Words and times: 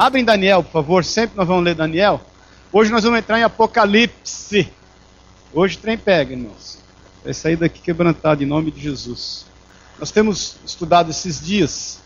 Abre 0.00 0.22
em 0.22 0.24
Daniel, 0.24 0.62
por 0.62 0.72
favor, 0.72 1.04
sempre 1.04 1.36
nós 1.36 1.46
vamos 1.46 1.62
ler 1.62 1.74
Daniel. 1.74 2.22
Hoje 2.72 2.90
nós 2.90 3.04
vamos 3.04 3.18
entrar 3.18 3.38
em 3.38 3.42
Apocalipse. 3.42 4.72
Hoje 5.52 5.76
trem 5.76 5.98
pega, 5.98 6.32
irmãos. 6.32 6.78
Vai 7.22 7.34
sair 7.34 7.56
daqui 7.56 7.82
quebrantado 7.82 8.42
em 8.42 8.46
nome 8.46 8.70
de 8.70 8.80
Jesus. 8.80 9.44
Nós 9.98 10.10
temos 10.10 10.56
estudado 10.64 11.10
esses 11.10 11.38
dias 11.38 12.00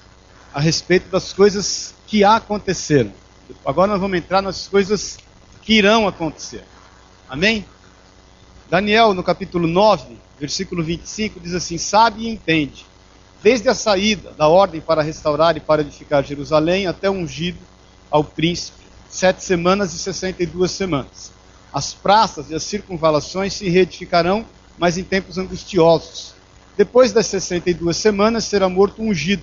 a 0.53 0.59
respeito 0.59 1.09
das 1.09 1.33
coisas 1.33 1.95
que 2.09 2.25
aconteceram. 2.25 3.13
Agora 3.65 3.93
nós 3.93 4.01
vamos 4.01 4.19
entrar 4.19 4.43
nas 4.43 4.67
coisas 4.67 5.17
que 5.63 5.75
irão 5.75 6.09
acontecer. 6.09 6.65
Amém? 7.29 7.65
Daniel, 8.69 9.15
no 9.15 9.23
capítulo 9.23 9.69
9, 9.69 10.19
versículo 10.41 10.83
25, 10.83 11.39
diz 11.39 11.55
assim: 11.55 11.79
Sabe 11.79 12.25
e 12.25 12.29
entende, 12.29 12.85
desde 13.41 13.69
a 13.69 13.75
saída 13.75 14.33
da 14.33 14.49
ordem 14.49 14.81
para 14.81 15.01
restaurar 15.01 15.57
e 15.57 15.61
para 15.61 15.83
edificar 15.83 16.25
Jerusalém 16.25 16.89
até 16.89 17.09
o 17.09 17.13
ungido 17.13 17.73
ao 18.15 18.23
príncipe, 18.23 18.79
sete 19.09 19.43
semanas 19.43 19.93
e 19.93 19.99
sessenta 19.99 20.41
e 20.41 20.47
duas 20.47 20.71
semanas. 20.71 21.33
As 21.73 21.93
praças 21.93 22.49
e 22.49 22.55
as 22.55 22.63
circunvalações 22.63 23.55
se 23.55 23.69
reedificarão, 23.69 24.47
mas 24.79 24.97
em 24.97 25.03
tempos 25.03 25.37
angustiosos. 25.37 26.33
Depois 26.77 27.13
das 27.13 27.27
sessenta 27.27 27.71
e 27.71 27.75
duas 27.75 27.97
semanas 27.97 28.45
será 28.45 28.69
morto 28.69 29.03
ungido, 29.03 29.43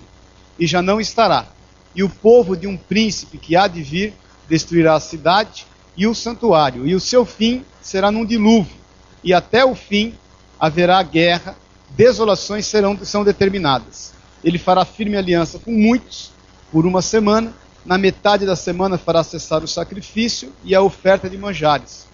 e 0.58 0.66
já 0.66 0.82
não 0.82 1.02
estará. 1.02 1.48
E 1.94 2.02
o 2.02 2.08
povo 2.08 2.56
de 2.56 2.66
um 2.66 2.78
príncipe 2.78 3.38
que 3.38 3.58
há 3.58 3.68
de 3.68 3.84
vir 3.84 4.14
destruirá 4.48 4.96
a 4.96 5.02
cidade 5.02 5.68
e 5.98 6.08
o 6.08 6.16
santuário, 6.16 6.88
e 6.88 6.96
o 6.96 7.00
seu 7.02 7.26
fim 7.26 7.66
será 7.82 8.10
num 8.10 8.26
dilúvio, 8.26 8.78
e 9.22 9.34
até 9.34 9.66
o 9.66 9.76
fim 9.76 10.14
haverá 10.58 11.04
guerra, 11.04 11.58
desolações 11.90 12.66
serão 12.68 12.98
são 13.04 13.26
determinadas. 13.26 14.14
Ele 14.42 14.58
fará 14.58 14.86
firme 14.86 15.18
aliança 15.18 15.60
com 15.60 15.74
muitos 15.74 16.32
por 16.72 16.86
uma 16.86 17.02
semana, 17.02 17.54
na 17.86 17.98
metade 17.98 18.46
da 18.46 18.56
semana 18.56 18.98
fará 18.98 19.24
cessar 19.24 19.64
o 19.64 19.68
sacrifício 19.68 20.52
e 20.64 20.76
a 20.76 20.82
oferta 20.82 21.30
de 21.30 21.38
manjares. 21.38 22.08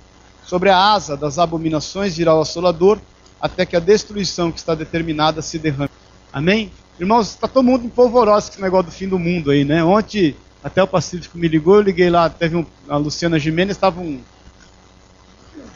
Sobre 0.45 0.69
a 0.69 0.77
asa 0.77 1.17
das 1.17 1.37
abominações 1.37 2.15
virá 2.15 2.33
o 2.33 2.41
assolador, 2.41 2.99
até 3.39 3.65
que 3.65 3.75
a 3.75 3.79
destruição 3.79 4.51
que 4.51 4.59
está 4.59 4.73
determinada 4.73 5.41
se 5.41 5.59
derrame. 5.59 5.89
Amém? 6.31 6.71
Irmãos, 6.99 7.29
está 7.29 7.47
todo 7.47 7.65
mundo 7.65 7.85
em 7.85 7.89
polvorosa 7.89 8.47
com 8.47 8.53
esse 8.53 8.61
negócio 8.61 8.85
do 8.87 8.91
fim 8.91 9.07
do 9.07 9.19
mundo 9.19 9.51
aí, 9.51 9.63
né? 9.63 9.83
Ontem, 9.83 10.35
até 10.63 10.81
o 10.81 10.87
Pacífico 10.87 11.37
me 11.37 11.47
ligou, 11.47 11.75
eu 11.75 11.81
liguei 11.81 12.09
lá, 12.09 12.29
teve 12.29 12.55
um, 12.55 12.65
a 12.89 12.97
Luciana 12.97 13.37
Gimenez, 13.37 13.77
estava 13.77 13.99
um, 14.01 14.19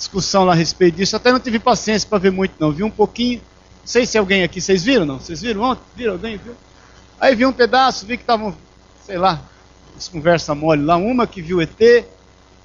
discussão 0.02 0.44
lá 0.44 0.54
a 0.54 0.56
respeito 0.56 0.96
disso. 0.96 1.16
Até 1.16 1.32
não 1.32 1.40
tive 1.40 1.60
paciência 1.60 2.10
para 2.10 2.18
ver 2.18 2.32
muito, 2.32 2.54
não. 2.60 2.72
Vi 2.72 2.84
um 2.84 2.90
pouquinho. 2.90 3.40
Não 3.40 3.88
sei 3.88 4.06
se 4.06 4.18
alguém 4.18 4.44
aqui, 4.44 4.60
vocês 4.60 4.84
viram, 4.84 5.06
não? 5.06 5.20
Vocês 5.20 5.42
viram 5.42 5.62
ontem? 5.62 5.84
Viram 5.96 6.14
alguém? 6.14 6.38
Viu? 6.38 6.56
Aí 7.20 7.36
vi 7.36 7.46
um 7.46 7.54
pedaço, 7.54 8.06
vi 8.06 8.18
que 8.18 8.24
estavam, 8.24 8.56
sei 9.06 9.18
lá, 9.18 9.42
conversa 10.10 10.56
mole 10.56 10.84
lá. 10.84 10.96
Uma 10.96 11.28
que 11.28 11.42
viu 11.42 11.62
ET, 11.62 12.06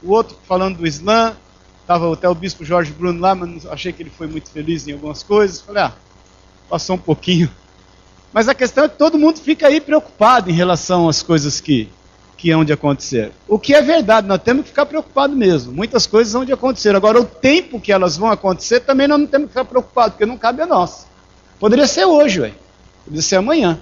o 0.02 0.12
outro 0.12 0.36
falando 0.46 0.78
do 0.78 0.86
Islã. 0.86 1.36
Estava 1.82 2.12
até 2.12 2.28
o 2.28 2.34
bispo 2.34 2.64
Jorge 2.64 2.92
Bruno 2.92 3.20
lá, 3.20 3.34
mas 3.34 3.64
achei 3.66 3.92
que 3.92 4.02
ele 4.02 4.10
foi 4.10 4.26
muito 4.26 4.50
feliz 4.50 4.88
em 4.88 4.92
algumas 4.92 5.22
coisas. 5.22 5.60
Falei, 5.60 5.84
ah, 5.84 5.92
passou 6.68 6.96
um 6.96 6.98
pouquinho. 6.98 7.48
Mas 8.32 8.48
a 8.48 8.54
questão 8.54 8.84
é 8.84 8.88
que 8.88 8.96
todo 8.96 9.18
mundo 9.18 9.38
fica 9.38 9.68
aí 9.68 9.80
preocupado 9.80 10.50
em 10.50 10.52
relação 10.52 11.08
às 11.08 11.22
coisas 11.22 11.60
que, 11.60 11.88
que 12.36 12.50
hão 12.50 12.64
de 12.64 12.72
acontecer. 12.72 13.32
O 13.48 13.58
que 13.58 13.72
é 13.72 13.80
verdade, 13.80 14.26
nós 14.26 14.42
temos 14.42 14.64
que 14.64 14.70
ficar 14.70 14.84
preocupados 14.84 15.36
mesmo. 15.36 15.72
Muitas 15.72 16.06
coisas 16.06 16.34
hão 16.34 16.44
de 16.44 16.52
acontecer. 16.52 16.94
Agora, 16.94 17.20
o 17.20 17.24
tempo 17.24 17.80
que 17.80 17.92
elas 17.92 18.16
vão 18.16 18.30
acontecer, 18.30 18.80
também 18.80 19.06
nós 19.08 19.20
não 19.20 19.26
temos 19.26 19.46
que 19.46 19.52
ficar 19.52 19.64
preocupados, 19.64 20.12
porque 20.14 20.26
não 20.26 20.36
cabe 20.36 20.60
a 20.62 20.66
nós. 20.66 21.06
Poderia 21.58 21.86
ser 21.86 22.04
hoje, 22.04 22.40
ué. 22.40 22.52
poderia 23.04 23.22
ser 23.22 23.36
amanhã. 23.36 23.78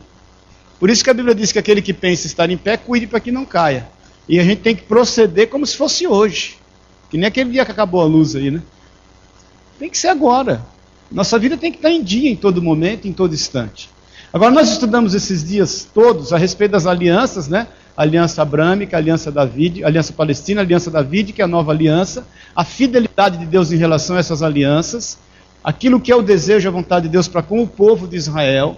Por 0.85 0.91
isso 0.91 1.03
que 1.03 1.09
a 1.09 1.15
Bíblia 1.15 1.35
diz 1.35 1.51
que 1.51 1.59
aquele 1.59 1.81
que 1.81 1.95
pensa 1.95 2.27
estar 2.27 2.51
em 2.51 2.59
pé, 2.59 2.77
cuide 2.77 3.07
para 3.07 3.19
que 3.19 3.33
não 3.33 3.47
caia. 3.47 3.89
E 4.29 4.39
a 4.39 4.45
gente 4.45 4.61
tem 4.61 4.77
que 4.77 4.83
proceder 4.83 5.49
como 5.49 5.67
se 5.67 5.75
fosse 5.79 6.07
hoje. 6.07 6.59
Que 7.09 7.17
nem 7.17 7.27
aquele 7.27 7.53
dia 7.53 7.65
que 7.65 7.73
acabou 7.73 8.03
a 8.03 8.05
luz 8.05 8.37
aí, 8.37 8.51
né? 8.51 8.61
Tem 9.79 9.89
que 9.89 9.97
ser 9.97 10.09
agora. 10.09 10.63
Nossa 11.11 11.39
vida 11.39 11.57
tem 11.57 11.73
que 11.73 11.79
estar 11.79 11.89
em 11.89 12.03
dia 12.03 12.29
em 12.29 12.37
todo 12.37 12.61
momento, 12.61 13.09
em 13.09 13.15
todo 13.15 13.33
instante. 13.33 13.89
Agora, 14.31 14.51
nós 14.51 14.73
estudamos 14.73 15.15
esses 15.15 15.43
dias 15.43 15.89
todos 15.95 16.35
a 16.35 16.37
respeito 16.37 16.73
das 16.73 16.85
alianças, 16.85 17.49
né? 17.49 17.67
Aliança 17.97 18.43
Abrâmica, 18.43 18.99
Aliança 18.99 19.33
David, 19.33 19.83
Aliança 19.83 20.13
Palestina, 20.13 20.61
Aliança 20.61 20.91
David, 20.91 21.33
que 21.33 21.41
é 21.41 21.47
a 21.47 21.49
nova 21.49 21.73
aliança, 21.73 22.27
a 22.55 22.63
fidelidade 22.63 23.39
de 23.39 23.47
Deus 23.47 23.73
em 23.73 23.79
relação 23.79 24.17
a 24.17 24.19
essas 24.19 24.43
alianças, 24.43 25.17
aquilo 25.65 25.99
que 25.99 26.13
é 26.13 26.15
o 26.15 26.21
desejo 26.21 26.67
e 26.67 26.69
a 26.69 26.71
vontade 26.71 27.07
de 27.07 27.13
Deus 27.13 27.27
para 27.27 27.41
com 27.41 27.63
o 27.63 27.67
povo 27.67 28.07
de 28.07 28.17
Israel, 28.17 28.77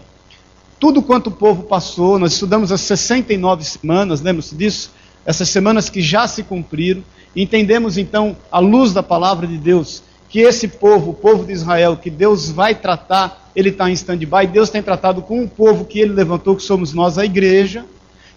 tudo 0.78 1.02
quanto 1.02 1.28
o 1.28 1.30
povo 1.30 1.62
passou, 1.62 2.18
nós 2.18 2.32
estudamos 2.32 2.70
as 2.70 2.82
69 2.82 3.64
semanas, 3.64 4.20
lembra-se 4.20 4.54
disso? 4.54 4.92
Essas 5.24 5.48
semanas 5.48 5.88
que 5.88 6.02
já 6.02 6.28
se 6.28 6.42
cumpriram, 6.42 7.02
entendemos 7.34 7.98
então, 7.98 8.36
à 8.50 8.58
luz 8.58 8.92
da 8.92 9.02
palavra 9.02 9.46
de 9.46 9.56
Deus, 9.56 10.02
que 10.28 10.40
esse 10.40 10.68
povo, 10.68 11.10
o 11.10 11.14
povo 11.14 11.44
de 11.44 11.52
Israel, 11.52 11.96
que 11.96 12.10
Deus 12.10 12.50
vai 12.50 12.74
tratar, 12.74 13.50
ele 13.54 13.70
está 13.70 13.88
em 13.88 13.94
stand-by, 13.94 14.46
Deus 14.46 14.70
tem 14.70 14.82
tratado 14.82 15.22
com 15.22 15.42
o 15.42 15.48
povo 15.48 15.84
que 15.84 15.98
ele 15.98 16.12
levantou, 16.12 16.54
que 16.54 16.62
somos 16.62 16.92
nós, 16.92 17.16
a 17.16 17.24
igreja. 17.24 17.84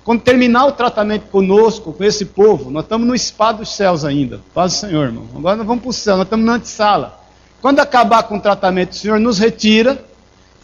Quando 0.03 0.21
terminar 0.21 0.65
o 0.65 0.71
tratamento 0.71 1.25
conosco, 1.25 1.91
com 1.91 2.03
esse 2.03 2.25
povo, 2.25 2.71
nós 2.71 2.83
estamos 2.83 3.07
no 3.07 3.17
spa 3.17 3.51
dos 3.51 3.75
céus 3.75 4.05
ainda. 4.05 4.39
Paz 4.53 4.73
do 4.73 4.77
Senhor, 4.79 5.05
irmão. 5.05 5.25
Agora 5.35 5.57
nós 5.57 5.67
vamos 5.67 5.81
para 5.81 5.89
o 5.89 5.93
céu, 5.93 6.15
nós 6.15 6.25
estamos 6.25 6.45
na 6.45 6.53
antessala. 6.53 7.19
Quando 7.61 7.79
acabar 7.79 8.23
com 8.23 8.37
o 8.37 8.41
tratamento, 8.41 8.93
o 8.93 8.95
Senhor 8.95 9.19
nos 9.19 9.37
retira, 9.37 10.03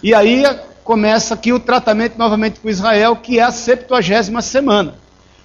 e 0.02 0.14
aí 0.14 0.44
começa 0.86 1.34
aqui 1.34 1.52
o 1.52 1.60
tratamento 1.60 2.16
novamente 2.16 2.60
com 2.60 2.70
Israel, 2.70 3.16
que 3.16 3.40
é 3.40 3.42
a 3.42 3.52
70 3.52 4.42
semana. 4.44 4.94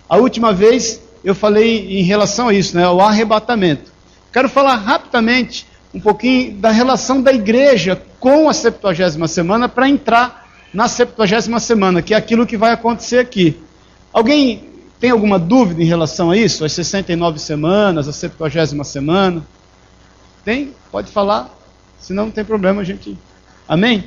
A 0.07 0.19
última 0.19 0.53
vez 0.53 1.01
eu 1.25 1.35
falei 1.35 1.99
em 1.99 2.03
relação 2.03 2.49
a 2.49 2.55
isso, 2.55 2.77
né, 2.77 2.87
o 2.87 3.01
arrebatamento. 3.01 3.91
Quero 4.31 4.51
falar 4.51 4.77
rapidamente 4.77 5.67
um 5.95 5.99
pouquinho 5.99 6.53
da 6.57 6.71
relação 6.71 7.23
da 7.23 7.33
igreja 7.33 8.01
com 8.21 8.51
a 8.51 8.53
70 8.53 9.27
semana 9.27 9.67
para 9.67 9.89
entrar 9.89 10.47
na 10.75 10.87
70 10.87 11.59
semana, 11.59 12.03
que 12.03 12.13
é 12.13 12.17
aquilo 12.19 12.47
que 12.47 12.59
vai 12.59 12.73
acontecer 12.73 13.19
aqui. 13.19 13.59
Alguém 14.13 14.69
tem 15.01 15.11
alguma 15.11 15.39
dúvida 15.39 15.83
em 15.83 15.87
relação 15.87 16.31
a 16.31 16.37
isso? 16.37 16.67
As 16.67 16.73
69 16.75 17.39
semanas, 17.39 18.07
a 18.07 18.13
70 18.13 18.85
semana? 18.85 19.43
Tem? 20.45 20.75
Pode 20.93 21.11
falar. 21.11 21.49
Senão 21.99 22.27
não 22.27 22.31
tem 22.31 22.45
problema, 22.45 22.83
a 22.83 22.85
gente. 22.85 23.17
Amém? 23.67 24.05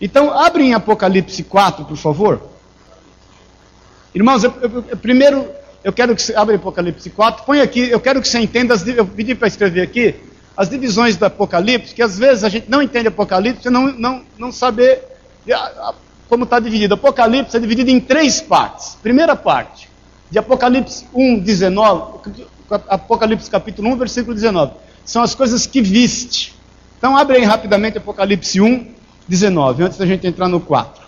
Então, 0.00 0.32
abre 0.32 0.64
em 0.64 0.74
Apocalipse 0.74 1.42
4, 1.44 1.84
por 1.84 1.96
favor. 1.96 2.42
Irmãos, 4.14 4.42
eu, 4.42 4.52
eu, 4.60 4.84
eu, 4.88 4.96
primeiro 4.96 5.46
eu 5.82 5.92
quero 5.92 6.14
que 6.14 6.22
você 6.22 6.34
abra 6.34 6.56
Apocalipse 6.56 7.08
4, 7.08 7.44
põe 7.44 7.60
aqui, 7.60 7.88
eu 7.90 8.00
quero 8.00 8.20
que 8.20 8.28
você 8.28 8.38
entenda, 8.38 8.74
as, 8.74 8.86
eu 8.86 9.06
pedi 9.06 9.34
para 9.34 9.48
escrever 9.48 9.80
aqui, 9.80 10.14
as 10.56 10.68
divisões 10.68 11.16
do 11.16 11.24
Apocalipse, 11.24 11.94
que 11.94 12.02
às 12.02 12.18
vezes 12.18 12.44
a 12.44 12.48
gente 12.48 12.68
não 12.68 12.82
entende 12.82 13.08
Apocalipse 13.08 13.66
e 13.66 13.70
não, 13.70 13.86
não, 13.92 14.22
não 14.38 14.52
saber 14.52 15.02
como 16.28 16.44
está 16.44 16.60
dividido. 16.60 16.94
Apocalipse 16.94 17.56
é 17.56 17.60
dividido 17.60 17.90
em 17.90 17.98
três 17.98 18.42
partes. 18.42 18.96
Primeira 19.02 19.34
parte, 19.34 19.88
de 20.30 20.38
Apocalipse 20.38 21.06
1, 21.14 21.38
19, 21.38 22.20
Apocalipse 22.88 23.50
capítulo 23.50 23.88
1, 23.90 23.96
versículo 23.96 24.34
19, 24.34 24.72
são 25.04 25.22
as 25.22 25.34
coisas 25.34 25.66
que 25.66 25.80
viste. 25.80 26.54
Então 26.98 27.16
abre 27.16 27.38
aí 27.38 27.44
rapidamente 27.44 27.96
Apocalipse 27.96 28.60
1, 28.60 28.86
19, 29.30 29.84
antes 29.84 29.96
da 29.96 30.04
gente 30.04 30.26
entrar 30.26 30.48
no 30.48 30.60
4. 30.60 31.02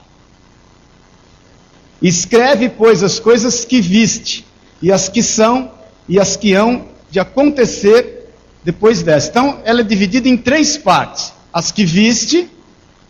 Escreve, 2.01 2.69
pois, 2.69 3.03
as 3.03 3.19
coisas 3.19 3.65
que 3.65 3.81
viste, 3.81 4.47
e 4.81 4.93
as 4.93 5.09
que 5.09 5.23
são, 5.23 5.73
e 6.09 6.21
as 6.21 6.37
que 6.37 6.55
hão 6.55 6.87
de 7.11 7.19
acontecer 7.19 8.33
depois 8.63 9.03
dessa. 9.03 9.29
Então, 9.29 9.61
ela 9.65 9.81
é 9.81 9.85
dividida 9.85 10.29
em 10.29 10.37
três 10.37 10.77
partes: 10.77 11.33
as 11.53 11.73
que 11.73 11.85
viste, 11.85 12.49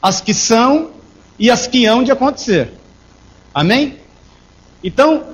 as 0.01 0.21
que 0.23 0.33
são 0.33 0.91
e 1.39 1.51
as 1.51 1.67
que 1.67 1.85
hão 1.85 2.03
de 2.03 2.11
acontecer. 2.11 2.73
Amém? 3.53 3.99
Então, 4.83 5.25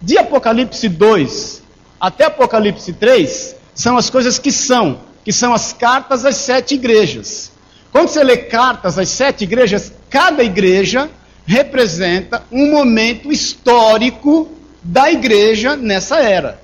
de 0.00 0.16
Apocalipse 0.16 0.88
2 0.88 1.62
até 2.00 2.26
Apocalipse 2.26 2.92
3, 2.92 3.56
são 3.74 3.96
as 3.96 4.10
coisas 4.10 4.38
que 4.38 4.52
são, 4.52 5.00
que 5.24 5.32
são 5.32 5.54
as 5.54 5.72
cartas 5.72 6.24
às 6.24 6.36
sete 6.36 6.74
igrejas. 6.74 7.50
Quando 7.94 8.08
você 8.08 8.24
lê 8.24 8.36
cartas 8.38 8.98
às 8.98 9.08
sete 9.08 9.44
igrejas, 9.44 9.92
cada 10.10 10.42
igreja 10.42 11.08
representa 11.46 12.42
um 12.50 12.68
momento 12.72 13.30
histórico 13.30 14.50
da 14.82 15.12
igreja 15.12 15.76
nessa 15.76 16.18
era. 16.18 16.60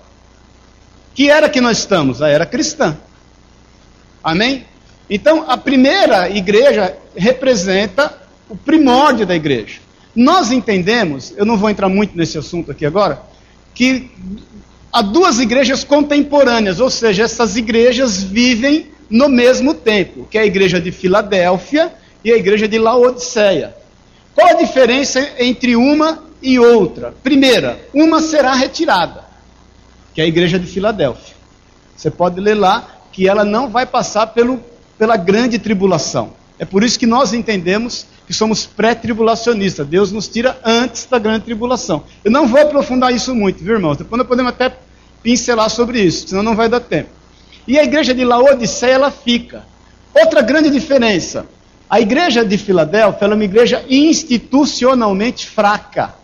Que 1.14 1.30
era 1.30 1.48
que 1.48 1.60
nós 1.60 1.78
estamos? 1.78 2.20
A 2.20 2.28
era 2.28 2.44
cristã. 2.44 2.98
Amém? 4.24 4.66
Então, 5.08 5.48
a 5.48 5.56
primeira 5.56 6.28
igreja 6.28 6.96
representa 7.14 8.12
o 8.48 8.56
primórdio 8.56 9.24
da 9.24 9.36
igreja. 9.36 9.78
Nós 10.16 10.50
entendemos, 10.50 11.32
eu 11.36 11.46
não 11.46 11.56
vou 11.56 11.70
entrar 11.70 11.88
muito 11.88 12.18
nesse 12.18 12.38
assunto 12.38 12.72
aqui 12.72 12.84
agora, 12.84 13.22
que 13.72 14.10
há 14.92 15.00
duas 15.00 15.38
igrejas 15.38 15.84
contemporâneas, 15.84 16.80
ou 16.80 16.90
seja, 16.90 17.22
essas 17.22 17.56
igrejas 17.56 18.20
vivem 18.20 18.90
no 19.10 19.28
mesmo 19.28 19.74
tempo, 19.74 20.26
que 20.30 20.38
é 20.38 20.42
a 20.42 20.46
igreja 20.46 20.80
de 20.80 20.92
Filadélfia 20.92 21.92
e 22.24 22.32
a 22.32 22.36
igreja 22.36 22.68
de 22.68 22.78
Laodiceia. 22.78 23.74
Qual 24.34 24.48
a 24.48 24.54
diferença 24.54 25.32
entre 25.38 25.74
uma 25.74 26.22
e 26.40 26.58
outra? 26.58 27.12
Primeira, 27.22 27.78
uma 27.92 28.22
será 28.22 28.54
retirada. 28.54 29.24
que 30.14 30.20
é 30.20 30.24
a 30.24 30.26
igreja 30.26 30.58
de 30.58 30.66
Filadélfia. 30.66 31.34
Você 31.96 32.10
pode 32.10 32.40
ler 32.40 32.54
lá 32.54 32.88
que 33.12 33.28
ela 33.28 33.44
não 33.44 33.68
vai 33.68 33.86
passar 33.86 34.28
pelo, 34.28 34.60
pela 34.98 35.16
grande 35.16 35.58
tribulação. 35.58 36.32
É 36.58 36.64
por 36.64 36.82
isso 36.82 36.98
que 36.98 37.06
nós 37.06 37.32
entendemos 37.32 38.06
que 38.26 38.32
somos 38.34 38.66
pré-tribulacionistas. 38.66 39.86
Deus 39.86 40.12
nos 40.12 40.28
tira 40.28 40.58
antes 40.64 41.06
da 41.06 41.18
grande 41.18 41.44
tribulação. 41.44 42.04
Eu 42.24 42.30
não 42.30 42.46
vou 42.46 42.60
aprofundar 42.60 43.14
isso 43.14 43.34
muito, 43.34 43.62
viu, 43.62 43.74
irmãos? 43.74 43.96
Depois 43.96 44.18
nós 44.18 44.26
podemos 44.28 44.52
até 44.52 44.74
pincelar 45.22 45.70
sobre 45.70 46.00
isso, 46.00 46.28
senão 46.28 46.42
não 46.42 46.56
vai 46.56 46.68
dar 46.68 46.80
tempo. 46.80 47.19
E 47.66 47.78
a 47.78 47.84
igreja 47.84 48.14
de 48.14 48.24
Laodiceia, 48.24 48.94
ela 48.94 49.10
fica. 49.10 49.64
Outra 50.14 50.42
grande 50.42 50.70
diferença. 50.70 51.46
A 51.88 52.00
igreja 52.00 52.44
de 52.44 52.56
Filadélfia 52.56 53.26
é 53.26 53.34
uma 53.34 53.44
igreja 53.44 53.84
institucionalmente 53.88 55.48
fraca, 55.48 56.14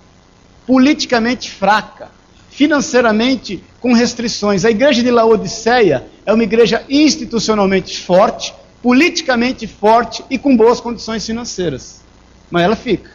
politicamente 0.67 1.50
fraca, 1.50 2.09
financeiramente 2.50 3.62
com 3.81 3.93
restrições. 3.93 4.65
A 4.65 4.71
igreja 4.71 5.03
de 5.03 5.11
Laodiceia 5.11 6.06
é 6.25 6.33
uma 6.33 6.44
igreja 6.44 6.85
institucionalmente 6.88 8.00
forte, 8.00 8.55
politicamente 8.83 9.67
forte 9.67 10.25
e 10.31 10.38
com 10.38 10.56
boas 10.56 10.81
condições 10.81 11.27
financeiras. 11.27 12.00
Mas 12.50 12.62
ela 12.62 12.77
fica. 12.77 13.11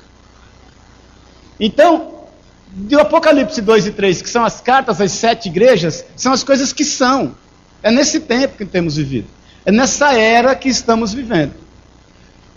Então, 1.58 2.26
do 2.68 3.00
Apocalipse 3.00 3.62
2 3.62 3.88
e 3.88 3.92
3, 3.92 4.22
que 4.22 4.30
são 4.30 4.44
as 4.44 4.60
cartas 4.60 5.00
às 5.00 5.12
sete 5.12 5.48
igrejas, 5.48 6.06
são 6.16 6.34
as 6.34 6.44
coisas 6.44 6.74
que 6.74 6.84
são. 6.84 7.36
É 7.84 7.92
nesse 7.92 8.20
tempo 8.20 8.58
que 8.58 8.66
temos 8.66 8.96
vivido. 8.96 9.28
É 9.66 9.72
nessa 9.72 10.14
era 10.14 10.56
que 10.56 10.70
estamos 10.70 11.14
vivendo. 11.14 11.54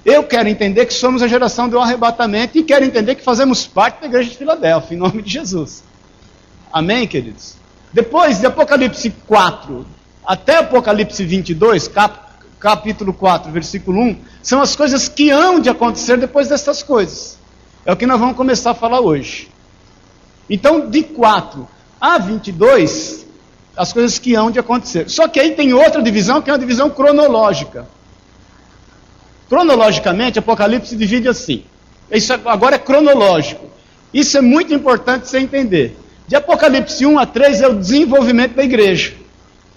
Eu 0.04 0.22
quero 0.24 0.48
entender 0.48 0.84
que 0.84 0.92
somos 0.92 1.22
a 1.22 1.28
geração 1.28 1.68
do 1.68 1.78
arrebatamento 1.78 2.58
e 2.58 2.62
quero 2.62 2.84
entender 2.84 3.14
que 3.14 3.24
fazemos 3.24 3.66
parte 3.66 4.00
da 4.00 4.06
igreja 4.06 4.30
de 4.30 4.36
Filadélfia, 4.36 4.94
em 4.94 4.98
nome 4.98 5.22
de 5.22 5.30
Jesus. 5.30 5.82
Amém, 6.70 7.06
queridos? 7.06 7.54
Depois 7.92 8.38
de 8.38 8.46
Apocalipse 8.46 9.10
4 9.26 9.86
até 10.26 10.58
Apocalipse 10.58 11.24
22, 11.24 11.88
cap 11.88 12.24
capítulo 12.58 13.12
4, 13.12 13.52
versículo 13.52 14.00
1, 14.00 14.16
são 14.42 14.62
as 14.62 14.74
coisas 14.74 15.06
que 15.06 15.30
hão 15.30 15.60
de 15.60 15.68
acontecer 15.68 16.16
depois 16.16 16.48
dessas 16.48 16.82
coisas. 16.82 17.38
É 17.84 17.92
o 17.92 17.96
que 17.96 18.06
nós 18.06 18.18
vamos 18.18 18.36
começar 18.36 18.70
a 18.70 18.74
falar 18.74 19.00
hoje. 19.00 19.50
Então, 20.48 20.88
de 20.88 21.02
4 21.02 21.68
a 22.00 22.16
22, 22.16 23.23
as 23.76 23.92
coisas 23.92 24.18
que 24.18 24.34
hão 24.34 24.50
de 24.50 24.58
acontecer. 24.58 25.08
Só 25.08 25.28
que 25.28 25.40
aí 25.40 25.52
tem 25.52 25.72
outra 25.72 26.02
divisão, 26.02 26.40
que 26.40 26.50
é 26.50 26.52
uma 26.52 26.58
divisão 26.58 26.90
cronológica. 26.90 27.86
Cronologicamente, 29.48 30.38
Apocalipse 30.38 30.90
se 30.90 30.96
divide 30.96 31.28
assim. 31.28 31.64
Isso 32.10 32.32
agora 32.32 32.76
é 32.76 32.78
cronológico. 32.78 33.66
Isso 34.12 34.38
é 34.38 34.40
muito 34.40 34.72
importante 34.72 35.28
você 35.28 35.38
entender. 35.38 35.96
De 36.26 36.36
Apocalipse 36.36 37.04
1 37.04 37.18
a 37.18 37.26
3 37.26 37.60
é 37.60 37.68
o 37.68 37.74
desenvolvimento 37.74 38.54
da 38.54 38.64
igreja. 38.64 39.14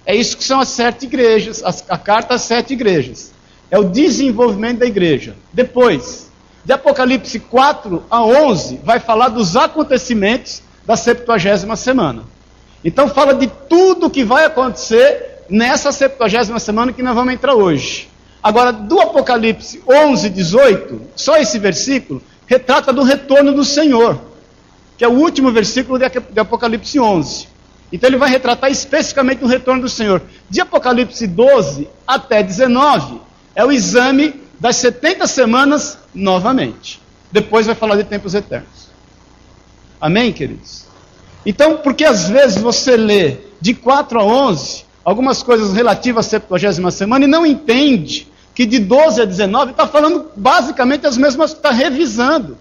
É 0.05 0.15
isso 0.15 0.37
que 0.37 0.43
são 0.43 0.59
as 0.59 0.69
sete 0.69 1.05
igrejas, 1.05 1.61
as, 1.63 1.83
a 1.89 1.97
carta 1.97 2.35
às 2.35 2.43
sete 2.43 2.73
igrejas. 2.73 3.33
É 3.69 3.77
o 3.77 3.83
desenvolvimento 3.83 4.79
da 4.79 4.85
igreja. 4.85 5.35
Depois, 5.51 6.31
de 6.63 6.71
Apocalipse 6.71 7.39
4 7.39 8.03
a 8.09 8.23
11, 8.23 8.79
vai 8.83 8.99
falar 8.99 9.29
dos 9.29 9.57
acontecimentos 9.57 10.61
da 10.85 10.95
70 10.95 11.75
semana. 11.75 12.23
Então 12.83 13.09
fala 13.09 13.33
de 13.33 13.47
tudo 13.47 14.09
que 14.09 14.23
vai 14.23 14.45
acontecer 14.45 15.43
nessa 15.49 15.91
70 15.91 16.59
semana 16.59 16.93
que 16.93 17.03
nós 17.03 17.15
vamos 17.15 17.33
entrar 17.33 17.55
hoje. 17.55 18.09
Agora, 18.41 18.71
do 18.71 18.99
Apocalipse 18.99 19.81
11, 19.87 20.29
18, 20.29 21.01
só 21.15 21.37
esse 21.37 21.57
versículo 21.59 22.21
retrata 22.45 22.93
do 22.93 23.03
retorno 23.03 23.53
do 23.53 23.65
Senhor, 23.65 24.19
que 24.97 25.03
é 25.03 25.07
o 25.07 25.13
último 25.13 25.51
versículo 25.51 25.99
de 25.99 26.39
Apocalipse 26.39 26.99
11. 26.99 27.47
Então 27.91 28.09
ele 28.09 28.17
vai 28.17 28.29
retratar 28.29 28.69
especificamente 28.69 29.43
o 29.43 29.47
retorno 29.47 29.81
do 29.81 29.89
Senhor. 29.89 30.21
De 30.49 30.61
Apocalipse 30.61 31.25
12 31.25 31.89
até 32.05 32.43
19 32.43 33.19
é 33.55 33.65
o 33.65 33.71
exame 33.71 34.41
das 34.59 34.75
70 34.77 35.27
semanas 35.27 35.97
novamente. 36.13 37.01
Depois 37.31 37.65
vai 37.65 37.75
falar 37.75 37.95
de 37.95 38.03
tempos 38.03 38.33
eternos. 38.33 38.89
Amém, 39.99 40.31
queridos? 40.31 40.85
Então, 41.47 41.77
porque 41.77 42.03
às 42.03 42.27
vezes 42.27 42.61
você 42.61 42.97
lê 42.97 43.37
de 43.61 43.73
4 43.73 44.19
a 44.19 44.23
11 44.25 44.83
algumas 45.01 45.41
coisas 45.41 45.71
relativas 45.71 46.25
à 46.25 46.29
70 46.31 46.91
semana 46.91 47.23
e 47.23 47.27
não 47.27 47.45
entende 47.45 48.27
que 48.53 48.65
de 48.65 48.79
12 48.79 49.21
a 49.21 49.25
19 49.25 49.71
está 49.71 49.87
falando 49.87 50.29
basicamente 50.35 51.07
as 51.07 51.17
mesmas, 51.17 51.53
está 51.53 51.71
revisando 51.71 52.57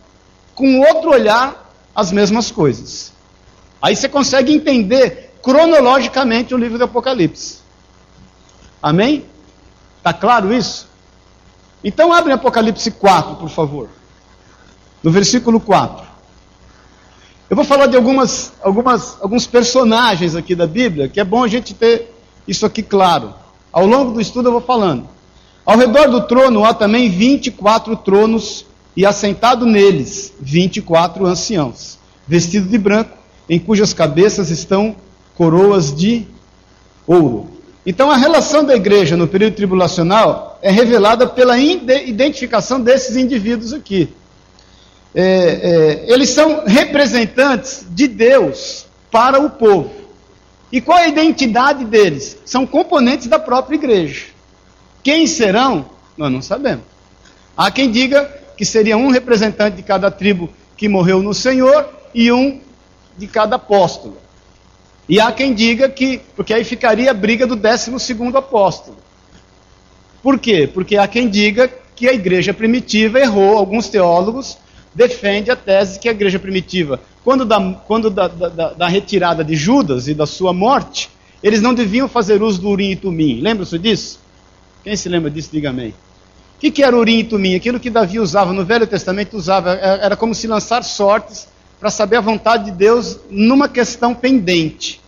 com 0.55 0.79
outro 0.79 1.11
olhar 1.11 1.69
as 1.93 2.13
mesmas 2.13 2.53
coisas. 2.53 3.13
Aí 3.83 3.97
você 3.97 4.09
consegue 4.09 4.55
entender 4.55 5.35
cronologicamente 5.43 6.55
o 6.55 6.57
livro 6.57 6.79
do 6.79 6.85
Apocalipse. 6.85 7.59
Amém? 8.81 9.25
Está 9.99 10.13
claro 10.13 10.55
isso? 10.55 10.87
Então 11.83 12.13
abre 12.13 12.33
Apocalipse 12.33 12.93
4, 12.93 13.35
por 13.35 13.49
favor. 13.49 13.89
No 15.03 15.11
versículo 15.11 15.59
4. 15.59 16.06
Eu 17.49 17.57
vou 17.57 17.65
falar 17.65 17.87
de 17.87 17.97
algumas, 17.97 18.53
algumas, 18.63 19.17
alguns 19.21 19.47
personagens 19.47 20.35
aqui 20.35 20.55
da 20.55 20.67
Bíblia, 20.67 21.09
que 21.09 21.21
é 21.21 21.25
bom 21.25 21.45
a 21.45 21.49
gente 21.49 21.75
ter 21.75 22.13
isso 22.47 22.67
aqui 22.67 22.83
claro. 22.83 23.35
Ao 23.73 23.87
longo 23.87 24.13
do 24.13 24.21
estudo 24.21 24.49
eu 24.49 24.53
vou 24.53 24.61
falando. 24.61 25.09
Ao 25.65 25.77
redor 25.77 26.09
do 26.09 26.23
trono 26.23 26.65
há 26.65 26.75
também 26.75 27.09
24 27.09 27.97
tronos, 27.97 28.67
e 28.97 29.05
assentado 29.05 29.67
neles 29.67 30.33
24 30.41 31.27
anciãos, 31.27 31.99
vestidos 32.27 32.71
de 32.71 32.79
branco, 32.79 33.11
em 33.49 33.59
cujas 33.59 33.93
cabeças 33.93 34.51
estão 34.51 34.97
coroas 35.37 35.95
de 35.95 36.27
ouro. 37.07 37.51
Então 37.85 38.11
a 38.11 38.17
relação 38.17 38.65
da 38.65 38.75
igreja 38.75 39.17
no 39.17 39.29
período 39.29 39.55
tribulacional 39.55 40.59
é 40.63 40.71
revelada 40.71 41.27
pela 41.27 41.59
identificação 41.59 42.81
desses 42.81 43.17
indivíduos 43.17 43.73
aqui. 43.73 44.09
É, 45.19 45.23
é, 45.23 46.13
eles 46.13 46.29
são 46.29 46.67
representantes 46.67 47.87
de 47.89 48.07
Deus 48.07 48.87
para 49.11 49.41
o 49.41 49.49
povo. 49.49 49.91
E 50.71 50.79
qual 50.79 50.99
é 50.99 51.05
a 51.05 51.09
identidade 51.09 51.87
deles? 51.87 52.37
São 52.45 52.67
componentes 52.67 53.27
da 53.27 53.39
própria 53.39 53.77
igreja. 53.77 54.27
Quem 55.03 55.27
serão? 55.27 55.87
Nós 56.19 56.31
não 56.31 56.43
sabemos. 56.43 56.85
Há 57.57 57.71
quem 57.71 57.91
diga 57.91 58.31
que 58.59 58.65
seria 58.67 58.99
um 58.99 59.09
representante 59.09 59.77
de 59.79 59.83
cada 59.83 60.11
tribo 60.11 60.51
que 60.77 60.87
morreu 60.87 61.23
no 61.23 61.33
Senhor 61.33 61.89
e 62.15 62.31
um 62.31 62.61
de 63.17 63.27
cada 63.27 63.57
apóstolo. 63.57 64.19
E 65.09 65.19
há 65.19 65.33
quem 65.33 65.55
diga 65.55 65.89
que, 65.89 66.21
porque 66.35 66.53
aí 66.53 66.63
ficaria 66.63 67.11
a 67.11 67.15
briga 67.15 67.47
do 67.47 67.57
12 67.57 67.91
apóstolo. 68.35 68.99
Por 70.23 70.39
quê? 70.39 70.69
Porque 70.71 70.99
há 70.99 71.09
quem 71.09 71.27
diga 71.31 71.73
que 71.95 72.07
a 72.07 72.13
igreja 72.13 72.53
primitiva 72.53 73.19
errou, 73.19 73.57
alguns 73.57 73.89
teólogos 73.89 74.59
defendem 74.97 75.53
a 75.53 75.57
tese 75.57 75.99
que 75.99 76.09
a 76.09 76.13
igreja 76.13 76.39
primitiva, 76.39 76.99
quando, 77.23 77.45
da, 77.45 77.61
quando 77.87 78.09
da, 78.09 78.27
da, 78.29 78.73
da 78.73 78.89
retirada 78.89 79.45
de 79.45 79.55
Judas 79.55 80.09
e 80.09 80.15
da 80.15 80.25
sua 80.27 80.55
morte, 80.55 81.11
eles 81.43 81.61
não 81.61 81.75
deviam 81.75 82.09
fazer 82.09 82.43
uso 82.43 82.63
do 82.63 82.71
Urim 82.71 82.93
e 82.93 82.97
Tumim. 82.97 83.41
Lembra-se 83.41 83.79
disso? 83.79 84.19
Quem 84.83 84.97
se 84.97 85.09
lembra 85.09 85.31
disso, 85.31 85.51
diga 85.53 85.69
amém. 85.69 85.91
O 85.91 86.59
que, 86.59 86.71
que 86.71 86.83
era 86.83 86.97
Urim 86.97 87.19
e 87.19 87.25
Tumim? 87.25 87.55
Aquilo 87.55 87.79
que 87.79 87.91
Davi 87.91 88.19
usava 88.19 88.55
no 88.55 88.65
Velho 88.65 88.87
Testamento, 88.87 89.37
usava, 89.37 89.75
era 89.75 90.17
como 90.17 90.35
se 90.35 90.47
lançar 90.47 90.83
sortes 90.83 91.47
para 91.79 91.91
saber 91.91 92.17
a 92.17 92.23
vontade 92.23 92.65
de 92.65 92.71
Deus 92.71 93.21
numa 93.29 93.69
questão 93.69 94.15
pendente. 94.15 94.99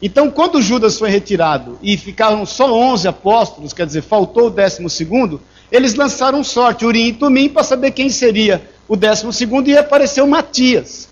Então, 0.00 0.30
quando 0.30 0.62
Judas 0.62 0.96
foi 0.96 1.10
retirado 1.10 1.76
e 1.82 1.96
ficaram 1.96 2.46
só 2.46 2.72
11 2.72 3.08
apóstolos, 3.08 3.72
quer 3.72 3.86
dizer, 3.86 4.02
faltou 4.02 4.46
o 4.46 4.50
décimo 4.50 4.88
segundo, 4.88 5.40
eles 5.72 5.94
lançaram 5.94 6.44
sorte, 6.44 6.86
Urim 6.86 7.08
e 7.08 7.12
Tumim, 7.14 7.48
para 7.48 7.64
saber 7.64 7.90
quem 7.90 8.08
seria 8.08 8.62
o 8.88 8.96
décimo 8.96 9.32
segundo, 9.32 9.76
apareceu 9.78 10.26
Matias. 10.26 11.08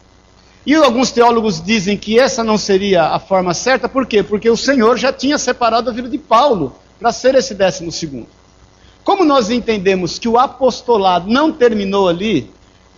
E 0.64 0.74
alguns 0.74 1.10
teólogos 1.10 1.60
dizem 1.60 1.96
que 1.96 2.18
essa 2.18 2.44
não 2.44 2.56
seria 2.56 3.04
a 3.04 3.18
forma 3.18 3.52
certa, 3.52 3.88
por 3.88 4.06
quê? 4.06 4.22
Porque 4.22 4.48
o 4.48 4.56
Senhor 4.56 4.96
já 4.96 5.12
tinha 5.12 5.36
separado 5.38 5.90
a 5.90 5.92
vida 5.92 6.08
de 6.08 6.18
Paulo 6.18 6.76
para 7.00 7.10
ser 7.10 7.34
esse 7.34 7.54
décimo 7.54 7.90
segundo. 7.90 8.28
Como 9.02 9.24
nós 9.24 9.50
entendemos 9.50 10.18
que 10.18 10.28
o 10.28 10.38
apostolado 10.38 11.28
não 11.28 11.50
terminou 11.50 12.08
ali, 12.08 12.48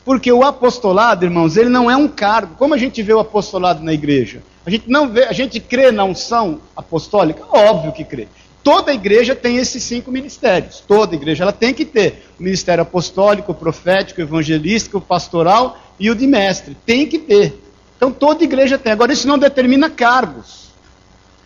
porque 0.04 0.30
o 0.30 0.42
apostolado, 0.42 1.24
irmãos, 1.24 1.56
ele 1.56 1.70
não 1.70 1.90
é 1.90 1.96
um 1.96 2.06
cargo. 2.06 2.54
Como 2.56 2.74
a 2.74 2.78
gente 2.78 3.02
vê 3.02 3.14
o 3.14 3.20
apostolado 3.20 3.82
na 3.82 3.94
igreja? 3.94 4.42
A 4.66 4.70
gente 4.70 4.90
não 4.90 5.08
vê, 5.08 5.24
a 5.24 5.32
gente 5.32 5.58
crê 5.58 5.90
na 5.90 6.04
unção 6.04 6.60
apostólica? 6.76 7.42
Óbvio 7.50 7.92
que 7.92 8.04
crê. 8.04 8.28
Toda 8.64 8.94
igreja 8.94 9.36
tem 9.36 9.58
esses 9.58 9.82
cinco 9.82 10.10
ministérios. 10.10 10.82
Toda 10.88 11.14
igreja 11.14 11.44
ela 11.44 11.52
tem 11.52 11.74
que 11.74 11.84
ter 11.84 12.24
o 12.40 12.42
ministério 12.42 12.80
apostólico, 12.80 13.52
o 13.52 13.54
profético, 13.54 14.20
o 14.20 14.24
evangelístico, 14.24 14.96
o 14.96 15.02
pastoral 15.02 15.78
e 16.00 16.10
o 16.10 16.14
de 16.14 16.26
mestre. 16.26 16.74
Tem 16.86 17.06
que 17.06 17.18
ter. 17.18 17.60
Então 17.96 18.10
toda 18.10 18.42
igreja 18.42 18.78
tem. 18.78 18.90
Agora 18.90 19.12
isso 19.12 19.28
não 19.28 19.38
determina 19.38 19.90
cargos. 19.90 20.70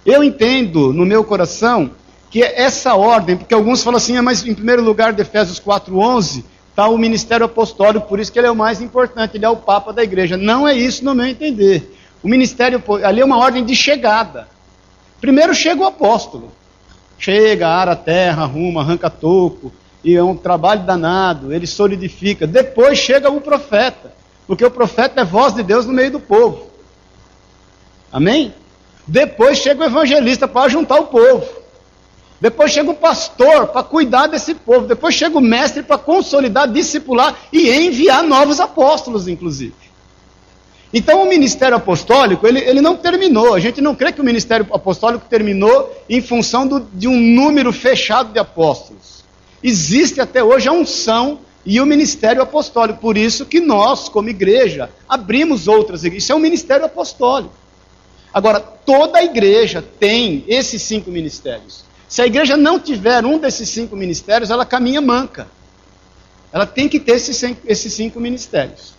Eu 0.06 0.22
entendo 0.22 0.92
no 0.92 1.04
meu 1.04 1.24
coração 1.24 1.90
que 2.30 2.40
é 2.40 2.62
essa 2.62 2.94
ordem, 2.94 3.36
porque 3.36 3.52
alguns 3.52 3.82
falam 3.82 3.96
assim, 3.96 4.16
ah, 4.16 4.22
mas 4.22 4.46
em 4.46 4.54
primeiro 4.54 4.82
lugar 4.82 5.12
de 5.12 5.22
Efésios 5.22 5.58
4:11 5.58 6.44
está 6.70 6.86
o 6.86 6.96
ministério 6.96 7.46
apostólico, 7.46 8.06
por 8.06 8.20
isso 8.20 8.30
que 8.30 8.38
ele 8.38 8.46
é 8.46 8.50
o 8.50 8.54
mais 8.54 8.80
importante, 8.80 9.36
ele 9.36 9.44
é 9.44 9.48
o 9.48 9.56
papa 9.56 9.92
da 9.92 10.04
igreja. 10.04 10.36
Não 10.36 10.68
é 10.68 10.72
isso 10.72 11.04
no 11.04 11.16
meu 11.16 11.26
entender. 11.26 11.98
O 12.22 12.28
ministério, 12.28 12.80
ali 13.02 13.20
é 13.20 13.24
uma 13.24 13.38
ordem 13.38 13.64
de 13.64 13.74
chegada. 13.74 14.46
Primeiro 15.20 15.52
chega 15.52 15.82
o 15.82 15.86
apóstolo. 15.86 16.52
Chega, 17.18 17.68
ara 17.68 17.92
a 17.92 17.96
terra, 17.96 18.44
arruma, 18.44 18.80
arranca 18.80 19.10
toco, 19.10 19.72
e 20.04 20.14
é 20.14 20.22
um 20.22 20.36
trabalho 20.36 20.84
danado, 20.84 21.52
ele 21.52 21.66
solidifica. 21.66 22.46
Depois 22.46 22.98
chega 22.98 23.30
o 23.30 23.40
profeta, 23.40 24.12
porque 24.46 24.64
o 24.64 24.70
profeta 24.70 25.20
é 25.20 25.24
voz 25.24 25.52
de 25.52 25.62
Deus 25.62 25.84
no 25.84 25.92
meio 25.92 26.12
do 26.12 26.20
povo. 26.20 26.68
Amém? 28.12 28.54
Depois 29.06 29.58
chega 29.58 29.82
o 29.82 29.86
evangelista 29.86 30.46
para 30.46 30.68
juntar 30.68 31.00
o 31.00 31.06
povo. 31.06 31.46
Depois 32.40 32.70
chega 32.70 32.90
o 32.90 32.94
pastor 32.94 33.66
para 33.68 33.82
cuidar 33.82 34.28
desse 34.28 34.54
povo. 34.54 34.86
Depois 34.86 35.14
chega 35.14 35.36
o 35.36 35.40
mestre 35.40 35.82
para 35.82 35.98
consolidar, 35.98 36.70
discipular 36.70 37.36
e 37.52 37.70
enviar 37.70 38.22
novos 38.22 38.60
apóstolos, 38.60 39.26
inclusive. 39.26 39.87
Então 40.92 41.22
o 41.22 41.28
ministério 41.28 41.76
apostólico, 41.76 42.46
ele, 42.46 42.60
ele 42.60 42.80
não 42.80 42.96
terminou. 42.96 43.54
A 43.54 43.60
gente 43.60 43.80
não 43.80 43.94
crê 43.94 44.12
que 44.12 44.20
o 44.20 44.24
ministério 44.24 44.66
apostólico 44.72 45.26
terminou 45.28 45.94
em 46.08 46.22
função 46.22 46.66
do, 46.66 46.80
de 46.80 47.06
um 47.06 47.18
número 47.18 47.72
fechado 47.72 48.32
de 48.32 48.38
apóstolos. 48.38 49.24
Existe 49.62 50.20
até 50.20 50.42
hoje 50.42 50.68
a 50.68 50.72
unção 50.72 51.40
e 51.64 51.80
o 51.80 51.86
ministério 51.86 52.40
apostólico. 52.40 53.00
Por 53.00 53.18
isso 53.18 53.44
que 53.44 53.60
nós, 53.60 54.08
como 54.08 54.30
igreja, 54.30 54.90
abrimos 55.08 55.68
outras 55.68 56.04
igrejas. 56.04 56.24
Isso 56.24 56.32
é 56.32 56.34
um 56.34 56.40
ministério 56.40 56.86
apostólico. 56.86 57.52
Agora, 58.32 58.60
toda 58.60 59.18
a 59.18 59.24
igreja 59.24 59.84
tem 59.98 60.44
esses 60.48 60.80
cinco 60.80 61.10
ministérios. 61.10 61.84
Se 62.08 62.22
a 62.22 62.26
igreja 62.26 62.56
não 62.56 62.80
tiver 62.80 63.24
um 63.26 63.38
desses 63.38 63.68
cinco 63.68 63.94
ministérios, 63.94 64.50
ela 64.50 64.64
caminha 64.64 65.00
manca. 65.00 65.46
Ela 66.50 66.64
tem 66.64 66.88
que 66.88 66.98
ter 66.98 67.12
esses, 67.12 67.92
cinco 67.92 68.18
ministérios. 68.18 68.94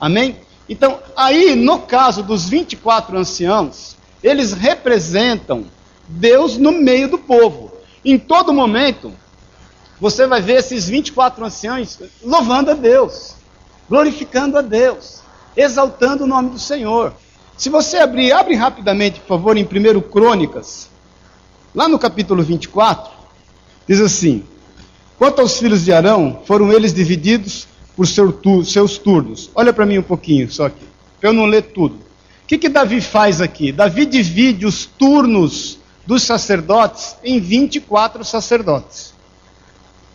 Amém? 0.00 0.36
Então, 0.70 1.00
aí, 1.16 1.56
no 1.56 1.80
caso 1.80 2.22
dos 2.22 2.48
24 2.48 3.18
anciãos, 3.18 3.96
eles 4.22 4.52
representam 4.52 5.64
Deus 6.06 6.56
no 6.56 6.70
meio 6.70 7.08
do 7.08 7.18
povo. 7.18 7.72
Em 8.04 8.16
todo 8.16 8.52
momento, 8.52 9.12
você 10.00 10.28
vai 10.28 10.40
ver 10.40 10.60
esses 10.60 10.88
24 10.88 11.44
anciãos 11.44 11.98
louvando 12.22 12.70
a 12.70 12.74
Deus, 12.74 13.34
glorificando 13.88 14.58
a 14.58 14.62
Deus, 14.62 15.22
exaltando 15.56 16.22
o 16.22 16.28
nome 16.28 16.50
do 16.50 16.58
Senhor. 16.60 17.14
Se 17.56 17.68
você 17.68 17.96
abrir, 17.98 18.30
abre 18.30 18.54
rapidamente, 18.54 19.18
por 19.18 19.26
favor, 19.26 19.56
em 19.56 19.64
1 19.64 20.00
Crônicas, 20.02 20.88
lá 21.74 21.88
no 21.88 21.98
capítulo 21.98 22.44
24, 22.44 23.10
diz 23.88 24.00
assim: 24.00 24.44
Quanto 25.18 25.40
aos 25.40 25.58
filhos 25.58 25.84
de 25.84 25.92
Arão, 25.92 26.42
foram 26.46 26.72
eles 26.72 26.94
divididos 26.94 27.66
por 27.96 28.06
seu 28.06 28.32
tu, 28.32 28.64
seus 28.64 28.98
turnos. 28.98 29.50
Olha 29.54 29.72
para 29.72 29.86
mim 29.86 29.98
um 29.98 30.02
pouquinho, 30.02 30.50
só 30.50 30.66
aqui, 30.66 30.84
para 31.20 31.30
eu 31.30 31.32
não 31.32 31.46
ler 31.46 31.62
tudo. 31.62 31.94
O 31.94 32.46
que, 32.46 32.58
que 32.58 32.68
Davi 32.68 33.00
faz 33.00 33.40
aqui? 33.40 33.70
Davi 33.72 34.06
divide 34.06 34.66
os 34.66 34.84
turnos 34.84 35.78
dos 36.06 36.22
sacerdotes 36.22 37.16
em 37.22 37.38
24 37.38 38.24
sacerdotes. 38.24 39.14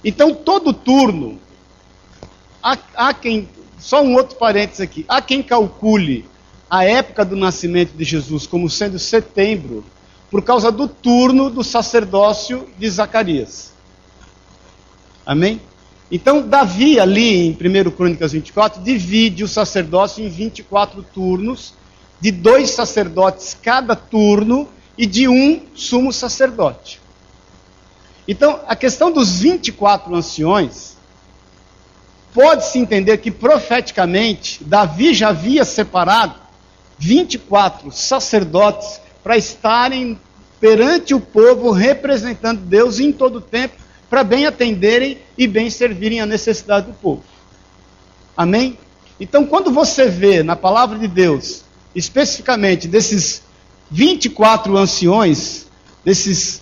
Então, 0.03 0.33
todo 0.33 0.73
turno, 0.73 1.39
há, 2.61 2.77
há 2.95 3.13
quem, 3.13 3.47
só 3.79 4.03
um 4.03 4.15
outro 4.15 4.35
parênteses 4.37 4.81
aqui, 4.81 5.05
há 5.07 5.21
quem 5.21 5.41
calcule 5.41 6.25
a 6.69 6.83
época 6.83 7.23
do 7.23 7.35
nascimento 7.35 7.93
de 7.93 8.03
Jesus 8.03 8.45
como 8.45 8.69
sendo 8.69 8.99
setembro, 8.99 9.83
por 10.29 10.41
causa 10.41 10.71
do 10.71 10.87
turno 10.87 11.49
do 11.49 11.63
sacerdócio 11.63 12.67
de 12.77 12.89
Zacarias. 12.89 13.73
Amém? 15.25 15.61
Então, 16.11 16.47
Davi, 16.47 16.99
ali 16.99 17.47
em 17.47 17.51
1 17.51 17.91
Crônicas 17.91 18.31
24, 18.31 18.81
divide 18.81 19.43
o 19.43 19.47
sacerdócio 19.47 20.23
em 20.23 20.29
24 20.29 21.01
turnos, 21.01 21.73
de 22.19 22.31
dois 22.31 22.71
sacerdotes 22.71 23.57
cada 23.61 23.95
turno 23.95 24.69
e 24.97 25.05
de 25.05 25.27
um 25.27 25.61
sumo 25.73 26.13
sacerdote. 26.13 27.01
Então, 28.27 28.61
a 28.67 28.75
questão 28.75 29.11
dos 29.11 29.39
24 29.39 30.15
anciões, 30.15 30.95
pode-se 32.33 32.79
entender 32.79 33.17
que 33.17 33.31
profeticamente, 33.31 34.63
Davi 34.63 35.13
já 35.13 35.29
havia 35.29 35.65
separado 35.65 36.35
24 36.97 37.91
sacerdotes 37.91 38.99
para 39.23 39.37
estarem 39.37 40.19
perante 40.59 41.13
o 41.13 41.19
povo 41.19 41.71
representando 41.71 42.61
Deus 42.61 42.99
em 42.99 43.11
todo 43.11 43.37
o 43.37 43.41
tempo 43.41 43.84
para 44.09 44.23
bem 44.23 44.45
atenderem 44.45 45.17
e 45.37 45.47
bem 45.47 45.69
servirem 45.69 46.21
a 46.21 46.25
necessidade 46.25 46.87
do 46.87 46.93
povo. 46.93 47.23
Amém? 48.35 48.77
Então, 49.19 49.45
quando 49.45 49.71
você 49.71 50.07
vê 50.07 50.43
na 50.43 50.55
palavra 50.55 50.99
de 50.99 51.07
Deus, 51.07 51.63
especificamente 51.95 52.87
desses 52.87 53.43
24 53.89 54.75
anciões, 54.75 55.67
desses 56.03 56.61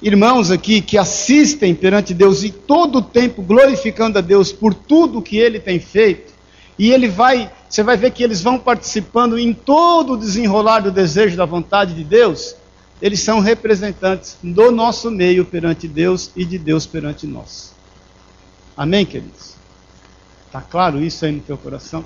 irmãos 0.00 0.50
aqui 0.50 0.80
que 0.80 0.96
assistem 0.96 1.74
perante 1.74 2.14
Deus 2.14 2.44
e 2.44 2.50
todo 2.50 2.98
o 2.98 3.02
tempo 3.02 3.42
glorificando 3.42 4.18
a 4.18 4.22
Deus 4.22 4.52
por 4.52 4.72
tudo 4.72 5.20
que 5.20 5.36
ele 5.36 5.58
tem 5.58 5.80
feito, 5.80 6.32
e 6.78 6.92
ele 6.92 7.08
vai, 7.08 7.50
você 7.68 7.82
vai 7.82 7.96
ver 7.96 8.12
que 8.12 8.22
eles 8.22 8.40
vão 8.40 8.56
participando 8.56 9.36
em 9.36 9.52
todo 9.52 10.12
o 10.12 10.16
desenrolar 10.16 10.80
do 10.80 10.92
desejo 10.92 11.36
da 11.36 11.44
vontade 11.44 11.92
de 11.92 12.04
Deus, 12.04 12.54
eles 13.00 13.20
são 13.20 13.40
representantes 13.40 14.36
do 14.42 14.70
nosso 14.70 15.10
meio 15.10 15.44
perante 15.44 15.86
Deus 15.86 16.30
e 16.34 16.44
de 16.44 16.58
Deus 16.58 16.86
perante 16.86 17.26
nós. 17.26 17.72
Amém, 18.76 19.06
queridos? 19.06 19.54
Está 20.46 20.60
claro 20.60 21.02
isso 21.02 21.24
aí 21.24 21.32
no 21.32 21.40
teu 21.40 21.56
coração? 21.56 22.04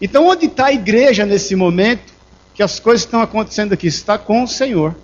Então, 0.00 0.26
onde 0.26 0.46
está 0.46 0.66
a 0.66 0.72
igreja 0.72 1.24
nesse 1.24 1.54
momento 1.54 2.12
que 2.54 2.62
as 2.62 2.80
coisas 2.80 3.04
estão 3.04 3.20
acontecendo 3.20 3.72
aqui? 3.72 3.86
Está 3.86 4.18
com 4.18 4.42
o 4.42 4.48
Senhor. 4.48 4.94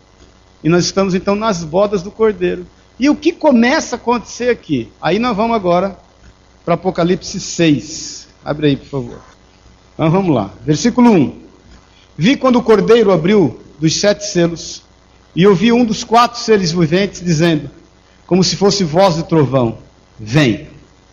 E 0.62 0.68
nós 0.68 0.84
estamos 0.84 1.14
então 1.14 1.34
nas 1.34 1.64
bodas 1.64 2.02
do 2.02 2.10
Cordeiro. 2.10 2.66
E 2.99 3.08
o 3.08 3.16
que 3.16 3.32
começa 3.32 3.96
a 3.96 3.99
acontecer 3.99 4.50
aqui? 4.50 4.90
Aí 5.00 5.18
nós 5.18 5.37
vamos 5.37 5.56
agora 5.56 5.99
para 6.64 6.75
Apocalipse 6.75 7.40
6. 7.40 8.28
Abre 8.44 8.68
aí, 8.68 8.76
por 8.76 8.87
favor. 8.87 9.22
Então 9.94 10.10
vamos 10.10 10.34
lá. 10.34 10.50
Versículo 10.64 11.10
1. 11.10 11.40
Vi 12.16 12.37
quando 12.37 12.56
o 12.56 12.62
Cordeiro 12.62 13.10
abriu 13.10 13.60
dos 13.78 13.99
sete 13.99 14.26
selos 14.26 14.82
e 15.34 15.46
ouvi 15.46 15.72
um 15.72 15.84
dos 15.84 16.04
quatro 16.04 16.38
seres 16.38 16.72
viventes 16.72 17.20
dizendo, 17.20 17.70
como 18.26 18.42
se 18.42 18.56
fosse 18.56 18.84
voz 18.84 19.16
de 19.16 19.25
trovão: 19.25 19.78
Vem. 20.18 20.68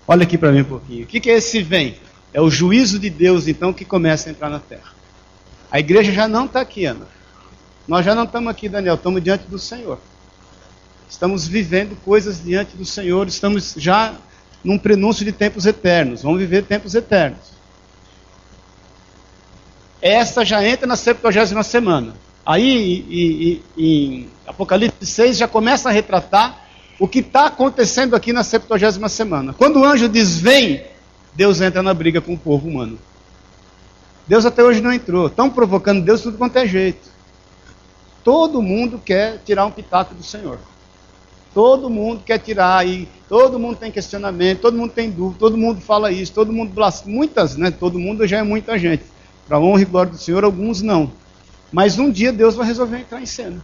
Olha 0.07 0.24
aqui 0.24 0.38
para 0.38 0.51
mim 0.51 0.62
um 0.62 0.65
pouquinho. 0.65 1.03
O 1.03 1.07
que 1.07 1.29
é 1.29 1.33
esse 1.33 1.62
vem? 1.62 1.97
É 2.33 2.41
o 2.41 2.50
juízo 2.50 3.00
de 3.00 3.09
Deus, 3.09 3.47
então, 3.47 3.74
que 3.74 3.83
começa 3.83 4.29
a 4.29 4.31
entrar 4.31 4.50
na 4.50 4.59
terra. 4.59 4.93
A 5.71 5.79
igreja 5.79 6.12
já 6.12 6.27
não 6.27 6.45
está 6.45 6.62
aqui, 6.62 6.86
Ana. 6.86 7.07
Nós 7.88 8.05
já 8.05 8.13
não 8.13 8.24
estamos 8.24 8.50
aqui, 8.50 8.69
Daniel, 8.69 8.95
estamos 8.95 9.24
diante 9.24 9.47
do 9.47 9.59
Senhor. 9.59 10.00
Estamos 11.09 11.47
vivendo 11.47 11.95
coisas 12.03 12.43
diante 12.43 12.75
do 12.75 12.86
Senhor, 12.86 13.27
estamos 13.27 13.74
já 13.77 14.13
num 14.63 14.77
prenúncio 14.77 15.24
de 15.24 15.31
tempos 15.31 15.65
eternos. 15.65 16.21
Vamos 16.21 16.39
viver 16.39 16.63
tempos 16.63 16.95
eternos. 16.95 17.57
Essa 20.01 20.45
já 20.45 20.63
entra 20.65 20.86
na 20.86 20.95
70 20.95 21.63
semana. 21.63 22.13
Aí, 22.48 23.62
em 23.77 24.30
Apocalipse 24.48 25.06
6, 25.06 25.38
já 25.38 25.50
começa 25.50 25.89
a 25.89 25.92
retratar 25.92 26.66
o 26.98 27.06
que 27.06 27.20
está 27.20 27.48
acontecendo 27.48 28.16
aqui 28.16 28.32
na 28.32 28.42
70 28.42 29.10
semana. 29.10 29.51
Quando 29.51 29.82
o 29.82 29.84
anjo 29.84 30.08
diz 30.08 30.39
vem, 30.39 30.82
Deus 31.34 31.60
entra 31.60 31.84
na 31.84 31.94
briga 31.94 32.22
com 32.22 32.36
o 32.36 32.38
povo 32.38 32.70
humano. 32.70 32.98
Deus 34.25 34.46
até 34.46 34.63
hoje 34.63 34.80
não 34.80 34.94
entrou. 34.94 35.27
Estão 35.27 35.50
provocando 35.50 36.01
Deus 36.01 36.22
tudo 36.22 36.38
quanto 36.38 36.56
é 36.56 36.66
jeito. 36.66 37.10
Todo 38.24 38.62
mundo 38.62 38.98
quer 38.98 39.42
tirar 39.46 39.66
um 39.66 39.72
pitaco 39.72 40.16
do 40.16 40.24
Senhor. 40.24 40.58
Todo 41.54 41.89
mundo 41.89 42.22
quer 42.25 42.38
tirar 42.38 42.77
aí, 42.77 43.10
todo 43.27 43.60
mundo 43.60 43.75
tem 43.75 43.92
questionamento, 43.92 44.62
todo 44.62 44.77
mundo 44.77 44.94
tem 44.94 45.10
dúvida, 45.10 45.39
todo 45.39 45.58
mundo 45.58 45.82
fala 45.82 46.13
isso, 46.13 46.32
todo 46.32 46.54
mundo 46.54 46.72
blasfema. 46.72 47.13
Muitas, 47.13 47.58
né? 47.58 47.72
Todo 47.72 48.00
mundo 48.00 48.25
já 48.25 48.38
é 48.38 48.44
muita 48.44 48.77
gente. 48.77 49.04
Para 49.46 49.60
honra 49.60 49.82
e 49.82 49.86
glória 49.86 50.13
do 50.13 50.18
Senhor, 50.18 50.46
alguns 50.46 50.82
não. 50.82 51.12
Mas 51.71 52.00
um 52.00 52.09
dia 52.09 52.31
Deus 52.31 52.55
vai 52.55 52.65
resolver 52.65 53.00
entrar 53.00 53.21
em 53.21 53.25
cena. 53.25 53.63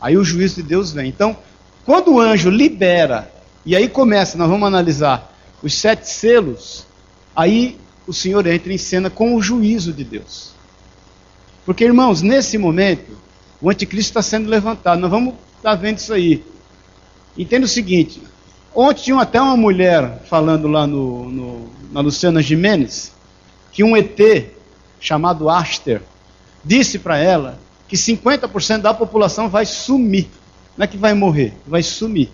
Aí 0.00 0.16
o 0.16 0.24
juízo 0.24 0.56
de 0.56 0.62
Deus 0.62 0.92
vem. 0.92 1.08
Então, 1.08 1.36
quando 1.84 2.12
o 2.12 2.20
anjo 2.20 2.50
libera, 2.50 3.32
e 3.64 3.76
aí 3.76 3.88
começa, 3.88 4.36
nós 4.36 4.48
vamos 4.48 4.66
analisar 4.66 5.32
os 5.62 5.74
sete 5.74 6.08
selos, 6.08 6.86
aí 7.34 7.78
o 8.06 8.12
Senhor 8.12 8.44
entra 8.46 8.72
em 8.72 8.78
cena 8.78 9.08
com 9.08 9.34
o 9.34 9.42
juízo 9.42 9.92
de 9.92 10.02
Deus. 10.02 10.52
Porque, 11.64 11.84
irmãos, 11.84 12.22
nesse 12.22 12.58
momento, 12.58 13.16
o 13.60 13.70
anticristo 13.70 14.10
está 14.10 14.22
sendo 14.22 14.48
levantado. 14.48 15.00
Nós 15.00 15.10
vamos 15.10 15.34
estar 15.56 15.76
vendo 15.76 15.98
isso 15.98 16.12
aí. 16.12 16.44
Entenda 17.38 17.64
o 17.64 17.68
seguinte: 17.68 18.20
ontem 18.74 19.04
tinha 19.04 19.20
até 19.20 19.40
uma 19.40 19.56
mulher 19.56 20.22
falando 20.28 20.66
lá 20.66 20.86
no, 20.86 21.30
no, 21.30 21.70
na 21.92 22.00
Luciana 22.00 22.42
Jimenez 22.42 23.12
que 23.70 23.82
um 23.82 23.96
ET 23.96 24.18
chamado 25.00 25.48
Aster 25.48 26.02
disse 26.64 26.98
para 26.98 27.18
ela 27.18 27.58
que 27.88 27.96
50% 27.96 28.80
da 28.80 28.94
população 28.94 29.48
vai 29.48 29.66
sumir. 29.66 30.28
Não 30.76 30.84
é 30.84 30.86
que 30.86 30.96
vai 30.96 31.14
morrer, 31.14 31.52
vai 31.66 31.82
sumir. 31.82 32.30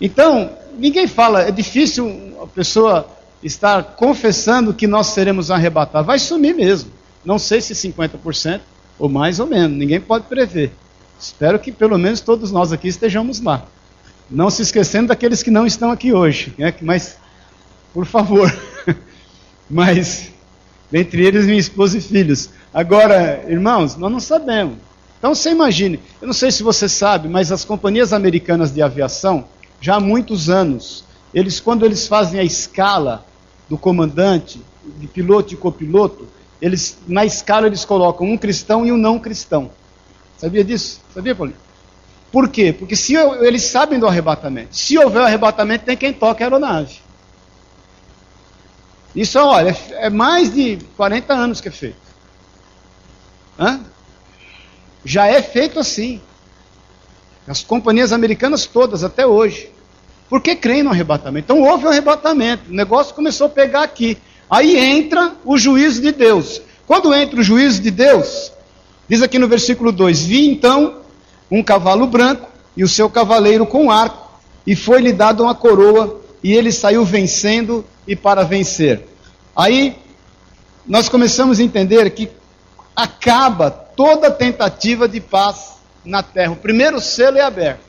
Então, 0.00 0.50
ninguém 0.76 1.06
fala, 1.06 1.42
é 1.42 1.50
difícil 1.50 2.36
a 2.42 2.46
pessoa 2.46 3.08
está 3.42 3.82
confessando 3.82 4.74
que 4.74 4.86
nós 4.86 5.08
seremos 5.08 5.50
arrebatados, 5.50 6.06
vai 6.06 6.18
sumir 6.18 6.54
mesmo. 6.54 6.90
Não 7.24 7.38
sei 7.38 7.60
se 7.60 7.74
50% 7.74 8.60
ou 8.98 9.08
mais 9.08 9.38
ou 9.40 9.46
menos, 9.46 9.76
ninguém 9.76 10.00
pode 10.00 10.26
prever. 10.26 10.72
Espero 11.18 11.58
que 11.58 11.70
pelo 11.70 11.98
menos 11.98 12.20
todos 12.20 12.50
nós 12.50 12.72
aqui 12.72 12.88
estejamos 12.88 13.40
lá. 13.40 13.64
Não 14.30 14.50
se 14.50 14.62
esquecendo 14.62 15.08
daqueles 15.08 15.42
que 15.42 15.50
não 15.50 15.66
estão 15.66 15.90
aqui 15.90 16.12
hoje, 16.12 16.52
né? 16.58 16.74
mas, 16.80 17.18
por 17.92 18.06
favor, 18.06 18.52
mas, 19.70 20.32
entre 20.94 21.26
eles 21.26 21.44
minha 21.44 21.58
esposa 21.58 21.98
e 21.98 22.00
filhos. 22.00 22.50
Agora, 22.72 23.44
irmãos, 23.48 23.96
nós 23.96 24.12
não 24.12 24.20
sabemos. 24.20 24.76
Então 25.18 25.34
você 25.34 25.50
imagine, 25.50 25.98
eu 26.20 26.26
não 26.26 26.34
sei 26.34 26.52
se 26.52 26.62
você 26.62 26.88
sabe, 26.88 27.28
mas 27.28 27.50
as 27.50 27.64
companhias 27.64 28.12
americanas 28.12 28.72
de 28.72 28.82
aviação, 28.82 29.46
já 29.80 29.96
há 29.96 30.00
muitos 30.00 30.48
anos, 30.48 31.04
eles 31.32 31.58
quando 31.60 31.84
eles 31.84 32.06
fazem 32.06 32.38
a 32.38 32.44
escala 32.44 33.24
do 33.68 33.76
comandante, 33.76 34.60
de 34.98 35.06
piloto 35.06 35.52
e 35.54 35.56
copiloto, 35.56 36.28
eles 36.60 36.98
na 37.08 37.24
escala 37.24 37.66
eles 37.66 37.84
colocam 37.84 38.26
um 38.30 38.36
cristão 38.36 38.86
e 38.86 38.92
um 38.92 38.96
não 38.96 39.18
cristão. 39.18 39.70
Sabia 40.36 40.62
disso? 40.62 41.00
Sabia, 41.12 41.34
Paulinho? 41.34 41.58
Por 42.30 42.48
quê? 42.48 42.72
Porque 42.72 42.94
se 42.94 43.14
eles 43.14 43.62
sabem 43.62 43.98
do 43.98 44.06
arrebatamento. 44.06 44.76
Se 44.76 44.98
houver 44.98 45.22
arrebatamento, 45.22 45.84
tem 45.84 45.96
quem 45.96 46.12
toque 46.12 46.42
a 46.42 46.46
aeronave. 46.46 47.03
Isso, 49.14 49.38
olha, 49.38 49.76
é 49.92 50.10
mais 50.10 50.52
de 50.52 50.78
40 50.96 51.32
anos 51.32 51.60
que 51.60 51.68
é 51.68 51.70
feito. 51.70 51.96
Hã? 53.58 53.80
Já 55.04 55.26
é 55.26 55.40
feito 55.40 55.78
assim. 55.78 56.20
As 57.46 57.62
companhias 57.62 58.12
americanas 58.12 58.66
todas, 58.66 59.04
até 59.04 59.26
hoje. 59.26 59.70
Por 60.28 60.40
que 60.40 60.56
creem 60.56 60.82
no 60.82 60.90
arrebatamento? 60.90 61.52
Então 61.52 61.62
houve 61.62 61.84
o 61.84 61.88
um 61.88 61.90
arrebatamento. 61.90 62.70
O 62.70 62.74
negócio 62.74 63.14
começou 63.14 63.46
a 63.46 63.50
pegar 63.50 63.82
aqui. 63.82 64.18
Aí 64.50 64.76
entra 64.76 65.34
o 65.44 65.56
juízo 65.56 66.00
de 66.00 66.10
Deus. 66.10 66.60
Quando 66.86 67.14
entra 67.14 67.40
o 67.40 67.42
juízo 67.42 67.80
de 67.80 67.90
Deus, 67.90 68.52
diz 69.08 69.22
aqui 69.22 69.38
no 69.38 69.46
versículo 69.46 69.92
2: 69.92 70.24
Vi 70.24 70.48
então 70.48 71.00
um 71.50 71.62
cavalo 71.62 72.06
branco 72.06 72.48
e 72.76 72.82
o 72.82 72.88
seu 72.88 73.08
cavaleiro 73.08 73.66
com 73.66 73.90
arco, 73.90 74.28
e 74.66 74.74
foi-lhe 74.74 75.12
dado 75.12 75.44
uma 75.44 75.54
coroa, 75.54 76.20
e 76.42 76.52
ele 76.52 76.72
saiu 76.72 77.04
vencendo 77.04 77.84
e 78.06 78.14
para 78.14 78.44
vencer. 78.44 79.06
Aí 79.54 79.96
nós 80.86 81.08
começamos 81.08 81.58
a 81.58 81.62
entender 81.62 82.10
que 82.10 82.30
acaba 82.94 83.70
toda 83.70 84.30
tentativa 84.30 85.08
de 85.08 85.20
paz 85.20 85.74
na 86.04 86.22
terra. 86.22 86.52
O 86.52 86.56
primeiro 86.56 87.00
selo 87.00 87.38
é 87.38 87.42
aberto. 87.42 87.80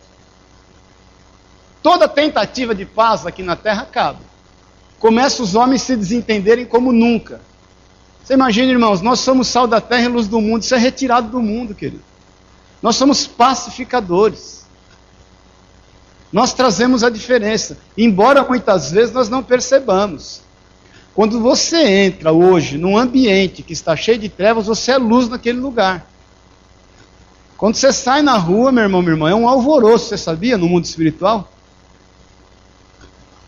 Toda 1.83 2.07
tentativa 2.07 2.73
de 2.73 2.85
paz 2.85 3.25
aqui 3.25 3.43
na 3.43 3.55
terra 3.55 3.83
acaba. 3.83 4.19
Começa 4.99 5.43
os 5.43 5.53
homens 5.53 5.83
se 5.83 5.95
desentenderem 5.95 6.65
como 6.65 6.91
nunca. 6.91 7.41
Você 8.23 8.33
imagina, 8.33 8.71
irmãos, 8.71 9.01
nós 9.01 9.19
somos 9.19 9.47
sal 9.47 9.67
da 9.67 9.79
terra 9.79 10.05
e 10.05 10.07
luz 10.07 10.27
do 10.27 10.41
mundo. 10.41 10.63
Isso 10.63 10.73
é 10.73 10.79
retirado 10.79 11.29
do 11.29 11.39
mundo, 11.39 11.75
querido. 11.75 12.01
Nós 12.81 12.95
somos 12.95 13.27
pacificadores. 13.27 14.64
Nós 16.35 16.53
trazemos 16.53 17.01
a 17.01 17.09
diferença, 17.09 17.77
embora 17.97 18.43
muitas 18.43 18.91
vezes 18.91 19.13
nós 19.13 19.29
não 19.29 19.41
percebamos. 19.41 20.41
Quando 21.13 21.39
você 21.39 21.77
entra 21.77 22.33
hoje 22.33 22.77
num 22.77 22.97
ambiente 22.97 23.63
que 23.63 23.71
está 23.71 23.95
cheio 23.95 24.17
de 24.17 24.27
trevas, 24.27 24.67
você 24.67 24.91
é 24.91 24.97
luz 24.97 25.29
naquele 25.29 25.61
lugar. 25.61 26.05
Quando 27.55 27.75
você 27.75 27.93
sai 27.93 28.21
na 28.21 28.35
rua, 28.37 28.69
meu 28.69 28.83
irmão, 28.83 29.01
minha 29.01 29.13
irmã, 29.13 29.29
é 29.29 29.33
um 29.33 29.47
alvoroço, 29.47 30.09
você 30.09 30.17
sabia, 30.17 30.57
no 30.57 30.67
mundo 30.67 30.83
espiritual? 30.83 31.49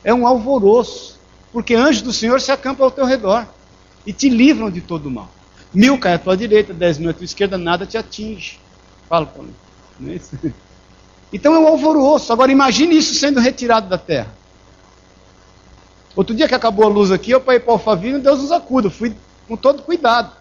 É 0.02 0.14
um 0.14 0.26
alvoroço, 0.26 1.20
porque 1.52 1.76
anjos 1.76 2.02
do 2.02 2.14
Senhor 2.14 2.40
se 2.40 2.54
acampam 2.54 2.86
ao 2.86 2.92
teu 2.92 3.06
redor 3.06 3.46
e 4.06 4.14
te 4.14 4.30
livram 4.30 4.72
de 4.72 4.80
todo 4.80 5.08
o 5.08 5.12
mal. 5.12 5.30
Mil 5.74 6.00
cai 6.00 6.14
à 6.14 6.18
tua 6.18 6.38
direita, 6.38 6.74
dez 6.74 6.98
mil 6.98 7.10
à 7.10 7.14
tua 7.14 7.26
esquerda, 7.26 7.58
nada 7.58 7.86
te 7.86 7.98
atinge. 7.98 8.62
Fala, 9.10 9.26
Paulo. 9.26 9.54
Não 10.00 10.10
é 10.10 10.16
isso? 10.16 10.40
Então 11.32 11.54
é 11.54 11.60
um 11.60 11.68
alvoroço. 11.68 12.32
Agora 12.32 12.52
imagine 12.52 12.98
isso 12.98 13.16
sendo 13.16 13.40
retirado 13.40 13.90
da 13.90 13.98
terra. 13.98 14.34
Outro 16.16 16.36
dia 16.36 16.48
que 16.48 16.56
acabou 16.56 16.86
a 16.86 16.90
luz 16.90 17.12
aqui, 17.12 17.32
eu 17.32 17.42
para 17.42 17.56
ir 17.56 17.60
para 17.60 17.74
Alphaville, 17.74 18.20
Deus 18.20 18.42
nos 18.42 18.52
acuda. 18.52 18.90
Fui 18.90 19.16
com 19.48 19.56
todo 19.56 19.84
cuidado. 19.84 20.32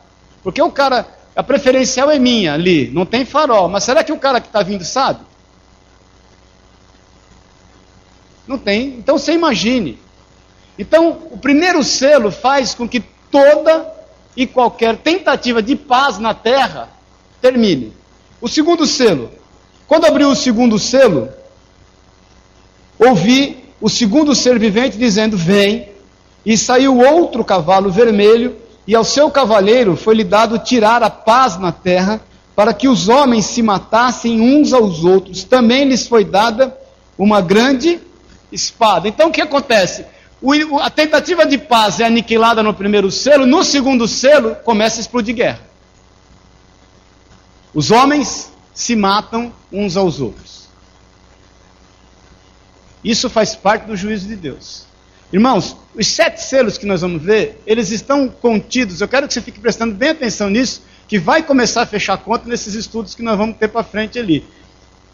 Porque 0.42 0.62
o 0.62 0.70
cara, 0.70 1.06
a 1.34 1.42
preferencial 1.42 2.10
é 2.10 2.18
minha 2.18 2.54
ali, 2.54 2.90
não 2.92 3.04
tem 3.04 3.24
farol. 3.24 3.68
Mas 3.68 3.84
será 3.84 4.02
que 4.02 4.12
o 4.12 4.18
cara 4.18 4.40
que 4.40 4.46
está 4.46 4.62
vindo 4.62 4.84
sabe? 4.84 5.20
Não 8.46 8.56
tem. 8.56 8.94
Então 8.98 9.18
você 9.18 9.32
imagine. 9.32 9.98
Então, 10.78 11.22
o 11.30 11.38
primeiro 11.38 11.82
selo 11.82 12.30
faz 12.30 12.74
com 12.74 12.88
que 12.88 13.00
toda 13.30 13.92
e 14.36 14.46
qualquer 14.46 14.96
tentativa 14.98 15.62
de 15.62 15.74
paz 15.74 16.18
na 16.18 16.34
terra 16.34 16.90
termine. 17.40 17.92
O 18.40 18.48
segundo 18.48 18.86
selo. 18.86 19.30
Quando 19.86 20.06
abriu 20.06 20.30
o 20.30 20.36
segundo 20.36 20.78
selo, 20.78 21.28
ouvi 22.98 23.64
o 23.80 23.88
segundo 23.88 24.34
ser 24.34 24.58
vivente 24.58 24.96
dizendo: 24.96 25.36
Vem. 25.36 25.94
E 26.44 26.56
saiu 26.56 26.98
outro 26.98 27.44
cavalo 27.44 27.90
vermelho, 27.90 28.56
e 28.86 28.94
ao 28.94 29.02
seu 29.02 29.28
cavaleiro 29.30 29.96
foi-lhe 29.96 30.22
dado 30.22 30.58
tirar 30.60 31.02
a 31.02 31.10
paz 31.10 31.58
na 31.58 31.72
terra, 31.72 32.20
para 32.54 32.72
que 32.72 32.86
os 32.86 33.08
homens 33.08 33.46
se 33.46 33.62
matassem 33.62 34.40
uns 34.40 34.72
aos 34.72 35.02
outros. 35.02 35.42
Também 35.42 35.84
lhes 35.84 36.06
foi 36.06 36.24
dada 36.24 36.76
uma 37.18 37.40
grande 37.40 38.00
espada. 38.52 39.08
Então 39.08 39.28
o 39.28 39.32
que 39.32 39.40
acontece? 39.40 40.06
O, 40.40 40.78
a 40.78 40.90
tentativa 40.90 41.44
de 41.44 41.58
paz 41.58 41.98
é 41.98 42.04
aniquilada 42.04 42.62
no 42.62 42.72
primeiro 42.72 43.10
selo, 43.10 43.44
no 43.44 43.64
segundo 43.64 44.06
selo 44.06 44.54
começa 44.64 45.00
a 45.00 45.02
explodir 45.02 45.34
guerra. 45.34 45.60
Os 47.74 47.90
homens 47.90 48.52
se 48.76 48.94
matam 48.94 49.52
uns 49.72 49.96
aos 49.96 50.20
outros. 50.20 50.68
Isso 53.02 53.30
faz 53.30 53.56
parte 53.56 53.86
do 53.86 53.96
juízo 53.96 54.28
de 54.28 54.36
Deus. 54.36 54.84
Irmãos, 55.32 55.76
os 55.94 56.06
sete 56.06 56.42
selos 56.42 56.76
que 56.76 56.84
nós 56.84 57.00
vamos 57.00 57.22
ver, 57.22 57.60
eles 57.66 57.90
estão 57.90 58.28
contidos. 58.28 59.00
Eu 59.00 59.08
quero 59.08 59.26
que 59.26 59.32
você 59.32 59.40
fique 59.40 59.58
prestando 59.58 59.94
bem 59.94 60.10
atenção 60.10 60.50
nisso, 60.50 60.82
que 61.08 61.18
vai 61.18 61.42
começar 61.42 61.82
a 61.82 61.86
fechar 61.86 62.18
conta 62.18 62.48
nesses 62.48 62.74
estudos 62.74 63.14
que 63.14 63.22
nós 63.22 63.38
vamos 63.38 63.56
ter 63.56 63.68
para 63.68 63.82
frente 63.82 64.18
ali. 64.18 64.44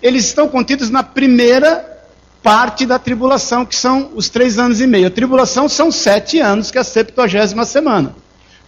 Eles 0.03 0.27
estão 0.27 0.49
contidos 0.49 0.91
na 0.91 1.05
primeira 1.05 1.89
parte 2.43 2.85
da 2.85 2.99
tribulação, 2.99 3.65
que 3.65 3.77
são 3.77 4.11
os 4.15 4.29
três 4.29 4.59
anos 4.59 4.81
e 4.81 4.87
meio. 4.87 5.07
A 5.07 5.11
tribulação 5.11 5.69
são 5.69 5.93
sete 5.93 6.41
anos, 6.41 6.73
que 6.73 6.79
é 6.79 6.81
a 6.81 6.85
septuagésima 6.85 7.65
semana. 7.65 8.17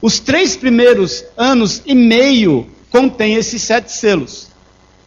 Os 0.00 0.20
três 0.20 0.56
primeiros 0.56 1.24
anos 1.36 1.82
e 1.84 1.94
meio 1.94 2.70
contêm 2.90 3.34
esses 3.34 3.60
sete 3.60 3.90
selos, 3.90 4.53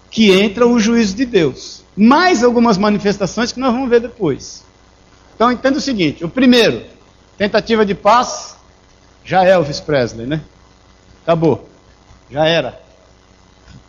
que 0.09 0.31
entra 0.31 0.65
o 0.67 0.79
juízo 0.79 1.15
de 1.15 1.25
Deus 1.25 1.77
mais 1.97 2.43
algumas 2.43 2.77
manifestações 2.77 3.51
que 3.51 3.59
nós 3.59 3.73
vamos 3.73 3.89
ver 3.89 3.99
depois. 3.99 4.63
Então 5.35 5.51
entenda 5.51 5.79
o 5.79 5.81
seguinte: 5.81 6.23
o 6.23 6.29
primeiro, 6.29 6.83
tentativa 7.37 7.83
de 7.83 7.95
paz, 7.95 8.55
já 9.25 9.43
é 9.43 9.49
Elvis 9.49 9.79
Presley, 9.79 10.27
né? 10.27 10.41
Acabou. 11.23 11.67
Já 12.29 12.45
era. 12.45 12.79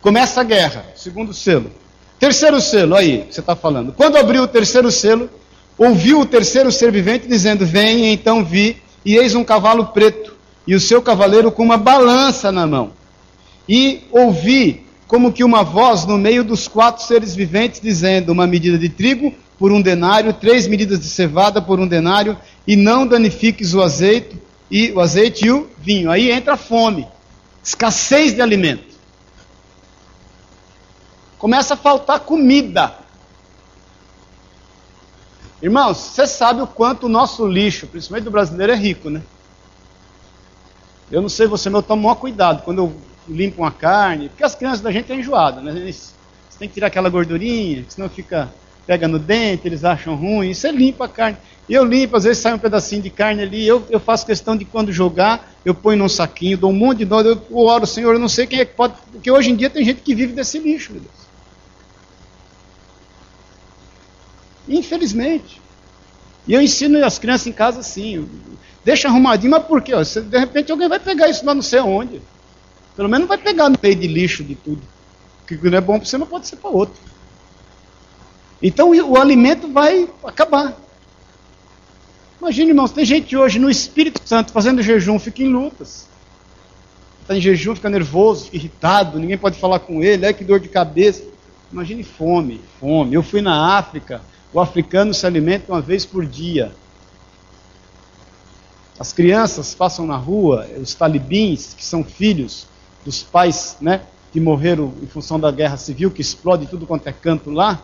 Começa 0.01 0.41
a 0.41 0.43
guerra, 0.43 0.85
segundo 0.95 1.33
selo. 1.33 1.71
Terceiro 2.17 2.59
selo, 2.59 2.95
aí, 2.95 3.25
que 3.25 3.35
você 3.35 3.39
está 3.39 3.55
falando. 3.55 3.93
Quando 3.93 4.17
abriu 4.17 4.43
o 4.43 4.47
terceiro 4.47 4.91
selo, 4.91 5.29
ouviu 5.77 6.21
o 6.21 6.25
terceiro 6.25 6.71
ser 6.71 6.91
vivente 6.91 7.27
dizendo: 7.27 7.65
Vem, 7.65 8.11
então 8.11 8.43
vi, 8.43 8.81
e 9.05 9.15
eis 9.15 9.35
um 9.35 9.43
cavalo 9.43 9.87
preto, 9.87 10.35
e 10.65 10.73
o 10.73 10.79
seu 10.79 11.01
cavaleiro 11.01 11.51
com 11.51 11.63
uma 11.63 11.77
balança 11.77 12.51
na 12.51 12.65
mão. 12.65 12.91
E 13.67 14.01
ouvi 14.11 14.88
como 15.09 15.33
que 15.33 15.43
uma 15.43 15.63
voz 15.63 16.05
no 16.05 16.19
meio 16.19 16.43
dos 16.43 16.67
quatro 16.67 17.03
seres 17.03 17.35
viventes 17.35 17.81
dizendo: 17.81 18.31
uma 18.31 18.45
medida 18.45 18.77
de 18.77 18.87
trigo 18.87 19.33
por 19.57 19.71
um 19.71 19.81
denário, 19.81 20.31
três 20.31 20.67
medidas 20.67 20.99
de 20.99 21.07
cevada 21.07 21.59
por 21.59 21.79
um 21.79 21.87
denário, 21.87 22.37
e 22.65 22.75
não 22.75 23.07
danifiques 23.07 23.73
o 23.73 23.81
azeite 23.81 24.39
e 24.69 24.91
o 24.91 24.99
azeite 24.99 25.47
e 25.47 25.51
o 25.51 25.67
vinho. 25.79 26.11
Aí 26.11 26.31
entra 26.31 26.53
a 26.53 26.57
fome, 26.57 27.07
escassez 27.63 28.35
de 28.35 28.41
alimento. 28.41 28.95
Começa 31.39 31.73
a 31.73 31.77
faltar 31.77 32.19
comida. 32.19 32.93
Irmãos, 35.59 35.97
você 35.97 36.27
sabe 36.27 36.61
o 36.61 36.67
quanto 36.67 37.07
o 37.07 37.09
nosso 37.09 37.47
lixo, 37.47 37.87
principalmente 37.87 38.25
do 38.25 38.31
brasileiro, 38.31 38.73
é 38.73 38.75
rico, 38.75 39.09
né? 39.09 39.23
Eu 41.11 41.19
não 41.19 41.29
sei 41.29 41.47
você, 41.47 41.67
mas 41.67 41.81
eu 41.81 41.87
tomo 41.87 42.03
maior 42.03 42.15
cuidado. 42.15 42.61
Quando 42.61 42.77
eu 42.77 43.08
limpam 43.29 43.63
a 43.63 43.71
carne, 43.71 44.29
porque 44.29 44.43
as 44.43 44.55
crianças 44.55 44.81
da 44.81 44.91
gente 44.91 45.03
estão 45.03 45.17
enjoadas, 45.17 45.63
né? 45.63 45.71
Eles, 45.71 46.13
tem 46.57 46.67
que 46.67 46.73
tirar 46.73 46.87
aquela 46.87 47.09
gordurinha, 47.09 47.85
senão 47.87 48.09
fica, 48.09 48.53
pega 48.85 49.07
no 49.07 49.17
dente, 49.17 49.65
eles 49.65 49.85
acham 49.85 50.15
ruim, 50.15 50.53
você 50.53 50.69
limpa 50.69 51.05
a 51.05 51.07
carne. 51.07 51.37
Eu 51.69 51.85
limpo, 51.85 52.17
às 52.17 52.25
vezes 52.25 52.39
sai 52.39 52.53
um 52.53 52.59
pedacinho 52.59 53.01
de 53.01 53.09
carne 53.09 53.43
ali, 53.43 53.65
eu, 53.65 53.85
eu 53.89 53.99
faço 53.99 54.25
questão 54.25 54.57
de 54.57 54.65
quando 54.65 54.91
jogar, 54.91 55.53
eu 55.63 55.73
ponho 55.73 55.99
num 55.99 56.09
saquinho, 56.09 56.57
dou 56.57 56.71
um 56.71 56.75
monte 56.75 56.99
de 56.99 57.05
dó, 57.05 57.21
eu, 57.21 57.41
oro, 57.51 57.87
Senhor, 57.87 58.13
eu 58.13 58.19
não 58.19 58.27
sei 58.27 58.45
quem 58.45 58.59
é 58.59 58.65
que 58.65 58.73
pode, 58.73 58.95
porque 59.11 59.31
hoje 59.31 59.51
em 59.51 59.55
dia 59.55 59.69
tem 59.69 59.85
gente 59.85 60.01
que 60.01 60.13
vive 60.13 60.33
desse 60.33 60.59
lixo, 60.59 60.91
meu 60.91 61.01
Deus. 61.01 61.29
Infelizmente. 64.67 65.61
E 66.47 66.53
eu 66.53 66.61
ensino 66.61 67.03
as 67.05 67.19
crianças 67.19 67.47
em 67.47 67.51
casa 67.51 67.79
assim. 67.79 68.27
Deixa 68.83 69.07
arrumadinho, 69.07 69.51
mas 69.51 69.63
por 69.63 69.81
quê? 69.81 69.91
De 70.29 70.37
repente 70.37 70.71
alguém 70.71 70.89
vai 70.89 70.99
pegar 70.99 71.29
isso 71.29 71.45
lá 71.45 71.53
não 71.53 71.61
sei 71.61 71.79
onde. 71.79 72.21
Pelo 72.99 73.07
menos 73.07 73.29
vai 73.29 73.37
pegar 73.37 73.69
no 73.69 73.79
meio 73.81 73.95
de 73.95 74.07
lixo 74.07 74.43
de 74.43 74.55
tudo. 74.55 74.81
O 75.43 75.45
que 75.47 75.69
não 75.69 75.77
é 75.77 75.79
bom 75.79 75.97
para 75.97 76.05
você 76.05 76.17
não 76.17 76.27
pode 76.27 76.49
ser 76.49 76.57
para 76.57 76.69
outro. 76.69 77.01
Então 78.61 78.91
o 78.91 79.15
alimento 79.15 79.71
vai 79.71 80.05
acabar. 80.21 80.77
Imagine, 82.41 82.71
irmãos, 82.71 82.91
tem 82.91 83.05
gente 83.05 83.37
hoje 83.37 83.57
no 83.57 83.69
Espírito 83.69 84.19
Santo 84.25 84.51
fazendo 84.51 84.81
jejum, 84.81 85.17
fica 85.17 85.41
em 85.41 85.47
lutas. 85.47 86.09
Está 87.21 87.37
em 87.37 87.39
jejum, 87.39 87.73
fica 87.73 87.89
nervoso, 87.89 88.43
fica 88.43 88.57
irritado, 88.57 89.17
ninguém 89.17 89.37
pode 89.37 89.57
falar 89.57 89.79
com 89.79 90.03
ele, 90.03 90.25
é 90.25 90.33
que 90.33 90.43
dor 90.43 90.59
de 90.59 90.67
cabeça. 90.67 91.23
Imagine 91.71 92.03
fome, 92.03 92.59
fome. 92.81 93.13
Eu 93.13 93.23
fui 93.23 93.41
na 93.41 93.77
África, 93.77 94.21
o 94.51 94.59
africano 94.59 95.13
se 95.13 95.25
alimenta 95.25 95.71
uma 95.71 95.79
vez 95.79 96.05
por 96.05 96.25
dia. 96.25 96.73
As 98.99 99.13
crianças 99.13 99.73
passam 99.73 100.05
na 100.05 100.17
rua, 100.17 100.67
os 100.77 100.93
talibins, 100.93 101.73
que 101.73 101.85
são 101.85 102.03
filhos 102.03 102.67
dos 103.05 103.23
pais 103.23 103.77
né, 103.81 104.01
que 104.31 104.39
morreram 104.39 104.93
em 105.01 105.07
função 105.07 105.39
da 105.39 105.51
guerra 105.51 105.77
civil, 105.77 106.11
que 106.11 106.21
explode 106.21 106.67
tudo 106.67 106.85
quanto 106.85 107.07
é 107.07 107.11
canto 107.11 107.49
lá, 107.49 107.81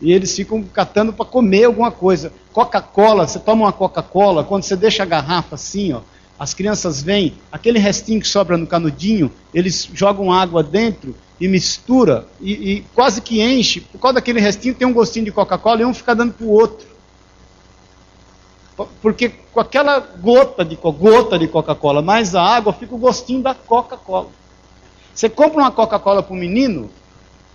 e 0.00 0.12
eles 0.12 0.34
ficam 0.34 0.62
catando 0.62 1.12
para 1.12 1.24
comer 1.24 1.64
alguma 1.64 1.90
coisa. 1.90 2.32
Coca-Cola, 2.52 3.26
você 3.26 3.38
toma 3.38 3.66
uma 3.66 3.72
Coca-Cola, 3.72 4.42
quando 4.42 4.64
você 4.64 4.74
deixa 4.74 5.02
a 5.02 5.06
garrafa 5.06 5.54
assim, 5.54 5.92
ó, 5.92 6.00
as 6.38 6.52
crianças 6.52 7.00
vêm, 7.00 7.34
aquele 7.52 7.78
restinho 7.78 8.20
que 8.20 8.26
sobra 8.26 8.56
no 8.56 8.66
canudinho, 8.66 9.30
eles 9.54 9.88
jogam 9.94 10.32
água 10.32 10.60
dentro 10.60 11.14
e 11.40 11.46
mistura 11.46 12.26
e, 12.40 12.52
e 12.52 12.80
quase 12.94 13.20
que 13.20 13.40
enche. 13.40 13.80
Por 13.80 14.00
causa 14.00 14.14
daquele 14.14 14.40
restinho 14.40 14.74
tem 14.74 14.86
um 14.86 14.92
gostinho 14.92 15.24
de 15.24 15.30
Coca-Cola 15.30 15.82
e 15.82 15.84
um 15.84 15.94
fica 15.94 16.16
dando 16.16 16.32
para 16.32 16.46
o 16.46 16.50
outro. 16.50 16.88
Porque 19.00 19.28
com 19.52 19.60
aquela 19.60 20.00
gota 20.00 20.64
de, 20.64 20.74
gota 20.74 21.38
de 21.38 21.46
Coca-Cola 21.46 22.02
mais 22.02 22.34
a 22.34 22.42
água, 22.42 22.72
fica 22.72 22.94
o 22.94 22.98
gostinho 22.98 23.42
da 23.42 23.54
Coca-Cola. 23.54 24.28
Você 25.14 25.28
compra 25.28 25.60
uma 25.60 25.70
Coca-Cola 25.70 26.22
para 26.22 26.32
o 26.32 26.36
menino, 26.36 26.90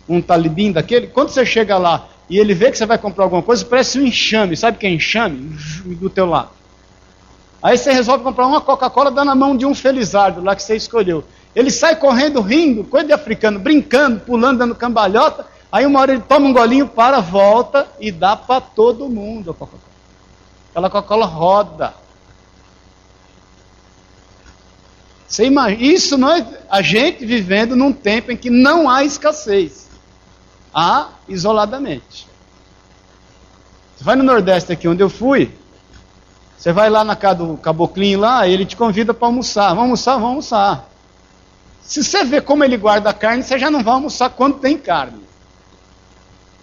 um 0.07 0.21
talibim 0.21 0.71
daquele, 0.71 1.07
quando 1.07 1.29
você 1.29 1.45
chega 1.45 1.77
lá 1.77 2.07
e 2.29 2.37
ele 2.37 2.53
vê 2.53 2.71
que 2.71 2.77
você 2.77 2.85
vai 2.85 2.97
comprar 2.97 3.23
alguma 3.23 3.41
coisa, 3.41 3.65
parece 3.65 3.99
um 3.99 4.05
enxame. 4.05 4.55
Sabe 4.55 4.77
o 4.77 4.79
que 4.79 4.85
é 4.85 4.89
enxame? 4.89 5.57
Do 5.85 6.09
teu 6.09 6.25
lado. 6.25 6.49
Aí 7.61 7.77
você 7.77 7.91
resolve 7.91 8.23
comprar 8.23 8.45
uma 8.45 8.61
Coca-Cola, 8.61 9.09
dá 9.09 9.25
na 9.25 9.33
mão 9.33 9.57
de 9.57 9.65
um 9.65 9.73
felizardo 9.73 10.43
lá 10.43 10.55
que 10.55 10.61
você 10.61 10.75
escolheu. 10.75 11.23
Ele 11.55 11.71
sai 11.71 11.95
correndo, 11.95 12.39
rindo, 12.39 12.83
coisa 12.83 13.07
de 13.07 13.13
africano, 13.13 13.59
brincando, 13.59 14.19
pulando, 14.19 14.59
dando 14.59 14.75
cambalhota. 14.75 15.45
Aí 15.71 15.85
uma 15.85 15.99
hora 15.99 16.13
ele 16.13 16.21
toma 16.21 16.47
um 16.47 16.53
golinho, 16.53 16.87
para, 16.87 17.19
volta 17.19 17.87
e 17.99 18.11
dá 18.11 18.35
para 18.35 18.61
todo 18.61 19.09
mundo 19.09 19.51
a 19.51 19.53
Coca-Cola. 19.53 19.81
Aquela 20.71 20.89
Coca-Cola 20.89 21.25
roda. 21.25 21.93
Você 25.27 25.45
imagina, 25.45 25.83
isso 25.83 26.17
nós, 26.17 26.45
a 26.69 26.81
gente 26.81 27.25
vivendo 27.25 27.75
num 27.75 27.91
tempo 27.91 28.31
em 28.31 28.37
que 28.37 28.49
não 28.49 28.89
há 28.89 29.03
escassez 29.03 29.87
há 30.73 31.09
isoladamente. 31.27 32.27
Você 33.95 34.03
vai 34.03 34.15
no 34.15 34.23
Nordeste 34.23 34.71
aqui, 34.71 34.87
onde 34.87 35.01
eu 35.01 35.09
fui, 35.09 35.51
você 36.55 36.71
vai 36.71 36.89
lá 36.89 37.03
na 37.03 37.15
casa 37.15 37.45
do 37.45 37.57
caboclinho 37.57 38.19
lá, 38.19 38.47
ele 38.47 38.65
te 38.65 38.75
convida 38.75 39.13
para 39.13 39.27
almoçar. 39.27 39.69
Vamos 39.69 39.81
almoçar? 39.81 40.13
Vamos 40.13 40.29
almoçar. 40.29 40.89
Se 41.81 42.03
você 42.03 42.23
vê 42.23 42.41
como 42.41 42.63
ele 42.63 42.77
guarda 42.77 43.09
a 43.09 43.13
carne, 43.13 43.43
você 43.43 43.57
já 43.57 43.71
não 43.71 43.83
vai 43.83 43.93
almoçar 43.93 44.29
quando 44.29 44.59
tem 44.59 44.77
carne. 44.77 45.21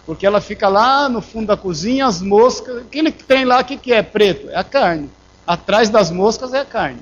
Porque 0.06 0.26
ela 0.26 0.40
fica 0.40 0.68
lá 0.68 1.08
no 1.08 1.20
fundo 1.22 1.46
da 1.46 1.56
cozinha, 1.56 2.06
as 2.06 2.20
moscas. 2.20 2.78
Aquele 2.78 3.10
que 3.10 3.24
tem 3.24 3.44
lá, 3.44 3.60
o 3.60 3.64
que, 3.64 3.76
que 3.76 3.92
é 3.92 4.02
preto? 4.02 4.50
É 4.50 4.56
a 4.56 4.64
carne. 4.64 5.10
Atrás 5.46 5.88
das 5.88 6.10
moscas 6.10 6.52
é 6.52 6.60
a 6.60 6.64
carne. 6.64 7.00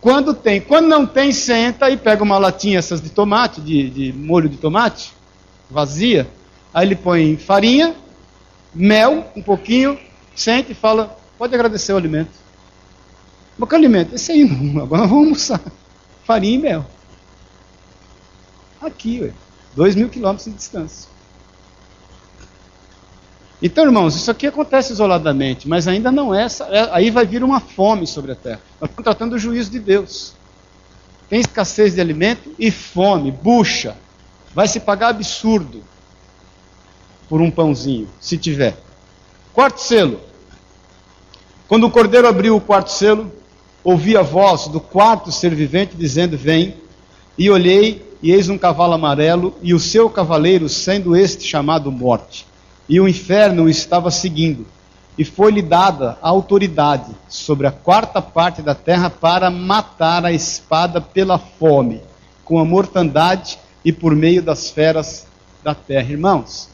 Quando 0.00 0.32
tem. 0.32 0.60
Quando 0.60 0.86
não 0.86 1.06
tem, 1.06 1.32
senta 1.32 1.90
e 1.90 1.96
pega 1.96 2.22
uma 2.22 2.38
latinha 2.38 2.78
essas 2.78 3.00
de 3.00 3.10
tomate, 3.10 3.60
de, 3.60 3.90
de 3.90 4.12
molho 4.12 4.48
de 4.48 4.56
tomate 4.56 5.12
vazia. 5.70 6.28
Aí 6.72 6.86
ele 6.86 6.96
põe 6.96 7.36
farinha, 7.36 7.94
mel, 8.74 9.30
um 9.34 9.42
pouquinho, 9.42 9.98
sente 10.34 10.72
e 10.72 10.74
fala: 10.74 11.16
pode 11.36 11.54
agradecer 11.54 11.92
o 11.92 11.96
alimento. 11.96 12.30
Mas 13.58 13.68
que 13.68 13.74
alimento? 13.74 14.14
Esse 14.14 14.32
aí, 14.32 14.42
agora 14.80 15.02
nós 15.02 15.10
vamos 15.10 15.24
almoçar. 15.24 15.60
Farinha 16.24 16.54
e 16.54 16.58
mel. 16.58 16.86
Aqui, 18.80 19.20
ué, 19.20 19.32
dois 19.74 19.96
mil 19.96 20.08
quilômetros 20.08 20.46
de 20.46 20.52
distância. 20.52 21.08
Então, 23.60 23.84
irmãos, 23.84 24.14
isso 24.14 24.30
aqui 24.30 24.46
acontece 24.46 24.92
isoladamente, 24.92 25.68
mas 25.68 25.88
ainda 25.88 26.12
não 26.12 26.32
é. 26.32 26.46
É, 26.70 26.88
aí 26.92 27.10
vai 27.10 27.26
vir 27.26 27.42
uma 27.42 27.58
fome 27.58 28.06
sobre 28.06 28.32
a 28.32 28.36
terra. 28.36 28.60
Nós 28.80 28.88
estamos 28.88 29.04
tratando 29.04 29.30
do 29.32 29.38
juízo 29.38 29.70
de 29.70 29.80
Deus. 29.80 30.34
Tem 31.28 31.40
escassez 31.40 31.94
de 31.94 32.00
alimento 32.00 32.54
e 32.58 32.70
fome, 32.70 33.30
bucha, 33.30 33.96
vai 34.54 34.66
se 34.68 34.80
pagar 34.80 35.08
absurdo 35.08 35.82
por 37.28 37.40
um 37.40 37.50
pãozinho, 37.50 38.08
se 38.20 38.38
tiver. 38.38 38.76
Quarto 39.52 39.80
selo. 39.80 40.20
Quando 41.66 41.84
o 41.84 41.90
cordeiro 41.90 42.28
abriu 42.28 42.56
o 42.56 42.60
quarto 42.60 42.90
selo, 42.90 43.30
ouvi 43.84 44.16
a 44.16 44.22
voz 44.22 44.68
do 44.68 44.80
quarto 44.80 45.30
ser 45.32 45.54
vivente 45.54 45.96
dizendo: 45.96 46.36
Vem. 46.36 46.76
E 47.36 47.50
olhei, 47.50 48.04
e 48.22 48.32
eis 48.32 48.48
um 48.48 48.58
cavalo 48.58 48.94
amarelo, 48.94 49.54
e 49.62 49.72
o 49.74 49.78
seu 49.78 50.08
cavaleiro, 50.08 50.68
sendo 50.68 51.14
este 51.14 51.44
chamado 51.44 51.92
Morte. 51.92 52.46
E 52.88 53.00
o 53.00 53.08
inferno 53.08 53.64
o 53.64 53.68
estava 53.68 54.10
seguindo. 54.10 54.66
E 55.16 55.24
foi-lhe 55.24 55.60
dada 55.60 56.16
a 56.22 56.28
autoridade 56.28 57.10
sobre 57.28 57.66
a 57.66 57.72
quarta 57.72 58.22
parte 58.22 58.62
da 58.62 58.74
terra 58.74 59.10
para 59.10 59.50
matar 59.50 60.24
a 60.24 60.32
espada 60.32 61.00
pela 61.00 61.38
fome, 61.38 62.00
com 62.44 62.58
a 62.58 62.64
mortandade 62.64 63.58
e 63.84 63.92
por 63.92 64.14
meio 64.14 64.40
das 64.40 64.70
feras 64.70 65.26
da 65.62 65.74
terra. 65.74 66.12
Irmãos, 66.12 66.68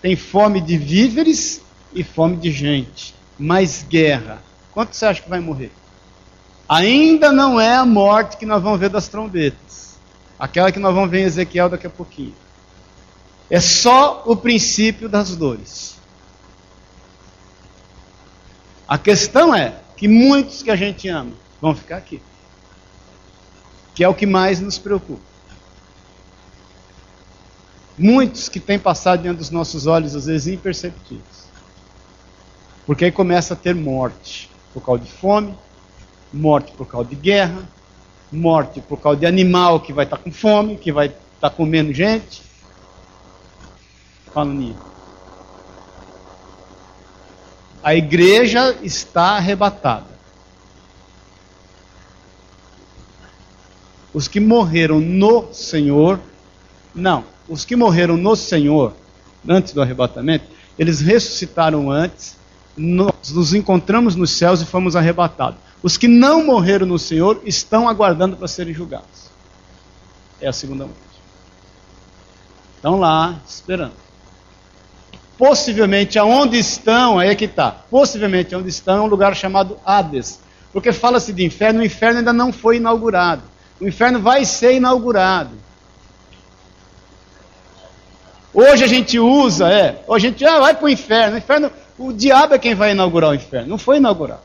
tem 0.00 0.16
fome 0.16 0.60
de 0.60 0.78
víveres 0.78 1.60
e 1.94 2.02
fome 2.02 2.36
de 2.36 2.50
gente, 2.50 3.14
mais 3.38 3.84
guerra. 3.88 4.42
Quanto 4.72 4.96
você 4.96 5.06
acha 5.06 5.22
que 5.22 5.28
vai 5.28 5.40
morrer? 5.40 5.70
Ainda 6.68 7.30
não 7.30 7.60
é 7.60 7.76
a 7.76 7.84
morte 7.84 8.36
que 8.36 8.46
nós 8.46 8.62
vamos 8.62 8.80
ver 8.80 8.88
das 8.88 9.08
trombetas, 9.08 9.98
aquela 10.38 10.72
que 10.72 10.78
nós 10.78 10.94
vamos 10.94 11.10
ver 11.10 11.20
em 11.20 11.24
Ezequiel 11.24 11.68
daqui 11.68 11.86
a 11.86 11.90
pouquinho. 11.90 12.34
É 13.50 13.60
só 13.60 14.22
o 14.26 14.36
princípio 14.36 15.08
das 15.08 15.36
dores. 15.36 15.96
A 18.86 18.98
questão 18.98 19.54
é 19.54 19.80
que 19.96 20.08
muitos 20.08 20.62
que 20.62 20.70
a 20.70 20.76
gente 20.76 21.08
ama 21.08 21.32
vão 21.60 21.74
ficar 21.74 21.96
aqui, 21.96 22.20
que 23.94 24.04
é 24.04 24.08
o 24.08 24.14
que 24.14 24.26
mais 24.26 24.60
nos 24.60 24.78
preocupa. 24.78 25.22
Muitos 27.96 28.48
que 28.48 28.58
têm 28.58 28.78
passado 28.78 29.22
diante 29.22 29.38
dos 29.38 29.50
nossos 29.50 29.86
olhos, 29.86 30.16
às 30.16 30.26
vezes 30.26 30.52
imperceptíveis. 30.52 31.48
Porque 32.84 33.04
aí 33.04 33.12
começa 33.12 33.54
a 33.54 33.56
ter 33.56 33.74
morte 33.74 34.50
por 34.72 34.84
causa 34.84 35.04
de 35.04 35.10
fome, 35.10 35.56
morte 36.32 36.72
por 36.72 36.86
causa 36.86 37.08
de 37.08 37.14
guerra, 37.14 37.68
morte 38.30 38.80
por 38.80 38.98
causa 39.00 39.20
de 39.20 39.26
animal 39.26 39.80
que 39.80 39.92
vai 39.92 40.04
estar 40.04 40.18
com 40.18 40.32
fome, 40.32 40.76
que 40.76 40.92
vai 40.92 41.14
estar 41.36 41.50
comendo 41.50 41.92
gente. 41.92 42.42
Fala 44.34 44.52
nisso. 44.52 44.78
A 47.82 47.94
igreja 47.94 48.76
está 48.82 49.36
arrebatada. 49.36 50.12
Os 54.12 54.28
que 54.28 54.40
morreram 54.40 55.00
no 55.00 55.52
Senhor, 55.52 56.20
não 56.94 57.24
os 57.48 57.64
que 57.64 57.76
morreram 57.76 58.16
no 58.16 58.34
Senhor, 58.36 58.94
antes 59.46 59.72
do 59.72 59.82
arrebatamento, 59.82 60.46
eles 60.78 61.00
ressuscitaram 61.00 61.90
antes, 61.90 62.36
nós 62.76 63.30
nos 63.32 63.54
encontramos 63.54 64.16
nos 64.16 64.30
céus 64.30 64.60
e 64.60 64.66
fomos 64.66 64.96
arrebatados. 64.96 65.58
Os 65.82 65.96
que 65.96 66.08
não 66.08 66.44
morreram 66.44 66.86
no 66.86 66.98
Senhor 66.98 67.40
estão 67.44 67.88
aguardando 67.88 68.36
para 68.36 68.48
serem 68.48 68.74
julgados. 68.74 69.30
É 70.40 70.48
a 70.48 70.52
segunda 70.52 70.84
morte. 70.84 71.00
Estão 72.76 72.98
lá 72.98 73.40
esperando. 73.46 74.03
Possivelmente 75.36 76.18
aonde 76.18 76.58
estão, 76.58 77.18
aí 77.18 77.28
é 77.28 77.34
que 77.34 77.46
está. 77.46 77.70
Possivelmente 77.70 78.54
aonde 78.54 78.68
estão 78.68 78.98
é 78.98 79.00
um 79.00 79.06
lugar 79.06 79.34
chamado 79.34 79.78
Hades. 79.84 80.40
Porque 80.72 80.92
fala-se 80.92 81.32
de 81.32 81.44
inferno, 81.44 81.80
o 81.80 81.84
inferno 81.84 82.18
ainda 82.18 82.32
não 82.32 82.52
foi 82.52 82.76
inaugurado. 82.76 83.42
O 83.80 83.86
inferno 83.86 84.20
vai 84.20 84.44
ser 84.44 84.74
inaugurado. 84.74 85.50
Hoje 88.52 88.84
a 88.84 88.86
gente 88.86 89.18
usa, 89.18 89.68
é, 89.68 90.02
hoje 90.06 90.26
a 90.26 90.30
gente 90.30 90.44
ah, 90.44 90.60
vai 90.60 90.74
para 90.74 90.84
o 90.84 90.88
inferno. 90.88 91.34
O 91.34 91.38
inferno, 91.38 91.72
o 91.98 92.12
diabo 92.12 92.54
é 92.54 92.58
quem 92.58 92.74
vai 92.74 92.92
inaugurar 92.92 93.30
o 93.30 93.34
inferno, 93.34 93.68
não 93.68 93.78
foi 93.78 93.96
inaugurado. 93.96 94.42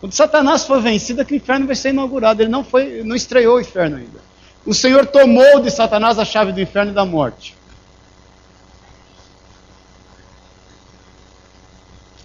Quando 0.00 0.12
Satanás 0.12 0.64
for 0.64 0.80
vencido, 0.80 1.22
é 1.22 1.24
que 1.24 1.32
o 1.32 1.36
inferno 1.36 1.66
vai 1.66 1.74
ser 1.74 1.88
inaugurado. 1.90 2.42
Ele 2.42 2.50
não 2.50 2.62
foi, 2.62 3.02
não 3.02 3.16
estreou 3.16 3.56
o 3.56 3.60
inferno 3.60 3.96
ainda. 3.96 4.20
O 4.64 4.74
Senhor 4.74 5.06
tomou 5.06 5.60
de 5.60 5.70
Satanás 5.70 6.18
a 6.18 6.24
chave 6.24 6.52
do 6.52 6.60
inferno 6.60 6.92
e 6.92 6.94
da 6.94 7.04
morte. 7.04 7.55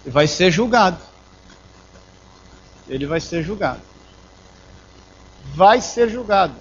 Vai 0.06 0.26
ser 0.26 0.50
julgado. 0.50 0.98
Ele 2.88 3.06
vai 3.06 3.20
ser 3.20 3.42
julgado. 3.42 3.80
Vai 5.54 5.80
ser 5.80 6.08
julgado. 6.08 6.54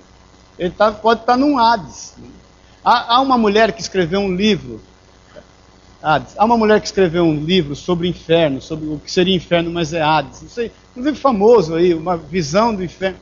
Ele 0.57 0.71
tá, 0.71 0.91
pode 0.91 1.21
estar 1.21 1.33
tá 1.33 1.37
num 1.37 1.57
Hades. 1.57 2.13
Há, 2.83 3.15
há, 3.15 3.21
uma 3.21 3.37
mulher 3.37 3.71
que 3.71 3.81
escreveu 3.81 4.19
um 4.19 4.35
livro. 4.35 4.81
Hades. 6.01 6.33
Há 6.37 6.45
uma 6.45 6.57
mulher 6.57 6.79
que 6.79 6.87
escreveu 6.87 7.23
um 7.23 7.43
livro 7.43 7.75
sobre 7.75 8.07
o 8.07 8.09
inferno, 8.09 8.61
sobre 8.61 8.87
o 8.87 8.99
que 8.99 9.11
seria 9.11 9.35
inferno, 9.35 9.71
mas 9.71 9.93
é 9.93 10.01
Hades. 10.01 10.41
Não 10.41 10.49
sei, 10.49 10.71
um 10.95 11.01
livro 11.01 11.19
famoso 11.19 11.75
aí, 11.75 11.93
uma 11.93 12.17
visão 12.17 12.73
do 12.73 12.83
inferno. 12.83 13.19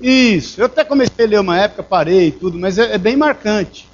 Isso. 0.00 0.60
Eu 0.60 0.66
até 0.66 0.84
comecei 0.84 1.24
a 1.24 1.28
ler 1.28 1.40
uma 1.40 1.58
época, 1.58 1.82
parei 1.82 2.28
e 2.28 2.32
tudo, 2.32 2.58
mas 2.58 2.78
é, 2.78 2.94
é 2.94 2.98
bem 2.98 3.16
marcante. 3.16 3.88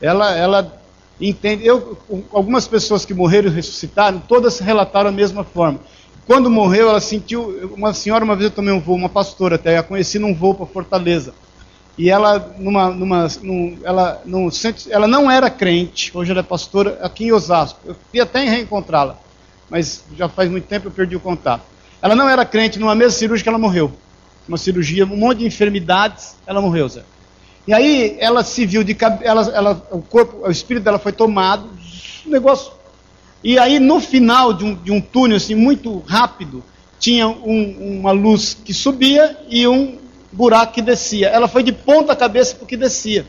Ela, 0.00 0.34
ela 0.34 0.79
entende. 1.20 1.66
Eu, 1.66 1.98
algumas 2.32 2.66
pessoas 2.66 3.04
que 3.04 3.12
morreram 3.12 3.48
e 3.48 3.54
ressuscitaram, 3.54 4.20
todas 4.20 4.58
relataram 4.58 5.10
a 5.10 5.12
mesma 5.12 5.44
forma. 5.44 5.80
Quando 6.26 6.48
morreu, 6.48 6.90
ela 6.90 7.00
sentiu. 7.00 7.70
Uma 7.76 7.92
senhora, 7.92 8.24
uma 8.24 8.36
vez 8.36 8.50
eu 8.50 8.54
tomei 8.54 8.72
um 8.72 8.80
voo, 8.80 8.96
uma 8.96 9.08
pastora 9.08 9.56
até, 9.56 9.76
a 9.76 9.82
conheci 9.82 10.18
num 10.18 10.34
voo 10.34 10.54
para 10.54 10.66
Fortaleza. 10.66 11.34
E 11.98 12.08
ela, 12.08 12.54
numa, 12.58 12.88
numa, 12.90 13.28
num, 13.42 13.76
ela, 13.82 14.22
num, 14.24 14.48
ela 14.88 15.06
não 15.06 15.30
era 15.30 15.50
crente, 15.50 16.10
hoje 16.14 16.30
ela 16.30 16.40
é 16.40 16.42
pastora 16.42 16.98
aqui 17.02 17.24
em 17.24 17.32
Osasco. 17.32 17.80
Eu 17.84 17.94
queria 18.10 18.22
até 18.22 18.42
reencontrá-la, 18.48 19.18
mas 19.68 20.04
já 20.16 20.28
faz 20.28 20.50
muito 20.50 20.66
tempo 20.66 20.86
eu 20.86 20.90
perdi 20.90 21.16
o 21.16 21.20
contato. 21.20 21.62
Ela 22.00 22.14
não 22.14 22.28
era 22.28 22.44
crente, 22.46 22.78
numa 22.78 22.94
mesa 22.94 23.14
cirúrgica 23.14 23.50
ela 23.50 23.58
morreu. 23.58 23.92
Uma 24.48 24.56
cirurgia, 24.56 25.04
um 25.04 25.16
monte 25.16 25.38
de 25.38 25.46
enfermidades, 25.46 26.36
ela 26.46 26.62
morreu, 26.62 26.88
Zé. 26.88 27.02
E 27.66 27.72
aí 27.72 28.16
ela 28.18 28.42
se 28.42 28.64
viu 28.66 28.82
de 28.82 28.96
ela, 29.22 29.42
ela, 29.52 29.88
o 29.90 30.02
corpo, 30.02 30.46
o 30.46 30.50
espírito 30.50 30.84
dela 30.84 30.98
foi 30.98 31.12
tomado, 31.12 31.68
negócio. 32.26 32.72
E 33.42 33.58
aí 33.58 33.78
no 33.78 34.00
final 34.00 34.52
de 34.52 34.64
um, 34.64 34.74
de 34.74 34.90
um 34.90 35.00
túnel 35.00 35.36
assim 35.36 35.54
muito 35.54 35.98
rápido 36.00 36.62
tinha 36.98 37.26
um, 37.28 38.00
uma 38.00 38.12
luz 38.12 38.54
que 38.54 38.74
subia 38.74 39.38
e 39.48 39.66
um 39.66 39.98
buraco 40.32 40.74
que 40.74 40.82
descia. 40.82 41.28
Ela 41.28 41.48
foi 41.48 41.62
de 41.62 41.72
ponta 41.72 42.14
cabeça 42.14 42.54
porque 42.54 42.76
descia. 42.76 43.26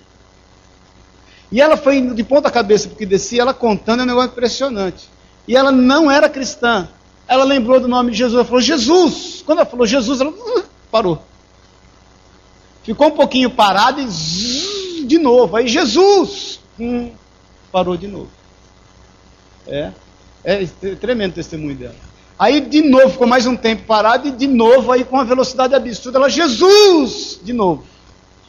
E 1.52 1.60
ela 1.60 1.76
foi 1.76 2.02
de 2.02 2.24
ponta 2.24 2.50
cabeça 2.50 2.88
porque 2.88 3.06
descia, 3.06 3.42
ela 3.42 3.54
contando 3.54 4.02
é 4.02 4.04
um 4.04 4.08
negócio 4.08 4.32
impressionante. 4.32 5.10
E 5.48 5.56
ela 5.56 5.72
não 5.72 6.10
era 6.10 6.30
cristã. 6.30 6.88
Ela 7.28 7.44
lembrou 7.44 7.80
do 7.80 7.88
nome 7.88 8.12
de 8.12 8.18
Jesus. 8.18 8.36
Ela 8.36 8.46
falou, 8.46 8.62
Jesus! 8.62 9.44
Quando 9.46 9.60
ela 9.60 9.68
falou 9.68 9.86
Jesus, 9.86 10.22
ela 10.22 10.34
parou. 10.92 11.24
Ficou 12.84 13.08
um 13.08 13.12
pouquinho 13.12 13.50
parado 13.50 14.02
e 14.02 14.08
zzz, 14.08 15.08
de 15.08 15.18
novo. 15.20 15.56
Aí 15.56 15.68
Jesus 15.68 16.60
hum, 16.80 17.12
parou 17.72 17.96
de 17.96 18.08
novo. 18.08 18.30
É, 19.68 19.92
é 20.44 20.66
tremendo 21.00 21.32
o 21.32 21.36
testemunho 21.36 21.76
dela. 21.76 21.96
Aí 22.40 22.60
de 22.60 22.82
novo 22.82 23.10
ficou 23.10 23.28
mais 23.28 23.46
um 23.46 23.56
tempo 23.56 23.84
parado 23.86 24.28
e 24.28 24.32
de 24.32 24.48
novo 24.48 24.92
aí 24.92 25.04
com 25.04 25.16
uma 25.16 25.26
velocidade 25.26 25.76
absurda 25.76 26.18
ela 26.18 26.30
Jesus 26.30 27.40
de 27.44 27.54
novo. 27.54 27.84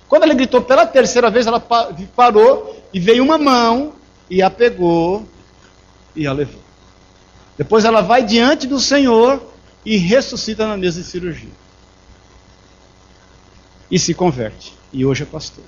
Quando 0.09 0.23
ela 0.25 0.35
gritou 0.35 0.63
pela 0.63 0.87
terceira 0.87 1.31
vez, 1.31 1.47
ela 1.47 1.61
parou 1.61 2.83
e 2.93 3.01
veio 3.01 3.23
uma 3.23 3.39
mão 3.39 3.93
e 4.31 4.43
a 4.43 4.51
pegou 4.51 5.27
e 6.17 6.27
a 6.27 6.33
levou. 6.33 6.61
Depois 7.57 7.85
ela 7.85 8.01
vai 8.01 8.23
diante 8.23 8.67
do 8.67 8.81
Senhor 8.81 9.43
e 9.85 9.97
ressuscita 9.97 10.67
na 10.67 10.77
mesa 10.77 11.01
de 11.01 11.07
cirurgia 11.07 11.62
e 13.93 13.99
se 13.99 14.15
converte. 14.15 14.73
E 14.91 15.05
hoje 15.05 15.25
é 15.25 15.27
pastor. 15.27 15.65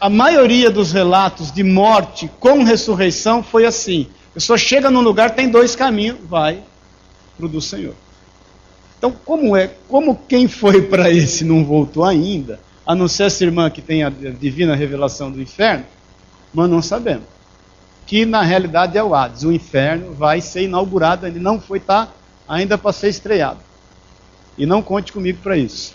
A 0.00 0.08
maioria 0.08 0.70
dos 0.70 0.92
relatos 0.92 1.52
de 1.52 1.62
morte 1.62 2.30
com 2.40 2.64
ressurreição 2.64 3.42
foi 3.42 3.66
assim. 3.66 4.06
A 4.30 4.34
pessoa 4.34 4.56
chega 4.56 4.90
num 4.90 5.02
lugar, 5.02 5.34
tem 5.34 5.50
dois 5.50 5.76
caminhos, 5.76 6.16
vai 6.24 6.62
para 7.36 7.44
o 7.44 7.48
do 7.48 7.60
Senhor. 7.60 7.94
Então, 8.96 9.12
como 9.12 9.54
é, 9.54 9.70
como 9.88 10.18
quem 10.26 10.48
foi 10.48 10.82
para 10.82 11.10
esse 11.10 11.44
não 11.44 11.64
voltou 11.64 12.02
ainda, 12.02 12.58
a 12.86 12.94
não 12.94 13.06
ser 13.06 13.24
essa 13.24 13.44
irmã 13.44 13.68
que 13.68 13.82
tem 13.82 14.02
a 14.02 14.08
divina 14.08 14.74
revelação 14.74 15.30
do 15.30 15.42
inferno, 15.42 15.84
mas 16.54 16.70
não 16.70 16.80
sabemos. 16.80 17.26
Que 18.06 18.24
na 18.24 18.40
realidade 18.40 18.96
é 18.96 19.04
o 19.04 19.14
Hades. 19.14 19.42
O 19.42 19.52
inferno 19.52 20.14
vai 20.14 20.40
ser 20.40 20.62
inaugurado, 20.62 21.26
ele 21.26 21.38
não 21.38 21.60
foi 21.60 21.76
estar 21.76 22.06
tá 22.06 22.12
ainda 22.48 22.78
para 22.78 22.92
ser 22.92 23.10
estreado. 23.10 23.67
E 24.58 24.66
não 24.66 24.82
conte 24.82 25.12
comigo 25.12 25.38
para 25.42 25.56
isso. 25.56 25.94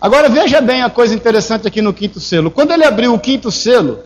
Agora 0.00 0.28
veja 0.28 0.60
bem 0.60 0.82
a 0.82 0.90
coisa 0.90 1.14
interessante 1.14 1.66
aqui 1.66 1.80
no 1.80 1.94
quinto 1.94 2.20
selo. 2.20 2.50
Quando 2.50 2.72
ele 2.72 2.84
abriu 2.84 3.14
o 3.14 3.18
quinto 3.18 3.50
selo, 3.50 4.00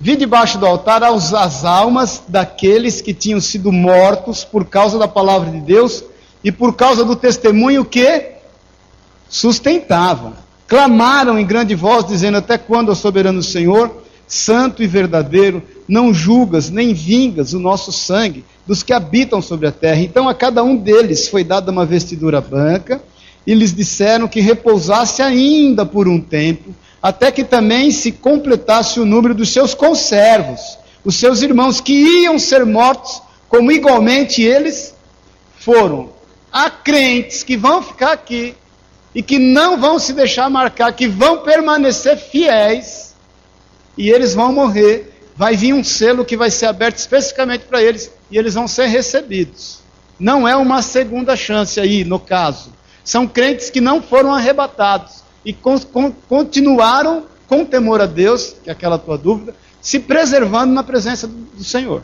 vi 0.00 0.16
debaixo 0.16 0.58
do 0.58 0.66
altar 0.66 1.04
as, 1.04 1.32
as 1.32 1.64
almas 1.64 2.24
daqueles 2.26 3.00
que 3.00 3.14
tinham 3.14 3.40
sido 3.40 3.70
mortos 3.70 4.42
por 4.42 4.64
causa 4.64 4.98
da 4.98 5.06
palavra 5.06 5.48
de 5.50 5.60
Deus 5.60 6.02
e 6.42 6.50
por 6.50 6.74
causa 6.74 7.04
do 7.04 7.14
testemunho 7.14 7.84
que 7.84 8.32
sustentavam. 9.28 10.32
Clamaram 10.66 11.38
em 11.38 11.46
grande 11.46 11.74
voz, 11.74 12.04
dizendo: 12.04 12.38
Até 12.38 12.58
quando, 12.58 12.90
ó 12.90 12.94
soberano 12.94 13.42
Senhor, 13.44 14.02
santo 14.26 14.82
e 14.82 14.86
verdadeiro, 14.86 15.62
não 15.90 16.14
julgas 16.14 16.70
nem 16.70 16.94
vingas 16.94 17.52
o 17.52 17.58
nosso 17.58 17.90
sangue 17.90 18.44
dos 18.64 18.82
que 18.84 18.92
habitam 18.92 19.42
sobre 19.42 19.66
a 19.66 19.72
terra. 19.72 20.00
Então 20.00 20.28
a 20.28 20.34
cada 20.34 20.62
um 20.62 20.76
deles 20.76 21.28
foi 21.28 21.42
dada 21.42 21.72
uma 21.72 21.84
vestidura 21.84 22.40
branca, 22.40 23.02
e 23.44 23.54
lhes 23.54 23.74
disseram 23.74 24.28
que 24.28 24.40
repousasse 24.40 25.20
ainda 25.20 25.84
por 25.84 26.06
um 26.06 26.20
tempo, 26.20 26.72
até 27.02 27.32
que 27.32 27.42
também 27.42 27.90
se 27.90 28.12
completasse 28.12 29.00
o 29.00 29.06
número 29.06 29.34
dos 29.34 29.52
seus 29.52 29.74
conservos, 29.74 30.78
os 31.04 31.16
seus 31.16 31.42
irmãos, 31.42 31.80
que 31.80 31.92
iam 31.92 32.38
ser 32.38 32.64
mortos, 32.64 33.20
como 33.48 33.72
igualmente 33.72 34.42
eles 34.42 34.94
foram. 35.58 36.10
Há 36.52 36.70
crentes 36.70 37.42
que 37.42 37.56
vão 37.56 37.82
ficar 37.82 38.12
aqui 38.12 38.54
e 39.12 39.22
que 39.22 39.38
não 39.38 39.80
vão 39.80 39.98
se 39.98 40.12
deixar 40.12 40.48
marcar, 40.48 40.92
que 40.92 41.08
vão 41.08 41.38
permanecer 41.38 42.16
fiéis, 42.16 43.16
e 43.98 44.08
eles 44.08 44.34
vão 44.34 44.52
morrer 44.52 45.09
vai 45.36 45.56
vir 45.56 45.72
um 45.72 45.82
selo 45.82 46.24
que 46.24 46.36
vai 46.36 46.50
ser 46.50 46.66
aberto 46.66 46.98
especificamente 46.98 47.64
para 47.64 47.82
eles 47.82 48.10
e 48.30 48.38
eles 48.38 48.54
vão 48.54 48.68
ser 48.68 48.86
recebidos. 48.86 49.80
Não 50.18 50.46
é 50.46 50.54
uma 50.54 50.82
segunda 50.82 51.36
chance 51.36 51.80
aí, 51.80 52.04
no 52.04 52.18
caso. 52.18 52.72
São 53.02 53.26
crentes 53.26 53.70
que 53.70 53.80
não 53.80 54.02
foram 54.02 54.34
arrebatados 54.34 55.22
e 55.44 55.52
con 55.52 55.78
con 55.80 56.12
continuaram 56.28 57.24
com 57.48 57.64
temor 57.64 58.00
a 58.00 58.06
Deus, 58.06 58.54
que 58.62 58.70
é 58.70 58.72
aquela 58.72 58.98
tua 58.98 59.18
dúvida, 59.18 59.54
se 59.80 59.98
preservando 59.98 60.72
na 60.72 60.84
presença 60.84 61.26
do, 61.26 61.34
do 61.34 61.64
Senhor. 61.64 62.02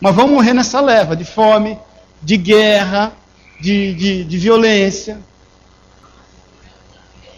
Mas 0.00 0.14
vão 0.14 0.26
morrer 0.26 0.54
nessa 0.54 0.80
leva 0.80 1.14
de 1.14 1.24
fome, 1.24 1.78
de 2.20 2.36
guerra, 2.36 3.12
de, 3.60 3.94
de, 3.94 4.24
de 4.24 4.38
violência. 4.38 5.18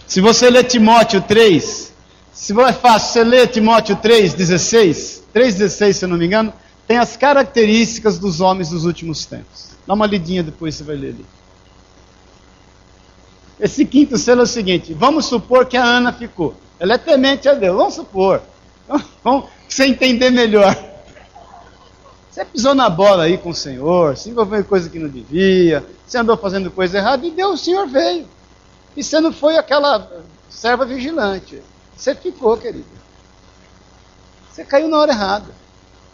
Se 0.07 0.21
você 0.21 0.49
ler 0.49 0.65
Timóteo 0.65 1.21
3, 1.21 1.93
se 2.37 2.53
for 2.53 2.71
fácil, 2.75 3.13
você 3.13 3.25
lê 3.25 3.47
Timóteo 3.47 3.97
3,16, 3.97 5.23
3,16 5.35 5.93
se 5.95 6.05
eu 6.05 6.09
não 6.09 6.19
me 6.19 6.27
engano, 6.27 6.53
tem 6.87 6.99
as 6.99 7.17
características 7.17 8.19
dos 8.19 8.43
homens 8.43 8.69
dos 8.69 8.85
últimos 8.85 9.25
tempos. 9.25 9.71
Dá 9.87 9.95
uma 9.95 10.07
lidinha 10.07 10.43
depois, 10.43 10.75
você 10.75 10.85
vai 10.85 10.97
ler 10.97 11.15
ali. 11.15 11.27
Esse 13.59 13.87
quinto 13.87 14.19
selo 14.19 14.43
é 14.43 14.45
o 14.45 14.47
seguinte: 14.47 14.93
vamos 14.93 15.25
supor 15.25 15.65
que 15.65 15.79
a 15.79 15.83
Ana 15.83 16.13
ficou. 16.13 16.55
Ela 16.79 16.95
é 16.95 16.99
temente 16.99 17.49
a 17.49 17.55
Deus, 17.55 17.75
vamos 17.75 17.95
supor. 17.95 18.43
Vamos 19.25 19.49
você 19.67 19.87
entender 19.87 20.31
melhor. 20.31 20.77
Você 22.31 22.45
pisou 22.45 22.75
na 22.75 22.91
bola 22.91 23.25
aí 23.25 23.39
com 23.39 23.49
o 23.49 23.55
Senhor, 23.55 24.15
se 24.15 24.29
envolveu 24.29 24.61
em 24.61 24.63
coisa 24.63 24.91
que 24.91 24.99
não 24.99 25.09
devia, 25.09 25.83
você 26.07 26.19
andou 26.19 26.37
fazendo 26.37 26.71
coisa 26.71 26.99
errada 26.99 27.27
e 27.27 27.31
Deus, 27.31 27.63
o 27.63 27.65
Senhor 27.65 27.89
veio. 27.89 28.29
E 28.95 29.03
você 29.03 29.21
não 29.21 29.33
foi 29.33 29.57
aquela 29.57 30.07
serva 30.51 30.85
vigilante. 30.85 31.63
Você 31.97 32.15
ficou, 32.15 32.57
querido. 32.57 32.85
Você 34.51 34.65
caiu 34.65 34.89
na 34.89 34.99
hora 34.99 35.13
errada. 35.13 35.53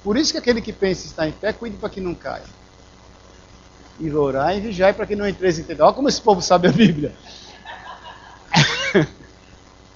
Por 0.03 0.16
isso 0.16 0.33
que 0.33 0.38
aquele 0.38 0.61
que 0.61 0.73
pensa 0.73 1.07
estar 1.07 1.29
em 1.29 1.33
pé, 1.33 1.53
cuide 1.53 1.77
para 1.77 1.88
que 1.88 2.01
não 2.01 2.14
caia. 2.14 2.45
E 4.01 4.11
orar 4.12 4.57
e 4.57 4.61
vigiar 4.61 4.95
para 4.95 5.07
que 5.07 5.14
não 5.14 5.27
entre 5.27 5.49
em 5.49 5.55
tentação. 5.55 5.87
Olha 5.87 5.95
como 5.95 6.09
esse 6.09 6.21
povo 6.21 6.42
sabe 6.42 6.68
a 6.68 6.73
Bíblia. 6.73 7.14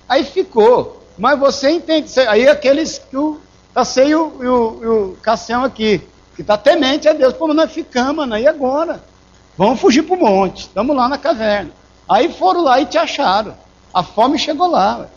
Aí 0.09 0.25
ficou. 0.25 1.03
Mas 1.19 1.39
você 1.39 1.71
entende. 1.71 2.09
Aí 2.21 2.49
aqueles 2.49 2.99
que 2.99 3.17
o 3.17 3.41
tá 3.73 3.85
sem 3.85 4.15
o, 4.15 4.29
o, 4.29 5.11
o 5.11 5.17
Cassião 5.17 5.63
aqui, 5.63 6.01
que 6.35 6.41
está 6.41 6.57
temente 6.57 7.09
a 7.09 7.13
Deus. 7.13 7.35
Como 7.35 7.53
nós 7.53 7.73
ficamos, 7.73 8.17
mano, 8.17 8.39
e 8.39 8.47
agora? 8.47 9.05
Vamos 9.57 9.81
fugir 9.81 10.03
para 10.03 10.17
o 10.17 10.19
monte. 10.19 10.61
Estamos 10.61 10.95
lá 10.95 11.09
na 11.09 11.19
caverna. 11.19 11.73
Aí 12.09 12.33
foram 12.33 12.63
lá 12.63 12.81
e 12.81 12.87
te 12.87 12.97
acharam. 12.97 13.57
A 13.93 14.03
fome 14.03 14.39
chegou 14.39 14.69
lá. 14.69 15.09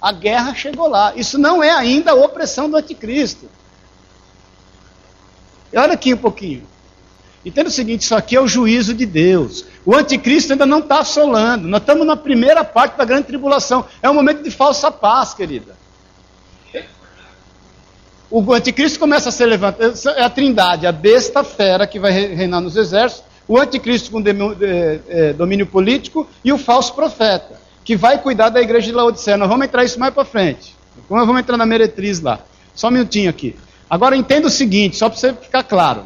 A 0.00 0.12
guerra 0.12 0.54
chegou 0.54 0.88
lá. 0.88 1.12
Isso 1.16 1.38
não 1.38 1.62
é 1.62 1.70
ainda 1.70 2.12
a 2.12 2.14
opressão 2.14 2.68
do 2.68 2.76
anticristo. 2.76 3.48
E 5.72 5.78
olha 5.78 5.94
aqui 5.94 6.14
um 6.14 6.18
pouquinho. 6.18 6.66
Entenda 7.44 7.68
o 7.68 7.72
seguinte: 7.72 8.02
isso 8.02 8.14
aqui 8.14 8.36
é 8.36 8.40
o 8.40 8.48
juízo 8.48 8.94
de 8.94 9.06
Deus. 9.06 9.64
O 9.84 9.94
anticristo 9.94 10.52
ainda 10.52 10.66
não 10.66 10.80
está 10.80 11.00
assolando. 11.00 11.68
Nós 11.68 11.80
estamos 11.80 12.06
na 12.06 12.16
primeira 12.16 12.64
parte 12.64 12.96
da 12.96 13.04
grande 13.04 13.28
tribulação. 13.28 13.84
É 14.02 14.10
um 14.10 14.14
momento 14.14 14.42
de 14.42 14.50
falsa 14.50 14.90
paz, 14.90 15.32
querida. 15.32 15.76
O 18.30 18.52
anticristo 18.52 18.98
começa 18.98 19.28
a 19.28 19.32
ser 19.32 19.46
levantado, 19.46 19.94
é 20.16 20.22
a 20.22 20.28
trindade, 20.28 20.86
a 20.86 20.92
besta 20.92 21.44
fera 21.44 21.86
que 21.86 22.00
vai 22.00 22.10
reinar 22.10 22.60
nos 22.60 22.76
exércitos, 22.76 23.24
o 23.46 23.56
anticristo 23.56 24.10
com 24.10 24.20
é, 25.08 25.32
domínio 25.32 25.66
político 25.66 26.28
e 26.44 26.52
o 26.52 26.58
falso 26.58 26.92
profeta, 26.94 27.60
que 27.86 27.96
vai 27.96 28.20
cuidar 28.20 28.48
da 28.48 28.60
igreja 28.60 28.86
de 28.88 28.92
Laodiceia. 28.92 29.36
Nós 29.36 29.48
vamos 29.48 29.64
entrar 29.64 29.84
isso 29.84 29.98
mais 29.98 30.12
para 30.12 30.24
frente. 30.24 30.74
Como 31.06 31.20
nós 31.20 31.26
vamos 31.26 31.40
entrar 31.40 31.56
na 31.56 31.64
meretriz 31.64 32.20
lá. 32.20 32.40
Só 32.74 32.88
um 32.88 32.90
minutinho 32.90 33.30
aqui. 33.30 33.54
Agora 33.88 34.16
entenda 34.16 34.48
o 34.48 34.50
seguinte, 34.50 34.96
só 34.96 35.08
para 35.08 35.16
você 35.16 35.32
ficar 35.32 35.62
claro. 35.62 36.04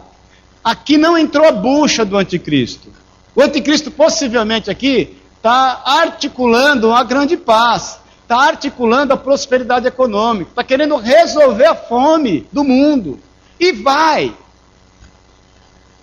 Aqui 0.62 0.98
não 0.98 1.16
entrou 1.16 1.48
a 1.48 1.52
bucha 1.52 2.04
do 2.04 2.18
anticristo. 2.18 2.92
O 3.34 3.40
anticristo 3.40 3.90
possivelmente 3.90 4.70
aqui 4.70 5.16
está 5.38 5.82
articulando 5.86 6.88
uma 6.88 7.02
grande 7.02 7.38
paz, 7.38 7.98
está 8.22 8.36
articulando 8.36 9.14
a 9.14 9.16
prosperidade 9.16 9.86
econômica, 9.86 10.50
está 10.50 10.62
querendo 10.62 10.96
resolver 10.96 11.64
a 11.64 11.74
fome 11.74 12.46
do 12.52 12.62
mundo. 12.62 13.18
E 13.58 13.72
vai. 13.72 14.34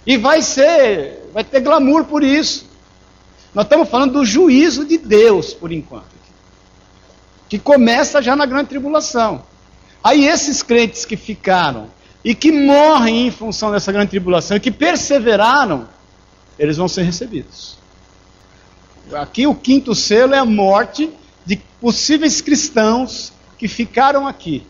E 0.08 0.18
vai 0.18 0.42
ser, 0.42 1.30
vai 1.32 1.44
ter 1.44 1.60
glamour 1.60 2.06
por 2.06 2.24
isso. 2.24 2.67
Nós 3.58 3.66
estamos 3.66 3.90
falando 3.90 4.14
do 4.20 4.24
juízo 4.24 4.86
de 4.86 5.00
Deus, 5.00 5.52
por 5.52 5.72
enquanto. 5.72 6.06
Que 7.50 7.58
começa 7.58 8.22
já 8.22 8.36
na 8.36 8.46
grande 8.46 8.70
tribulação. 8.70 9.44
Aí 10.04 10.28
esses 10.28 10.62
crentes 10.62 11.06
que 11.06 11.18
ficaram 11.18 11.90
e 12.24 12.36
que 12.36 12.52
morrem 12.52 13.26
em 13.26 13.32
função 13.32 13.72
dessa 13.72 13.92
grande 13.92 14.12
tribulação 14.12 14.58
e 14.58 14.60
que 14.60 14.70
perseveraram, 14.70 15.90
eles 16.60 16.78
vão 16.78 16.88
ser 16.88 17.02
recebidos. 17.02 17.80
Aqui 19.12 19.48
o 19.48 19.56
quinto 19.56 19.96
selo 19.96 20.36
é 20.36 20.38
a 20.38 20.46
morte 20.46 21.10
de 21.44 21.56
possíveis 21.82 22.42
cristãos 22.42 23.34
que 23.58 23.68
ficaram 23.68 24.28
aqui 24.28 24.68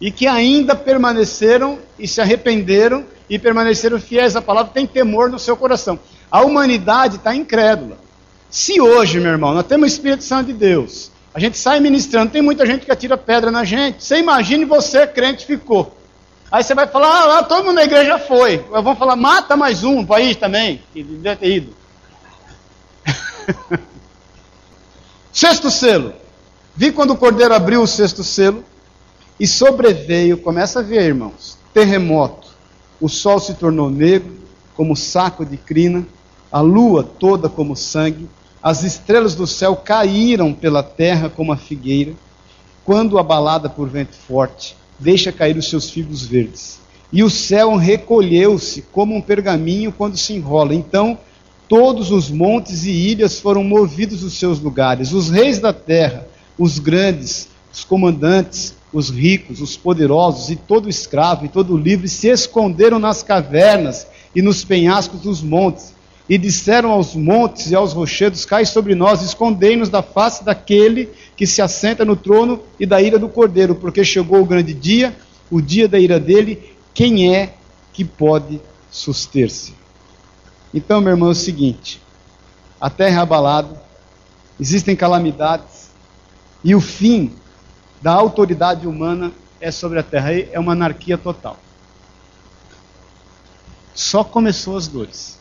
e 0.00 0.10
que 0.10 0.26
ainda 0.26 0.74
permaneceram 0.74 1.78
e 1.96 2.08
se 2.08 2.20
arrependeram 2.20 3.06
e 3.30 3.38
permaneceram 3.38 4.00
fiéis 4.00 4.34
à 4.34 4.42
palavra, 4.42 4.72
tem 4.72 4.88
temor 4.88 5.30
no 5.30 5.38
seu 5.38 5.56
coração. 5.56 6.00
A 6.30 6.42
humanidade 6.42 7.16
está 7.16 7.34
incrédula. 7.34 7.98
Se 8.50 8.80
hoje, 8.80 9.20
meu 9.20 9.32
irmão, 9.32 9.54
nós 9.54 9.66
temos 9.66 9.90
o 9.90 9.92
Espírito 9.92 10.24
Santo 10.24 10.46
de 10.46 10.52
Deus, 10.54 11.10
a 11.34 11.40
gente 11.40 11.58
sai 11.58 11.78
ministrando, 11.78 12.32
tem 12.32 12.42
muita 12.42 12.66
gente 12.66 12.84
que 12.84 12.90
atira 12.90 13.16
pedra 13.16 13.50
na 13.50 13.64
gente. 13.64 14.02
Você 14.02 14.18
imagine 14.18 14.64
você, 14.64 15.06
crente, 15.06 15.46
ficou. 15.46 15.96
Aí 16.50 16.64
você 16.64 16.74
vai 16.74 16.86
falar, 16.86 17.22
ah, 17.22 17.26
lá 17.26 17.42
todo 17.42 17.66
mundo 17.66 17.76
na 17.76 17.84
igreja 17.84 18.18
foi. 18.18 18.58
Vamos 18.70 18.98
falar, 18.98 19.16
mata 19.16 19.56
mais 19.56 19.84
um 19.84 20.04
país 20.04 20.36
também, 20.36 20.82
que 20.92 21.02
deve 21.02 21.36
ter 21.36 21.56
ido. 21.56 21.74
sexto 25.32 25.70
selo. 25.70 26.14
Vi 26.74 26.90
quando 26.90 27.10
o 27.10 27.16
cordeiro 27.16 27.54
abriu 27.54 27.82
o 27.82 27.86
sexto 27.86 28.24
selo 28.24 28.64
e 29.38 29.46
sobreveio, 29.46 30.38
começa 30.38 30.80
a 30.80 30.82
ver, 30.82 31.02
irmãos, 31.02 31.58
terremoto. 31.72 32.48
O 33.00 33.08
sol 33.08 33.38
se 33.38 33.54
tornou 33.54 33.90
negro, 33.90 34.38
como 34.74 34.96
saco 34.96 35.44
de 35.44 35.56
crina, 35.56 36.06
a 36.50 36.60
lua 36.60 37.02
toda 37.02 37.48
como 37.48 37.76
sangue, 37.76 38.28
as 38.62 38.82
estrelas 38.82 39.34
do 39.34 39.46
céu 39.46 39.76
caíram 39.76 40.52
pela 40.52 40.82
terra 40.82 41.28
como 41.28 41.52
a 41.52 41.56
figueira, 41.56 42.12
quando 42.84 43.18
abalada 43.18 43.68
por 43.68 43.88
vento 43.88 44.14
forte, 44.14 44.76
deixa 44.98 45.30
cair 45.30 45.56
os 45.56 45.68
seus 45.68 45.90
figos 45.90 46.24
verdes. 46.24 46.80
E 47.12 47.22
o 47.22 47.30
céu 47.30 47.76
recolheu-se 47.76 48.82
como 48.92 49.14
um 49.14 49.20
pergaminho 49.20 49.92
quando 49.92 50.16
se 50.16 50.34
enrola. 50.34 50.74
Então 50.74 51.18
todos 51.68 52.10
os 52.10 52.30
montes 52.30 52.84
e 52.84 52.90
ilhas 52.90 53.38
foram 53.38 53.62
movidos 53.62 54.20
dos 54.20 54.34
seus 54.38 54.58
lugares. 54.58 55.12
Os 55.12 55.28
reis 55.28 55.58
da 55.58 55.72
terra, 55.72 56.26
os 56.58 56.78
grandes, 56.78 57.48
os 57.72 57.84
comandantes, 57.84 58.74
os 58.92 59.10
ricos, 59.10 59.60
os 59.60 59.76
poderosos 59.76 60.50
e 60.50 60.56
todo 60.56 60.88
escravo 60.88 61.44
e 61.44 61.48
todo 61.48 61.76
livre 61.76 62.08
se 62.08 62.28
esconderam 62.28 62.98
nas 62.98 63.22
cavernas 63.22 64.06
e 64.34 64.40
nos 64.40 64.64
penhascos 64.64 65.20
dos 65.20 65.42
montes 65.42 65.97
e 66.28 66.36
disseram 66.36 66.90
aos 66.90 67.14
montes 67.14 67.70
e 67.70 67.74
aos 67.74 67.92
rochedos: 67.92 68.44
Cai 68.44 68.66
sobre 68.66 68.94
nós, 68.94 69.22
escondei-nos 69.22 69.88
da 69.88 70.02
face 70.02 70.44
daquele 70.44 71.08
que 71.36 71.46
se 71.46 71.62
assenta 71.62 72.04
no 72.04 72.16
trono 72.16 72.62
e 72.78 72.84
da 72.84 73.00
ira 73.00 73.18
do 73.18 73.28
cordeiro, 73.28 73.74
porque 73.74 74.04
chegou 74.04 74.42
o 74.42 74.44
grande 74.44 74.74
dia, 74.74 75.16
o 75.50 75.60
dia 75.60 75.88
da 75.88 75.98
ira 75.98 76.20
dele. 76.20 76.76
Quem 76.92 77.34
é 77.34 77.54
que 77.92 78.04
pode 78.04 78.60
suster-se? 78.90 79.74
Então, 80.74 81.00
meu 81.00 81.12
irmão, 81.12 81.28
é 81.28 81.32
o 81.32 81.34
seguinte: 81.34 82.00
a 82.78 82.90
terra 82.90 83.20
é 83.20 83.22
abalada, 83.22 83.82
existem 84.60 84.94
calamidades, 84.94 85.90
e 86.62 86.74
o 86.74 86.80
fim 86.80 87.32
da 88.02 88.12
autoridade 88.12 88.86
humana 88.86 89.32
é 89.60 89.70
sobre 89.70 89.98
a 89.98 90.02
terra, 90.02 90.32
é 90.32 90.58
uma 90.58 90.72
anarquia 90.72 91.16
total. 91.16 91.56
Só 93.94 94.22
começou 94.22 94.76
as 94.76 94.86
dores 94.86 95.37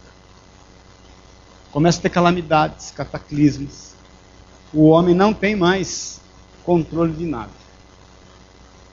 começa 1.78 2.00
a 2.00 2.02
ter 2.02 2.10
calamidades, 2.10 2.90
cataclismos. 2.90 3.92
O 4.74 4.88
homem 4.88 5.14
não 5.14 5.32
tem 5.32 5.56
mais 5.56 6.20
controle 6.64 7.14
de 7.14 7.24
nada. 7.24 7.52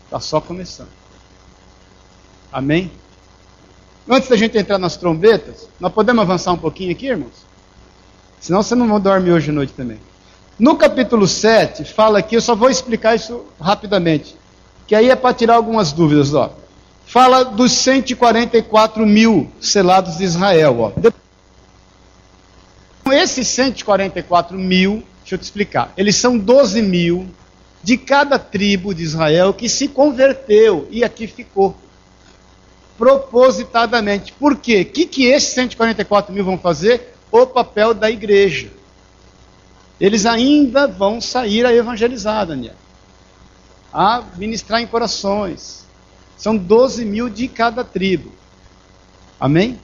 Está 0.05 0.21
só 0.21 0.39
começando. 0.39 0.91
Amém? 2.53 2.93
Antes 4.07 4.29
da 4.29 4.37
gente 4.37 4.59
entrar 4.59 4.77
nas 4.77 4.99
trombetas, 4.99 5.67
nós 5.81 5.95
podemos 5.95 6.21
avançar 6.21 6.53
um 6.53 6.59
pouquinho 6.59 6.93
aqui, 6.93 7.07
irmãos? 7.07 7.47
Senão 8.39 8.63
você 8.63 8.75
não 8.75 9.01
dormir 9.01 9.33
hoje 9.33 9.49
à 9.49 9.55
noite 9.55 9.73
também. 9.73 9.99
No 10.59 10.77
capítulo 10.77 11.27
7, 11.27 11.85
fala 11.85 12.19
aqui, 12.19 12.37
eu 12.37 12.43
só 12.43 12.55
vou 12.55 12.69
explicar 12.69 13.15
isso 13.15 13.47
rapidamente, 13.59 14.37
que 14.87 14.95
aí 14.95 15.09
é 15.09 15.17
para 15.17 15.35
tirar 15.35 15.55
algumas 15.55 15.91
dúvidas. 15.91 16.35
Ó. 16.35 16.53
Fala 17.07 17.45
dos 17.45 17.73
144 17.73 19.07
mil 19.07 19.51
selados 19.59 20.19
de 20.19 20.25
Israel. 20.25 20.81
Ó. 20.81 20.93
Esses 23.13 23.49
144 23.49 24.57
mil, 24.59 25.03
deixa 25.21 25.35
eu 25.35 25.39
te 25.39 25.43
explicar, 25.43 25.93
eles 25.97 26.17
são 26.17 26.39
12 26.39 26.81
mil 26.83 27.29
de 27.83 27.99
cada 27.99 28.39
tribo 28.39 28.95
de 28.95 29.03
Israel 29.03 29.53
que 29.53 29.69
se 29.69 29.89
converteu 29.89 30.89
e 30.91 31.05
aqui 31.05 31.27
ficou. 31.27 31.77
Propositadamente. 32.97 34.33
Por 34.33 34.57
quê? 34.57 34.83
O 34.83 34.93
que, 34.93 35.05
que 35.05 35.27
esses 35.27 35.51
144 35.51 36.33
mil 36.33 36.45
vão 36.45 36.57
fazer? 36.57 37.15
O 37.31 37.47
papel 37.47 37.93
da 37.93 38.11
igreja. 38.11 38.71
Eles 40.01 40.25
ainda 40.25 40.87
vão 40.87 41.21
sair 41.21 41.67
a 41.67 41.75
evangelizar, 41.75 42.47
Daniel. 42.47 42.75
A 43.93 44.23
ministrar 44.37 44.81
em 44.81 44.87
corações. 44.87 45.85
São 46.37 46.57
12 46.57 47.05
mil 47.05 47.29
de 47.29 47.49
cada 47.49 47.85
tribo. 47.85 48.33
Amém? 49.39 49.79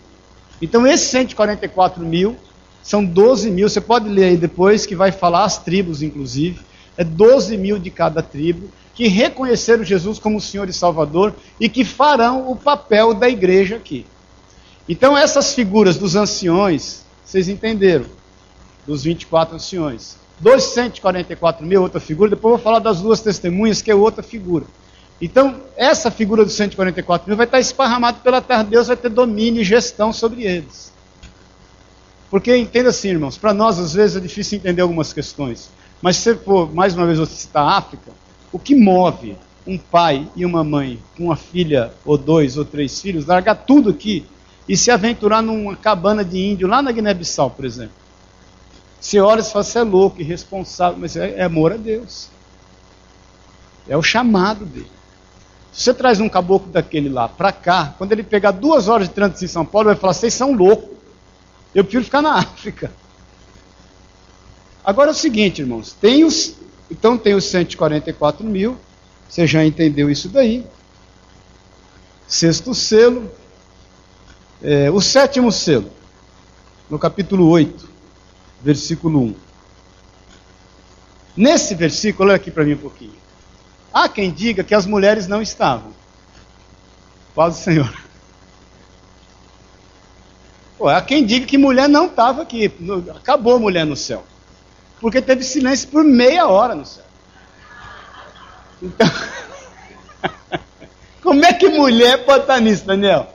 Então, 0.63 0.87
esses 0.87 1.09
144 1.09 2.05
mil 2.05 2.37
são 2.83 3.05
12 3.05 3.51
mil, 3.51 3.69
você 3.69 3.81
pode 3.81 4.09
ler 4.09 4.25
aí 4.25 4.37
depois, 4.37 4.87
que 4.87 4.97
vai 4.97 5.13
falar 5.13 5.45
as 5.45 5.59
tribos, 5.59 6.03
inclusive. 6.03 6.61
É 6.97 7.05
12 7.05 7.57
mil 7.57 7.79
de 7.79 7.91
cada 7.91 8.23
tribo 8.23 8.69
que 8.95 9.09
reconheceram 9.09 9.83
Jesus 9.85 10.19
como 10.19 10.41
Senhor 10.41 10.69
e 10.69 10.73
Salvador 10.73 11.35
e 11.59 11.69
que 11.69 11.85
farão 11.85 12.51
o 12.51 12.57
papel 12.57 13.15
da 13.15 13.29
igreja 13.29 13.77
aqui. 13.77 14.05
Então, 14.89 15.17
essas 15.17 15.55
figuras 15.55 15.97
dos 15.97 16.17
anciões, 16.17 17.05
vocês 17.25 17.49
entenderam? 17.49 18.07
Dos 18.87 19.05
24 19.05 19.57
anciões. 19.57 20.17
Dos 20.39 20.65
144 20.65 21.65
mil, 21.65 21.83
outra 21.83 22.01
figura. 22.01 22.31
Depois 22.31 22.53
eu 22.53 22.57
vou 22.57 22.65
falar 22.65 22.79
das 22.79 23.01
duas 23.01 23.21
testemunhas, 23.21 23.81
que 23.81 23.91
é 23.91 23.95
outra 23.95 24.23
figura. 24.23 24.65
Então, 25.21 25.61
essa 25.77 26.11
figura 26.11 26.45
dos 26.45 26.55
144 26.55 27.29
mil 27.29 27.37
vai 27.37 27.47
estar 27.47 27.61
esparramada 27.61 28.19
pela 28.23 28.41
terra. 28.41 28.65
Deus 28.65 28.89
vai 28.89 28.97
ter 28.97 29.11
domínio 29.11 29.61
e 29.61 29.65
gestão 29.65 30.13
sobre 30.13 30.45
eles. 30.45 30.93
Porque 32.31 32.57
entenda 32.57 32.91
assim, 32.91 33.09
irmãos, 33.09 33.37
para 33.37 33.53
nós 33.53 33.79
às 33.79 33.93
vezes 33.93 34.17
é 34.17 34.21
difícil 34.21 34.59
entender 34.59 34.83
algumas 34.83 35.13
questões. 35.13 35.71
Mas 36.01 36.17
se 36.17 36.35
for, 36.37 36.73
mais 36.73 36.95
uma 36.95 37.05
vez, 37.05 37.19
você 37.19 37.35
citar 37.35 37.65
a 37.65 37.77
África, 37.77 38.13
o 38.53 38.59
que 38.59 38.75
move 38.75 39.37
um 39.67 39.77
pai 39.77 40.27
e 40.35 40.45
uma 40.45 40.65
mãe 40.65 40.99
com 41.17 41.25
uma 41.25 41.37
filha, 41.37 41.93
ou 42.05 42.17
dois, 42.17 42.57
ou 42.57 42.65
três 42.65 43.01
filhos, 43.01 43.27
largar 43.27 43.55
tudo 43.55 43.91
aqui 43.91 44.25
e 44.69 44.77
se 44.77 44.91
aventurar 44.91 45.43
numa 45.43 45.77
cabana 45.77 46.25
de 46.25 46.39
índio 46.39 46.69
lá 46.69 46.81
na 46.81 46.93
Guiné-Bissau, 46.93 47.51
por 47.51 47.65
exemplo. 47.65 47.95
Você 49.01 49.19
olha 49.19 49.41
e 49.41 49.45
fala, 49.45 49.65
você 49.65 49.79
é 49.79 49.83
louco, 49.83 50.21
irresponsável, 50.21 50.99
mas 50.99 51.17
é, 51.17 51.39
é 51.39 51.45
amor 51.45 51.73
a 51.73 51.77
Deus. 51.77 52.29
É 53.89 53.97
o 53.97 54.03
chamado 54.03 54.65
dele. 54.65 54.91
Se 55.73 55.85
você 55.85 55.95
traz 55.95 56.21
um 56.21 56.29
caboclo 56.29 56.71
daquele 56.71 57.09
lá 57.09 57.29
para 57.29 57.53
cá, 57.53 57.95
quando 57.97 58.13
ele 58.13 58.23
pegar 58.23 58.51
duas 58.51 58.89
horas 58.89 59.09
de 59.09 59.15
trânsito 59.15 59.45
em 59.45 59.49
São 59.49 59.65
Paulo, 59.65 59.87
vai 59.87 59.97
falar: 59.97 60.13
vocês 60.13 60.35
são 60.35 60.53
loucos. 60.53 61.00
Eu 61.75 61.85
prefiro 61.85 62.05
ficar 62.05 62.23
na 62.23 62.35
África. 62.39 62.93
Agora 64.85 65.11
é 65.11 65.13
o 65.13 65.17
seguinte, 65.17 65.61
irmãos. 65.61 65.93
Tem 65.93 66.25
os, 66.25 66.57
então 66.91 67.17
tem 67.17 67.35
os 67.35 67.45
144 67.45 68.45
mil. 68.45 68.77
Você 69.29 69.47
já 69.47 69.65
entendeu 69.65 70.11
isso 70.11 70.29
daí. 70.29 70.67
Sexto 72.27 72.75
selo. 72.75 73.31
É, 74.63 74.91
o 74.91 75.01
sétimo 75.01 75.53
selo. 75.53 75.91
No 76.89 76.99
capítulo 76.99 77.49
8, 77.49 77.89
versículo 78.63 79.21
1. 79.21 79.35
Nesse 81.37 81.75
versículo, 81.75 82.29
olha 82.29 82.37
aqui 82.37 82.51
para 82.51 82.65
mim 82.65 82.75
um 82.75 82.79
pouquinho. 82.79 83.15
Há 83.93 84.09
quem 84.09 84.31
diga 84.31 84.65
que 84.65 84.75
as 84.75 84.87
mulheres 84.87 85.27
não 85.29 85.41
estavam. 85.41 85.93
Paz 87.35 87.57
do 87.57 87.61
Senhor. 87.61 88.10
Pô, 90.81 90.89
há 90.89 91.03
quem 91.03 91.27
diga 91.27 91.45
que 91.45 91.59
mulher 91.59 91.91
não 91.91 92.07
estava 92.07 92.41
aqui. 92.41 92.73
Acabou 93.15 93.61
mulher 93.61 93.85
no 93.85 93.95
céu. 93.95 94.25
Porque 94.99 95.21
teve 95.21 95.45
silêncio 95.45 95.87
por 95.91 96.03
meia 96.03 96.47
hora 96.47 96.75
no 96.75 96.87
céu. 96.87 97.05
Então, 98.83 99.07
como 101.23 101.45
é 101.45 101.53
que 101.53 101.69
mulher 101.69 102.25
pode 102.25 102.45
estar 102.45 102.59
nisso, 102.61 102.87
Daniel? 102.87 103.29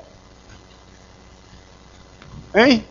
Hein? 2.56 2.84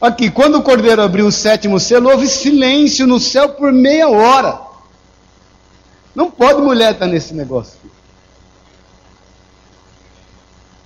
Aqui, 0.00 0.30
quando 0.30 0.54
o 0.54 0.62
cordeiro 0.62 1.02
abriu 1.02 1.26
o 1.26 1.32
sétimo 1.32 1.78
selo, 1.78 2.08
houve 2.08 2.26
silêncio 2.26 3.06
no 3.06 3.20
céu 3.20 3.50
por 3.50 3.70
meia 3.70 4.08
hora. 4.08 4.62
Não 6.14 6.30
pode 6.30 6.62
mulher 6.62 6.94
estar 6.94 7.06
nesse 7.06 7.34
negócio. 7.34 7.78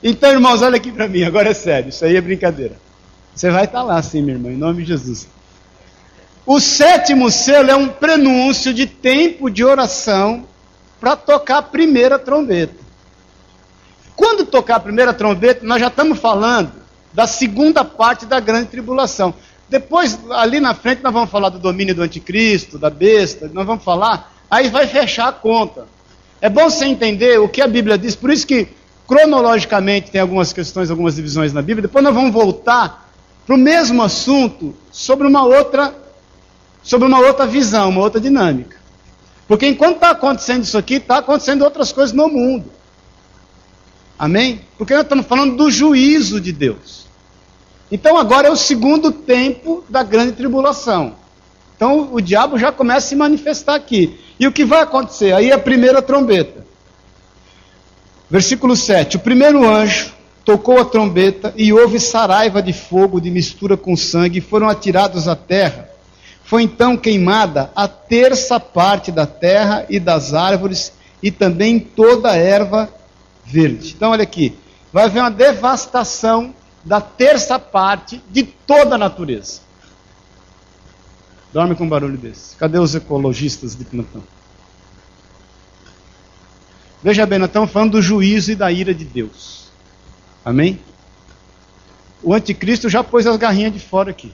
Então, 0.02 0.30
irmãos, 0.30 0.62
olha 0.62 0.76
aqui 0.76 0.92
para 0.92 1.08
mim, 1.08 1.24
agora 1.24 1.50
é 1.50 1.54
sério, 1.54 1.88
isso 1.88 2.04
aí 2.04 2.16
é 2.16 2.20
brincadeira. 2.20 2.76
Você 3.34 3.50
vai 3.50 3.64
estar 3.64 3.82
lá 3.82 4.00
sim, 4.02 4.22
minha 4.22 4.36
irmã, 4.36 4.50
em 4.50 4.56
nome 4.56 4.82
de 4.82 4.88
Jesus. 4.88 5.28
O 6.46 6.60
sétimo 6.60 7.30
selo 7.30 7.70
é 7.70 7.76
um 7.76 7.88
prenúncio 7.88 8.72
de 8.72 8.86
tempo 8.86 9.50
de 9.50 9.64
oração 9.64 10.46
para 11.00 11.16
tocar 11.16 11.58
a 11.58 11.62
primeira 11.62 12.18
trombeta. 12.18 12.74
Quando 14.16 14.46
tocar 14.46 14.76
a 14.76 14.80
primeira 14.80 15.12
trombeta, 15.12 15.66
nós 15.66 15.80
já 15.80 15.88
estamos 15.88 16.18
falando 16.18 16.72
da 17.12 17.26
segunda 17.26 17.84
parte 17.84 18.24
da 18.24 18.40
grande 18.40 18.68
tribulação. 18.68 19.34
Depois, 19.68 20.18
ali 20.30 20.60
na 20.60 20.74
frente, 20.74 21.02
nós 21.02 21.12
vamos 21.12 21.30
falar 21.30 21.50
do 21.50 21.58
domínio 21.58 21.94
do 21.94 22.02
anticristo, 22.02 22.78
da 22.78 22.88
besta, 22.88 23.50
nós 23.52 23.66
vamos 23.66 23.84
falar, 23.84 24.32
aí 24.50 24.68
vai 24.68 24.86
fechar 24.86 25.28
a 25.28 25.32
conta. 25.32 25.86
É 26.40 26.48
bom 26.48 26.70
você 26.70 26.86
entender 26.86 27.38
o 27.38 27.48
que 27.48 27.60
a 27.60 27.68
Bíblia 27.68 27.98
diz, 27.98 28.16
por 28.16 28.32
isso 28.32 28.46
que 28.46 28.68
cronologicamente 29.08 30.10
tem 30.10 30.20
algumas 30.20 30.52
questões, 30.52 30.90
algumas 30.90 31.16
divisões 31.16 31.54
na 31.54 31.62
Bíblia. 31.62 31.88
Depois 31.88 32.04
nós 32.04 32.14
vamos 32.14 32.30
voltar 32.30 33.10
para 33.46 33.54
o 33.54 33.58
mesmo 33.58 34.02
assunto 34.02 34.76
sobre 34.92 35.26
uma 35.26 35.42
outra, 35.46 35.94
sobre 36.82 37.08
uma 37.08 37.18
outra 37.18 37.46
visão, 37.46 37.88
uma 37.88 38.02
outra 38.02 38.20
dinâmica. 38.20 38.76
Porque 39.48 39.66
enquanto 39.66 39.94
está 39.94 40.10
acontecendo 40.10 40.64
isso 40.64 40.76
aqui, 40.76 40.96
está 40.96 41.18
acontecendo 41.18 41.64
outras 41.64 41.90
coisas 41.90 42.14
no 42.14 42.28
mundo. 42.28 42.70
Amém? 44.18 44.60
Porque 44.76 44.92
nós 44.92 45.04
estamos 45.04 45.24
falando 45.24 45.56
do 45.56 45.70
juízo 45.70 46.38
de 46.38 46.52
Deus. 46.52 47.06
Então 47.90 48.18
agora 48.18 48.48
é 48.48 48.50
o 48.50 48.56
segundo 48.56 49.10
tempo 49.10 49.82
da 49.88 50.02
grande 50.02 50.32
tribulação. 50.32 51.14
Então 51.74 52.10
o 52.12 52.20
diabo 52.20 52.58
já 52.58 52.70
começa 52.70 53.06
a 53.06 53.08
se 53.08 53.16
manifestar 53.16 53.74
aqui. 53.74 54.20
E 54.38 54.46
o 54.46 54.52
que 54.52 54.66
vai 54.66 54.82
acontecer? 54.82 55.32
Aí 55.32 55.48
é 55.48 55.54
a 55.54 55.58
primeira 55.58 56.02
trombeta. 56.02 56.67
Versículo 58.30 58.76
7: 58.76 59.16
O 59.16 59.20
primeiro 59.20 59.66
anjo 59.68 60.12
tocou 60.44 60.78
a 60.78 60.84
trombeta 60.84 61.52
e 61.56 61.72
houve 61.72 61.98
saraiva 61.98 62.62
de 62.62 62.72
fogo 62.72 63.20
de 63.20 63.30
mistura 63.30 63.76
com 63.76 63.96
sangue 63.96 64.38
e 64.38 64.42
foram 64.42 64.68
atirados 64.68 65.28
à 65.28 65.34
terra. 65.34 65.88
Foi 66.44 66.62
então 66.62 66.96
queimada 66.96 67.70
a 67.74 67.86
terça 67.86 68.58
parte 68.58 69.12
da 69.12 69.26
terra 69.26 69.86
e 69.88 69.98
das 70.00 70.32
árvores 70.34 70.92
e 71.22 71.30
também 71.30 71.78
toda 71.78 72.30
a 72.30 72.36
erva 72.36 72.88
verde. 73.44 73.94
Então, 73.96 74.10
olha 74.10 74.22
aqui: 74.22 74.56
vai 74.92 75.04
haver 75.04 75.20
uma 75.20 75.30
devastação 75.30 76.54
da 76.84 77.00
terça 77.00 77.58
parte 77.58 78.22
de 78.30 78.42
toda 78.42 78.94
a 78.94 78.98
natureza. 78.98 79.60
Dorme 81.52 81.74
com 81.74 81.84
um 81.84 81.88
barulho 81.88 82.16
desse. 82.16 82.56
Cadê 82.56 82.78
os 82.78 82.94
ecologistas 82.94 83.74
de 83.74 83.84
plantão? 83.84 84.22
Veja 87.02 87.24
bem, 87.26 87.38
nós 87.38 87.48
estamos 87.48 87.70
falando 87.70 87.92
do 87.92 88.02
juízo 88.02 88.52
e 88.52 88.56
da 88.56 88.70
ira 88.72 88.92
de 88.92 89.04
Deus. 89.04 89.68
Amém? 90.44 90.80
O 92.22 92.34
anticristo 92.34 92.88
já 92.88 93.04
pôs 93.04 93.26
as 93.26 93.36
garrinhas 93.36 93.72
de 93.72 93.78
fora 93.78 94.10
aqui. 94.10 94.32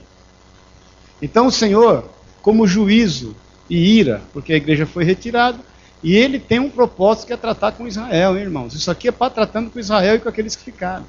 Então 1.21 1.47
o 1.47 1.51
Senhor, 1.51 2.09
como 2.41 2.67
juízo 2.67 3.35
e 3.69 3.97
ira, 3.97 4.21
porque 4.33 4.53
a 4.53 4.57
igreja 4.57 4.85
foi 4.85 5.03
retirada, 5.03 5.59
e 6.03 6.15
ele 6.15 6.39
tem 6.39 6.59
um 6.59 6.69
propósito 6.69 7.27
que 7.27 7.33
é 7.33 7.37
tratar 7.37 7.71
com 7.71 7.87
Israel, 7.87 8.35
hein, 8.35 8.43
irmãos. 8.43 8.73
Isso 8.73 8.89
aqui 8.89 9.07
é 9.07 9.11
para 9.11 9.31
tratando 9.31 9.69
com 9.69 9.79
Israel 9.79 10.15
e 10.15 10.19
com 10.19 10.29
aqueles 10.29 10.55
que 10.55 10.63
ficaram. 10.63 11.05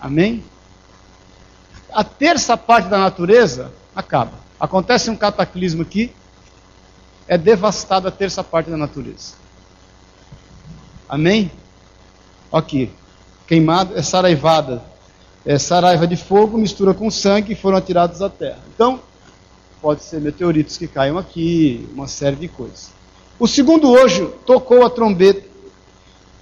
Amém? 0.00 0.42
A 1.92 2.02
terça 2.02 2.56
parte 2.56 2.88
da 2.88 2.98
natureza 2.98 3.72
acaba. 3.94 4.32
Acontece 4.58 5.10
um 5.10 5.16
cataclismo 5.16 5.82
aqui, 5.82 6.12
é 7.32 7.38
devastada 7.38 8.10
a 8.10 8.12
terça 8.12 8.44
parte 8.44 8.68
da 8.68 8.76
natureza. 8.76 9.32
Amém? 11.08 11.50
Aqui, 12.52 12.90
queimada, 13.46 13.98
é 13.98 14.02
saraivada, 14.02 14.82
é 15.42 15.58
saraiva 15.58 16.06
de 16.06 16.14
fogo, 16.14 16.58
mistura 16.58 16.92
com 16.92 17.10
sangue 17.10 17.54
e 17.54 17.56
foram 17.56 17.78
atirados 17.78 18.20
à 18.20 18.28
terra. 18.28 18.58
Então, 18.74 19.00
pode 19.80 20.02
ser 20.02 20.20
meteoritos 20.20 20.76
que 20.76 20.86
caiam 20.86 21.16
aqui, 21.16 21.88
uma 21.94 22.06
série 22.06 22.36
de 22.36 22.48
coisas. 22.48 22.90
O 23.38 23.48
segundo 23.48 23.90
hoje 23.90 24.28
tocou 24.44 24.84
a 24.84 24.90
trombeta, 24.90 25.48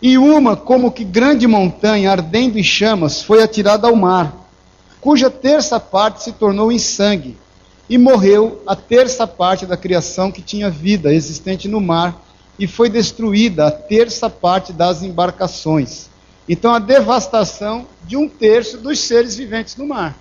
e 0.03 0.19
uma, 0.19 0.57
como 0.57 0.91
que 0.91 1.05
grande 1.05 1.47
montanha, 1.47 2.11
ardendo 2.11 2.59
em 2.59 2.65
chamas, 2.65 3.23
foi 3.23 3.45
atirada 3.45 3.87
ao 3.87 3.95
mar, 3.95 4.35
cuja 5.01 5.31
terça 5.31 5.79
parte 5.79 6.25
se 6.25 6.33
tornou 6.33 6.73
em 6.73 6.81
sangue 6.81 7.39
e 7.91 7.99
morreu 7.99 8.63
a 8.69 8.77
terça 8.77 9.27
parte 9.27 9.67
da 9.67 9.77
criação 9.77 10.31
que 10.31 10.41
tinha 10.41 10.71
vida 10.71 11.13
existente 11.13 11.67
no 11.67 11.81
mar, 11.81 12.25
e 12.57 12.69
foi 12.69 12.89
destruída 12.89 13.67
a 13.67 13.71
terça 13.73 14.31
parte 14.31 14.73
das 14.73 15.03
embarcações. 15.03 16.09
Então, 16.49 16.73
a 16.73 16.79
devastação 16.79 17.87
de 18.07 18.17
um 18.17 18.29
terço 18.29 18.79
dos 18.79 19.01
seres 19.01 19.37
viventes 19.37 19.77
no 19.77 19.87
mar. 19.87 20.17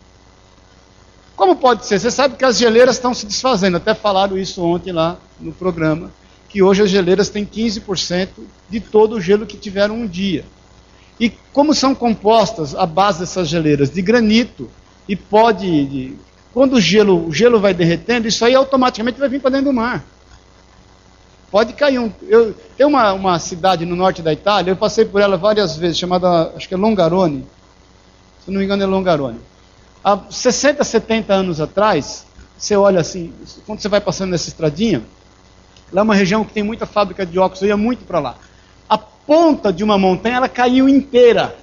Como 1.36 1.56
pode 1.58 1.86
ser? 1.86 2.00
Você 2.00 2.10
sabe 2.10 2.38
que 2.38 2.44
as 2.44 2.58
geleiras 2.58 2.96
estão 2.96 3.14
se 3.14 3.28
desfazendo, 3.28 3.78
até 3.78 3.94
falaram 3.94 4.36
isso 4.36 4.64
ontem 4.64 4.92
lá 4.92 5.20
no 5.40 5.52
programa, 5.52 6.12
que 6.50 6.64
hoje 6.64 6.82
as 6.82 6.90
geleiras 6.90 7.30
têm 7.30 7.46
15% 7.46 8.30
de 8.68 8.80
todo 8.80 9.18
o 9.18 9.22
gelo 9.22 9.46
que 9.46 9.58
tiveram 9.58 9.96
um 9.96 10.08
dia. 10.08 10.44
E 11.20 11.30
como 11.54 11.76
são 11.76 11.94
compostas 11.94 12.74
a 12.74 12.88
base 12.88 13.20
dessas 13.20 13.48
geleiras? 13.48 13.92
De 13.92 14.02
granito 14.02 14.70
e 15.08 15.16
pó 15.16 15.52
de, 15.52 15.86
de 15.86 16.16
quando 16.54 16.74
o 16.74 16.82
gelo, 16.82 17.28
o 17.28 17.34
gelo 17.34 17.60
vai 17.60 17.74
derretendo, 17.74 18.28
isso 18.28 18.43
aí 18.43 18.56
automaticamente 18.56 19.20
vai 19.20 19.30
vir 19.30 19.39
para 19.39 19.52
dentro 19.52 19.68
do 19.68 19.74
mar. 19.74 20.04
Pode 21.52 21.74
cair 21.74 22.00
um. 22.00 22.12
Eu, 22.28 22.54
tem 22.78 22.86
uma, 22.86 23.14
uma 23.14 23.39
cidade 23.39 23.86
no 23.86 23.95
norte 23.95 24.22
da 24.22 24.32
Itália, 24.32 24.72
eu 24.72 24.76
passei 24.76 25.06
por 25.06 25.22
ela 25.22 25.38
várias 25.38 25.76
vezes, 25.76 25.97
chamada, 25.97 26.54
acho 26.56 26.68
que 26.68 26.74
é 26.74 26.78
Longarone. 26.78 27.45
Se 28.43 28.52
não 28.52 28.60
me 28.60 28.66
engano, 28.66 28.84
é 28.84 28.86
Longarone. 28.86 29.39
Há 30.04 30.20
60, 30.30 30.84
70 30.84 31.34
anos 31.34 31.60
atrás, 31.60 32.26
você 32.58 32.76
olha 32.76 33.00
assim, 33.00 33.34
quando 33.66 33.82
você 33.82 33.89
vai 33.89 34.00
passando 34.00 34.32
nessa 34.32 34.50
estradinha, 34.50 35.04
lá 35.91 36.02
é 36.02 36.04
uma 36.04 36.16
região 36.16 36.45
que 36.45 36.54
tem 36.54 36.64
muita 36.64 36.86
fábrica 36.86 37.26
de 37.26 37.38
óculos, 37.38 37.62
eu 37.62 37.68
ia 37.68 37.78
muito 37.78 38.06
para 38.06 38.20
lá. 38.20 38.36
A 38.88 38.97
ponta 38.97 39.74
de 39.74 39.84
uma 39.84 39.97
montanha, 39.97 40.38
ela 40.38 40.50
caiu 40.50 40.88
inteira 40.88 41.56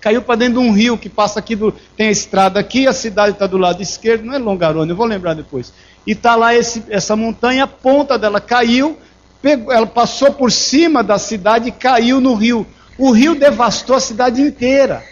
caiu 0.00 0.22
para 0.22 0.36
dentro 0.36 0.60
de 0.60 0.66
um 0.66 0.72
rio 0.72 0.96
que 0.96 1.08
passa 1.08 1.38
aqui, 1.38 1.54
do, 1.54 1.72
tem 1.96 2.08
a 2.08 2.10
estrada 2.10 2.58
aqui, 2.58 2.86
a 2.86 2.92
cidade 2.92 3.32
está 3.32 3.46
do 3.46 3.58
lado 3.58 3.82
esquerdo, 3.82 4.24
não 4.24 4.34
é 4.34 4.38
Longarone, 4.38 4.90
eu 4.90 4.96
vou 4.96 5.06
lembrar 5.06 5.34
depois. 5.34 5.72
E 6.06 6.12
está 6.12 6.34
lá 6.34 6.54
esse, 6.54 6.82
essa 6.88 7.14
montanha, 7.14 7.64
a 7.64 7.66
ponta 7.66 8.18
dela 8.18 8.40
caiu, 8.40 8.98
pegou, 9.42 9.72
ela 9.72 9.86
passou 9.86 10.32
por 10.32 10.50
cima 10.50 11.02
da 11.02 11.18
cidade 11.18 11.68
e 11.68 11.72
caiu 11.72 12.20
no 12.20 12.34
rio. 12.34 12.66
O 12.96 13.10
rio 13.10 13.34
devastou 13.34 13.96
a 13.96 14.00
cidade 14.00 14.40
inteira. 14.40 15.04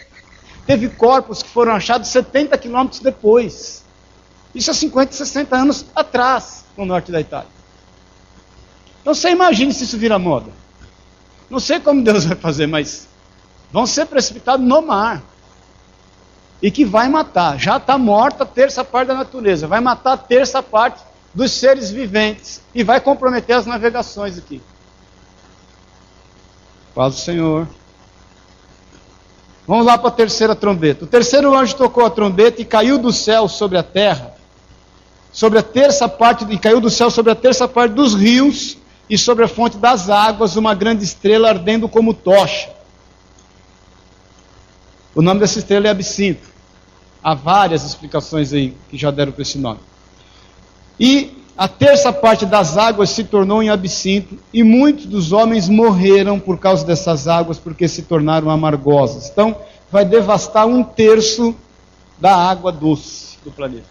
Teve 0.65 0.89
corpos 0.89 1.41
que 1.41 1.49
foram 1.49 1.73
achados 1.73 2.09
70 2.09 2.57
quilômetros 2.57 2.99
depois. 2.99 3.83
Isso 4.53 4.69
há 4.71 4.73
50, 4.73 5.13
60 5.13 5.55
anos 5.55 5.85
atrás, 5.95 6.65
no 6.77 6.85
norte 6.85 7.11
da 7.11 7.21
Itália. 7.21 7.49
Então 9.01 9.13
você 9.13 9.29
imagine 9.29 9.73
se 9.73 9.83
isso 9.83 9.97
vira 9.97 10.19
moda. 10.19 10.51
Não 11.49 11.59
sei 11.59 11.79
como 11.79 12.03
Deus 12.03 12.25
vai 12.25 12.35
fazer, 12.35 12.67
mas 12.67 13.08
vão 13.71 13.85
ser 13.85 14.05
precipitados 14.05 14.65
no 14.65 14.81
mar. 14.81 15.21
E 16.61 16.69
que 16.69 16.83
vai 16.83 17.07
matar. 17.07 17.57
Já 17.57 17.77
está 17.77 17.97
morta 17.97 18.43
a 18.43 18.47
terça 18.47 18.83
parte 18.83 19.07
da 19.07 19.13
natureza. 19.13 19.67
Vai 19.67 19.79
matar 19.79 20.13
a 20.13 20.17
terça 20.17 20.61
parte 20.61 21.01
dos 21.33 21.51
seres 21.51 21.89
viventes. 21.89 22.61
E 22.75 22.83
vai 22.83 22.99
comprometer 22.99 23.55
as 23.55 23.65
navegações 23.65 24.37
aqui. 24.37 24.61
Paz 26.93 27.15
do 27.15 27.21
Senhor. 27.21 27.67
Vamos 29.65 29.85
lá 29.85 29.97
para 29.97 30.09
a 30.09 30.11
terceira 30.11 30.55
trombeta. 30.55 31.05
O 31.05 31.07
terceiro 31.07 31.55
anjo 31.55 31.75
tocou 31.75 32.03
a 32.03 32.09
trombeta 32.09 32.61
e 32.61 32.65
caiu 32.65 32.97
do 32.97 33.13
céu 33.13 33.47
sobre 33.47 33.77
a 33.77 33.83
terra, 33.83 34.33
sobre 35.31 35.59
a 35.59 35.63
terça 35.63 36.09
parte, 36.09 36.43
e 36.49 36.57
caiu 36.57 36.81
do 36.81 36.89
céu 36.89 37.11
sobre 37.11 37.31
a 37.31 37.35
terça 37.35 37.67
parte 37.67 37.93
dos 37.93 38.15
rios 38.15 38.77
e 39.07 39.15
sobre 39.15 39.45
a 39.45 39.47
fonte 39.47 39.77
das 39.77 40.09
águas, 40.09 40.55
uma 40.55 40.73
grande 40.73 41.03
estrela 41.03 41.49
ardendo 41.49 41.87
como 41.87 42.15
tocha. 42.15 42.78
O 45.15 45.21
nome 45.21 45.39
dessa 45.39 45.59
estrela 45.59 45.87
é 45.87 45.89
absinto. 45.89 46.47
Há 47.21 47.33
várias 47.33 47.83
explicações 47.83 48.53
aí 48.53 48.75
que 48.89 48.97
já 48.97 49.11
deram 49.11 49.31
para 49.31 49.41
esse 49.41 49.57
nome. 49.57 49.79
E 50.99 51.37
a 51.57 51.67
terça 51.67 52.13
parte 52.13 52.45
das 52.45 52.77
águas 52.77 53.09
se 53.09 53.23
tornou 53.25 53.61
em 53.61 53.69
absinto, 53.69 54.37
e 54.53 54.63
muitos 54.63 55.05
dos 55.05 55.33
homens 55.33 55.67
morreram 55.67 56.39
por 56.39 56.57
causa 56.57 56.85
dessas 56.85 57.27
águas, 57.27 57.59
porque 57.59 57.85
se 57.85 58.03
tornaram 58.03 58.49
amargosas. 58.49 59.29
Então, 59.29 59.57
vai 59.91 60.05
devastar 60.05 60.65
um 60.65 60.83
terço 60.83 61.53
da 62.17 62.33
água 62.33 62.71
doce 62.71 63.37
do 63.43 63.51
planeta. 63.51 63.87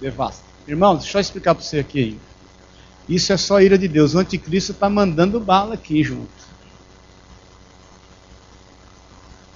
Devasta. 0.00 0.44
Irmãos, 0.68 0.98
deixa 0.98 1.16
eu 1.16 1.20
explicar 1.22 1.54
para 1.54 1.64
você 1.64 1.78
aqui. 1.78 2.18
Isso 3.08 3.32
é 3.32 3.36
só 3.36 3.60
ira 3.60 3.78
de 3.78 3.88
Deus. 3.88 4.14
O 4.14 4.18
anticristo 4.18 4.72
está 4.72 4.90
mandando 4.90 5.40
bala 5.40 5.74
aqui 5.74 6.02
junto. 6.02 6.28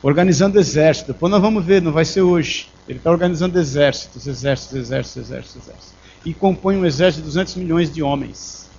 Organizando 0.07 0.57
exército. 0.57 1.13
Depois 1.13 1.33
nós 1.33 1.43
vamos 1.43 1.65
ver, 1.65 1.83
não 1.83 1.91
vai 1.91 2.05
ser 2.05 2.21
hoje. 2.21 2.69
Ele 2.89 2.99
está 2.99 3.11
organizando 3.11 3.59
exércitos, 3.59 4.25
exércitos, 4.29 4.77
exércitos, 4.77 5.17
exércitos, 5.17 5.63
exércitos. 5.63 5.95
E 6.25 6.33
compõe 6.33 6.77
um 6.77 6.87
exército 6.87 7.23
de 7.23 7.27
200 7.27 7.57
milhões 7.57 7.93
de 7.93 8.05
homens. 8.05 8.71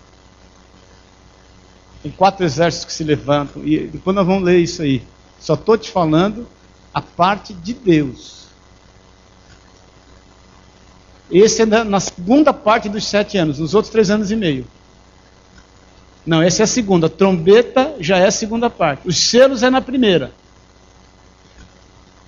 Tem 2.01 2.13
quatro 2.13 2.45
exércitos 2.45 2.85
que 2.85 2.93
se 2.93 3.03
levantam. 3.03 3.61
E 3.65 3.87
depois 3.87 4.15
nós 4.15 4.25
vamos 4.25 4.41
ler 4.43 4.59
isso 4.59 4.81
aí. 4.81 5.03
Só 5.37 5.55
estou 5.55 5.77
te 5.77 5.91
falando 5.91 6.47
a 6.93 7.01
parte 7.01 7.53
de 7.53 7.73
Deus. 7.73 8.47
Esse 11.29 11.63
é 11.63 11.65
na 11.65 11.99
segunda 11.99 12.53
parte 12.53 12.87
dos 12.87 13.05
sete 13.05 13.37
anos, 13.37 13.59
nos 13.59 13.73
outros 13.73 13.91
três 13.91 14.09
anos 14.09 14.31
e 14.31 14.35
meio. 14.37 14.65
Não, 16.25 16.41
essa 16.41 16.63
é 16.63 16.65
a 16.65 16.67
segunda. 16.67 17.09
Trombeta 17.09 17.95
já 17.99 18.17
é 18.17 18.27
a 18.27 18.31
segunda 18.31 18.69
parte. 18.69 19.05
Os 19.05 19.17
selos 19.17 19.61
é 19.61 19.69
na 19.69 19.81
primeira. 19.81 20.31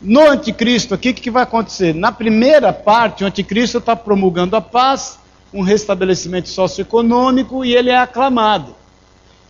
No 0.02 0.30
anticristo 0.30 0.94
aqui, 0.94 1.10
o 1.10 1.14
que, 1.14 1.30
vai 1.30 1.44
acontecer? 1.44 1.94
Na 1.94 2.10
primeira 2.10 2.72
parte, 2.72 3.24
o 3.24 3.28
anticristo 3.28 3.80
está 3.80 3.98
promulgando 3.98 4.56
a 4.56 4.62
paz, 4.62 5.20
um 5.54 5.62
restabelecimento 5.62 6.48
socioeconômico 6.48 7.66
e 7.66 7.76
ele 7.76 7.90
é 7.90 7.98
aclamado. 7.98 8.74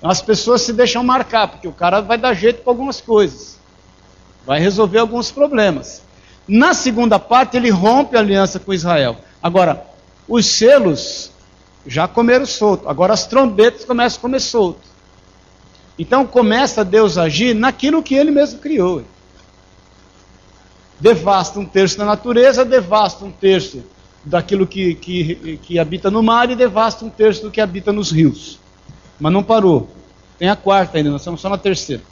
As 0.02 0.22
pessoas 0.22 0.64
se 0.64 0.74
deixam 0.74 1.04
marcar, 1.04 1.50
porque 1.50 1.68
o 1.68 1.72
cara 1.72 2.02
vai 2.02 2.18
dar 2.18 2.34
jeito 2.34 2.64
para 2.64 2.72
algumas 2.72 3.00
coisas, 3.00 3.60
vai 4.46 4.60
resolver 4.60 4.98
alguns 4.98 5.32
problemas. 5.32 6.02
Na 6.48 6.74
segunda 6.74 7.20
parte, 7.20 7.56
ele 7.56 7.70
rompe 7.70 8.16
a 8.18 8.20
aliança 8.20 8.60
com 8.60 8.74
Israel. 8.74 9.18
Agora, 9.44 9.86
os 10.28 10.48
selos 10.48 11.32
já 11.86 12.08
comeram 12.08 12.46
solto, 12.48 12.90
agora 12.90 13.14
as 13.14 13.28
trombetas 13.28 13.86
começam 13.86 14.18
a 14.18 14.22
comer 14.22 14.40
solto. 14.40 14.82
Então 15.98 16.26
começa 16.26 16.84
Deus 16.84 17.20
a 17.20 17.24
agir 17.24 17.54
naquilo 17.54 18.02
que 18.02 18.16
ele 18.16 18.32
mesmo 18.32 18.60
criou 18.60 19.04
devasta 21.00 21.60
um 21.60 21.66
terço 21.66 21.98
da 21.98 22.06
natureza, 22.06 22.66
devasta 22.66 23.24
um 23.24 23.32
terço 23.32 23.84
daquilo 24.24 24.68
que, 24.68 24.96
que, 24.96 25.60
que 25.64 25.80
habita 25.80 26.12
no 26.12 26.22
mar 26.22 26.50
e 26.50 26.56
devasta 26.56 27.06
um 27.06 27.10
terço 27.10 27.44
do 27.44 27.52
que 27.52 27.62
habita 27.62 27.94
nos 27.94 28.12
rios. 28.12 28.60
Mas 29.20 29.32
não 29.32 29.42
parou. 29.42 29.90
Tem 30.38 30.50
a 30.50 30.56
quarta 30.56 30.98
ainda, 30.98 31.10
nós 31.10 31.22
estamos 31.22 31.42
só 31.42 31.50
na 31.50 31.58
terceira. 31.58 32.04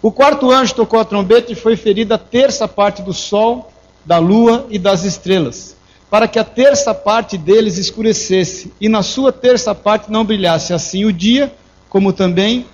O 0.00 0.12
quarto 0.12 0.50
anjo 0.50 0.74
tocou 0.74 1.00
a 1.00 1.04
trombeta 1.04 1.52
e 1.52 1.56
foi 1.56 1.76
ferida 1.76 2.14
a 2.14 2.18
terça 2.18 2.68
parte 2.68 3.02
do 3.02 3.12
sol, 3.12 3.72
da 4.04 4.18
lua 4.18 4.66
e 4.70 4.78
das 4.78 5.04
estrelas, 5.04 5.76
para 6.08 6.28
que 6.28 6.38
a 6.38 6.44
terça 6.44 6.94
parte 6.94 7.36
deles 7.36 7.76
escurecesse, 7.76 8.72
e 8.80 8.88
na 8.88 9.02
sua 9.02 9.32
terça 9.32 9.74
parte 9.74 10.10
não 10.10 10.24
brilhasse 10.24 10.72
assim 10.72 11.04
o 11.04 11.12
dia, 11.12 11.52
como 11.88 12.12
também 12.12 12.64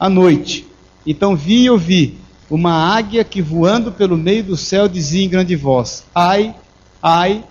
a 0.00 0.08
noite. 0.08 0.66
Então 1.06 1.36
vi 1.36 1.64
e 1.64 1.70
ouvi 1.70 2.18
uma 2.48 2.96
águia 2.96 3.24
que 3.24 3.42
voando 3.42 3.90
pelo 3.92 4.16
meio 4.16 4.44
do 4.44 4.56
céu 4.56 4.88
dizia 4.88 5.24
em 5.24 5.28
grande 5.28 5.56
voz: 5.56 6.04
Ai, 6.14 6.54
ai, 7.02 7.44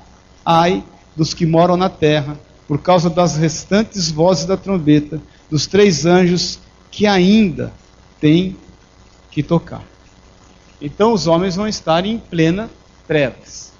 ai 0.46 0.84
dos 1.16 1.34
que 1.34 1.46
moram 1.46 1.78
na 1.78 1.90
terra, 1.90 2.38
por 2.68 2.82
causa 2.82 3.10
das 3.10 3.38
restantes 3.38 4.12
vozes 4.12 4.46
da 4.46 4.58
trombeta, 4.58 5.22
dos 5.50 5.68
três 5.68 6.06
anjos 6.06 6.60
que 6.92 7.06
ainda 7.06 7.74
têm 8.20 8.58
que 9.32 9.44
tocar. 9.44 9.84
Então 10.82 11.14
os 11.14 11.28
homens 11.28 11.56
vão 11.56 11.68
estar 11.68 12.06
em 12.06 12.18
plena 12.18 12.70
trevas. 13.08 13.72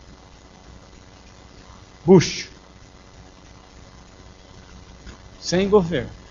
Bucho. 2.06 2.50
Sem 5.40 5.68
governo. 5.70 6.25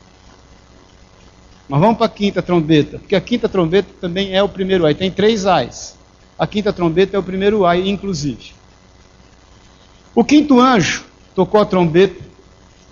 Mas 1.69 1.81
vamos 1.81 1.97
para 1.97 2.07
a 2.07 2.11
quinta 2.11 2.43
trombeta, 2.43 2.99
porque 2.99 3.17
a 3.17 3.21
quinta 3.21 3.49
trombeta 3.49 3.89
também 4.01 4.35
é 4.35 4.43
o 4.43 4.49
primeiro 4.49 4.85
ai. 4.85 4.95
Tem 4.95 5.11
três 5.11 5.47
ais. 5.47 5.97
A 6.39 6.47
quinta 6.47 6.73
trombeta 6.73 7.17
é 7.17 7.19
o 7.19 7.23
primeiro 7.23 7.65
ai, 7.65 7.89
inclusive. 7.89 8.53
O 10.15 10.23
quinto 10.23 10.61
anjo 10.61 11.05
tocou 11.35 11.61
a 11.61 11.65
trombeta 11.65 12.23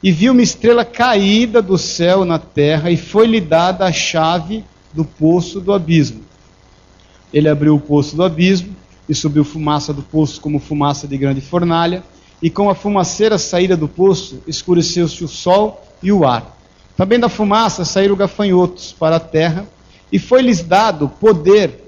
e 0.02 0.10
viu 0.10 0.32
uma 0.32 0.42
estrela 0.42 0.84
caída 0.84 1.62
do 1.62 1.78
céu 1.78 2.24
na 2.24 2.38
terra 2.38 2.90
e 2.90 2.96
foi-lhe 2.96 3.40
dada 3.40 3.84
a 3.84 3.92
chave 3.92 4.64
do 4.92 5.04
poço 5.04 5.60
do 5.60 5.72
abismo. 5.72 6.22
Ele 7.32 7.48
abriu 7.48 7.76
o 7.76 7.80
poço 7.80 8.16
do 8.16 8.24
abismo 8.24 8.74
e 9.08 9.14
subiu 9.14 9.44
fumaça 9.44 9.92
do 9.92 10.02
poço 10.02 10.40
como 10.40 10.58
fumaça 10.58 11.06
de 11.06 11.16
grande 11.16 11.40
fornalha, 11.40 12.02
e 12.42 12.50
com 12.50 12.68
a 12.68 12.74
fumaceira 12.74 13.38
saída 13.38 13.76
do 13.76 13.86
poço 13.86 14.42
escureceu-se 14.46 15.22
o 15.22 15.28
sol 15.28 15.84
e 16.02 16.10
o 16.10 16.26
ar. 16.26 16.58
Também 16.97 17.18
da 17.18 17.28
fumaça 17.28 17.84
saíram 17.84 18.16
gafanhotos 18.16 18.93
para 18.93 19.16
a 19.16 19.20
terra, 19.20 19.66
e 20.11 20.18
foi-lhes 20.18 20.62
dado 20.62 21.09
poder 21.09 21.82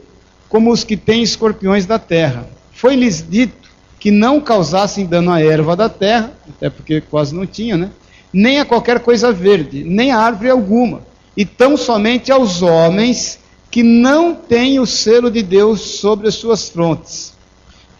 como 0.48 0.72
os 0.72 0.82
que 0.82 0.96
têm 0.96 1.22
escorpiões 1.22 1.84
da 1.84 1.98
terra. 1.98 2.48
Foi-lhes 2.72 3.24
dito 3.28 3.68
que 4.00 4.10
não 4.10 4.40
causassem 4.40 5.06
dano 5.06 5.30
à 5.30 5.42
erva 5.42 5.76
da 5.76 5.88
terra, 5.88 6.32
até 6.48 6.70
porque 6.70 7.00
quase 7.00 7.34
não 7.34 7.46
tinha, 7.46 7.76
né? 7.76 7.90
Nem 8.32 8.60
a 8.60 8.64
qualquer 8.64 9.00
coisa 9.00 9.30
verde, 9.30 9.84
nem 9.84 10.10
a 10.10 10.18
árvore 10.18 10.50
alguma, 10.50 11.02
e 11.36 11.44
tão 11.44 11.76
somente 11.76 12.32
aos 12.32 12.62
homens 12.62 13.38
que 13.70 13.82
não 13.82 14.34
têm 14.34 14.80
o 14.80 14.86
selo 14.86 15.30
de 15.30 15.42
Deus 15.42 15.80
sobre 15.80 16.28
as 16.28 16.34
suas 16.34 16.68
frontes. 16.68 17.34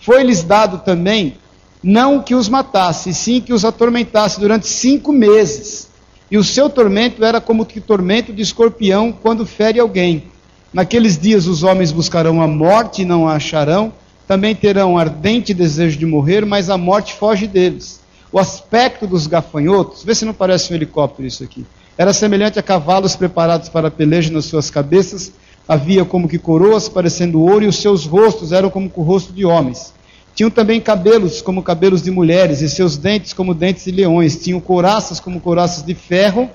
Foi-lhes 0.01 0.43
dado 0.43 0.79
também 0.79 1.37
não 1.83 2.23
que 2.23 2.35
os 2.35 2.49
matasse, 2.49 3.13
sim 3.13 3.41
que 3.41 3.53
os 3.53 3.65
atormentasse 3.65 4.41
durante 4.41 4.67
cinco 4.67 5.13
meses 5.13 5.89
e 6.31 6.39
o 6.39 6.45
seu 6.45 6.70
tormento 6.70 7.25
era 7.25 7.41
como 7.41 7.66
que 7.66 7.81
tormento 7.81 8.33
de 8.33 8.43
escorpião 8.43 9.12
quando 9.12 9.47
fere 9.47 9.79
alguém. 9.79 10.25
Naqueles 10.72 11.18
dias 11.18 11.47
os 11.47 11.62
homens 11.62 11.93
buscarão 11.93 12.43
a 12.43 12.49
morte 12.49 13.03
e 13.03 13.05
não 13.05 13.29
a 13.29 13.37
acharão, 13.37 13.93
também 14.27 14.55
terão 14.55 14.99
ardente 14.99 15.53
desejo 15.53 15.99
de 15.99 16.07
morrer, 16.07 16.45
mas 16.45 16.70
a 16.70 16.79
morte 16.79 17.14
foge 17.14 17.47
deles. 17.47 18.01
O 18.33 18.39
aspecto 18.39 19.07
dos 19.07 19.27
gafanhotos, 19.27 20.03
vê 20.03 20.14
se 20.14 20.25
não 20.25 20.35
parece 20.35 20.72
um 20.72 20.77
helicóptero 20.77 21.29
isso 21.29 21.45
aqui, 21.45 21.64
era 21.97 22.12
semelhante 22.12 22.59
a 22.59 22.62
cavalos 22.62 23.14
preparados 23.14 23.68
para 23.68 23.89
a 23.89 23.91
peleja 23.91 24.33
nas 24.33 24.47
suas 24.47 24.70
cabeças, 24.70 25.33
havia 25.68 26.05
como 26.05 26.29
que 26.29 26.39
coroas 26.39 26.89
parecendo 26.89 27.41
ouro, 27.41 27.64
e 27.64 27.68
os 27.68 27.77
seus 27.77 28.07
rostos 28.07 28.51
eram 28.51 28.70
como 28.70 28.91
o 28.93 29.03
rosto 29.03 29.33
de 29.33 29.45
homens. 29.45 29.93
Tinham 30.35 30.51
também 30.51 30.80
cabelos 30.80 31.41
como 31.41 31.62
cabelos 31.62 32.03
de 32.03 32.11
mulheres, 32.11 32.61
e 32.61 32.68
seus 32.68 32.97
dentes 32.97 33.32
como 33.32 33.55
dentes 33.55 33.85
de 33.85 33.93
leões. 33.93 34.37
Tinham 34.37 34.61
couraças 34.61 35.20
como 35.20 35.41
couraças 35.41 35.85
de 35.85 35.95
ferro. 35.95 36.51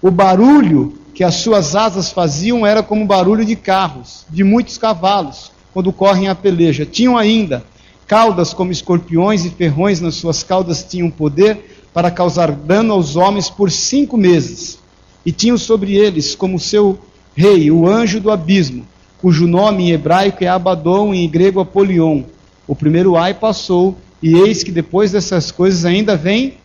O 0.00 0.10
barulho 0.10 0.96
que 1.12 1.24
as 1.24 1.36
suas 1.36 1.74
asas 1.74 2.10
faziam 2.10 2.66
era 2.66 2.82
como 2.82 3.06
barulho 3.06 3.44
de 3.44 3.56
carros, 3.56 4.24
de 4.30 4.44
muitos 4.44 4.78
cavalos, 4.78 5.50
quando 5.72 5.92
correm 5.92 6.28
a 6.28 6.34
peleja. 6.34 6.86
Tinham 6.86 7.16
ainda 7.16 7.64
caudas 8.06 8.54
como 8.54 8.70
escorpiões, 8.70 9.44
e 9.44 9.50
ferrões 9.50 10.00
nas 10.00 10.14
suas 10.14 10.44
caudas 10.44 10.84
tinham 10.84 11.10
poder 11.10 11.88
para 11.92 12.10
causar 12.10 12.52
dano 12.52 12.92
aos 12.92 13.16
homens 13.16 13.50
por 13.50 13.70
cinco 13.70 14.16
meses. 14.16 14.78
E 15.26 15.32
tinham 15.32 15.58
sobre 15.58 15.96
eles 15.96 16.36
como 16.36 16.60
seu 16.60 16.98
rei 17.34 17.68
o 17.70 17.88
anjo 17.88 18.20
do 18.20 18.30
abismo, 18.30 18.86
cujo 19.20 19.46
nome 19.46 19.84
em 19.84 19.92
hebraico 19.92 20.44
é 20.44 20.46
Abaddon 20.46 21.12
e 21.12 21.24
em 21.24 21.28
grego 21.28 21.58
Apolion 21.58 22.22
o 22.66 22.74
primeiro 22.74 23.16
ai 23.16 23.34
passou, 23.34 23.96
e 24.22 24.34
eis 24.34 24.62
que 24.62 24.72
depois 24.72 25.12
dessas 25.12 25.50
coisas 25.50 25.84
ainda 25.84 26.16
vem. 26.16 26.56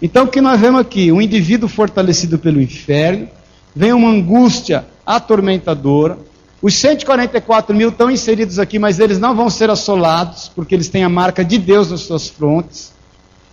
Então 0.00 0.24
o 0.24 0.28
que 0.28 0.40
nós 0.40 0.58
vemos 0.58 0.80
aqui? 0.80 1.12
Um 1.12 1.20
indivíduo 1.20 1.68
fortalecido 1.68 2.38
pelo 2.38 2.60
inferno, 2.60 3.28
vem 3.74 3.92
uma 3.92 4.08
angústia 4.08 4.86
atormentadora. 5.04 6.18
Os 6.62 6.74
144 6.74 7.74
mil 7.76 7.90
estão 7.90 8.10
inseridos 8.10 8.58
aqui, 8.58 8.78
mas 8.78 8.98
eles 8.98 9.18
não 9.18 9.36
vão 9.36 9.50
ser 9.50 9.68
assolados, 9.68 10.50
porque 10.54 10.74
eles 10.74 10.88
têm 10.88 11.04
a 11.04 11.08
marca 11.08 11.44
de 11.44 11.58
Deus 11.58 11.90
nas 11.90 12.00
suas 12.00 12.28
frontes. 12.28 12.92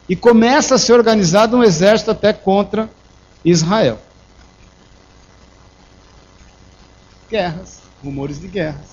E 0.08 0.16
começa 0.16 0.76
a 0.76 0.78
ser 0.78 0.94
organizado 0.94 1.58
um 1.58 1.64
exército 1.64 2.12
até 2.12 2.32
contra 2.32 2.90
Israel. 3.44 4.00
Guerras, 7.30 7.80
rumores 8.02 8.40
de 8.40 8.48
guerras 8.48 8.93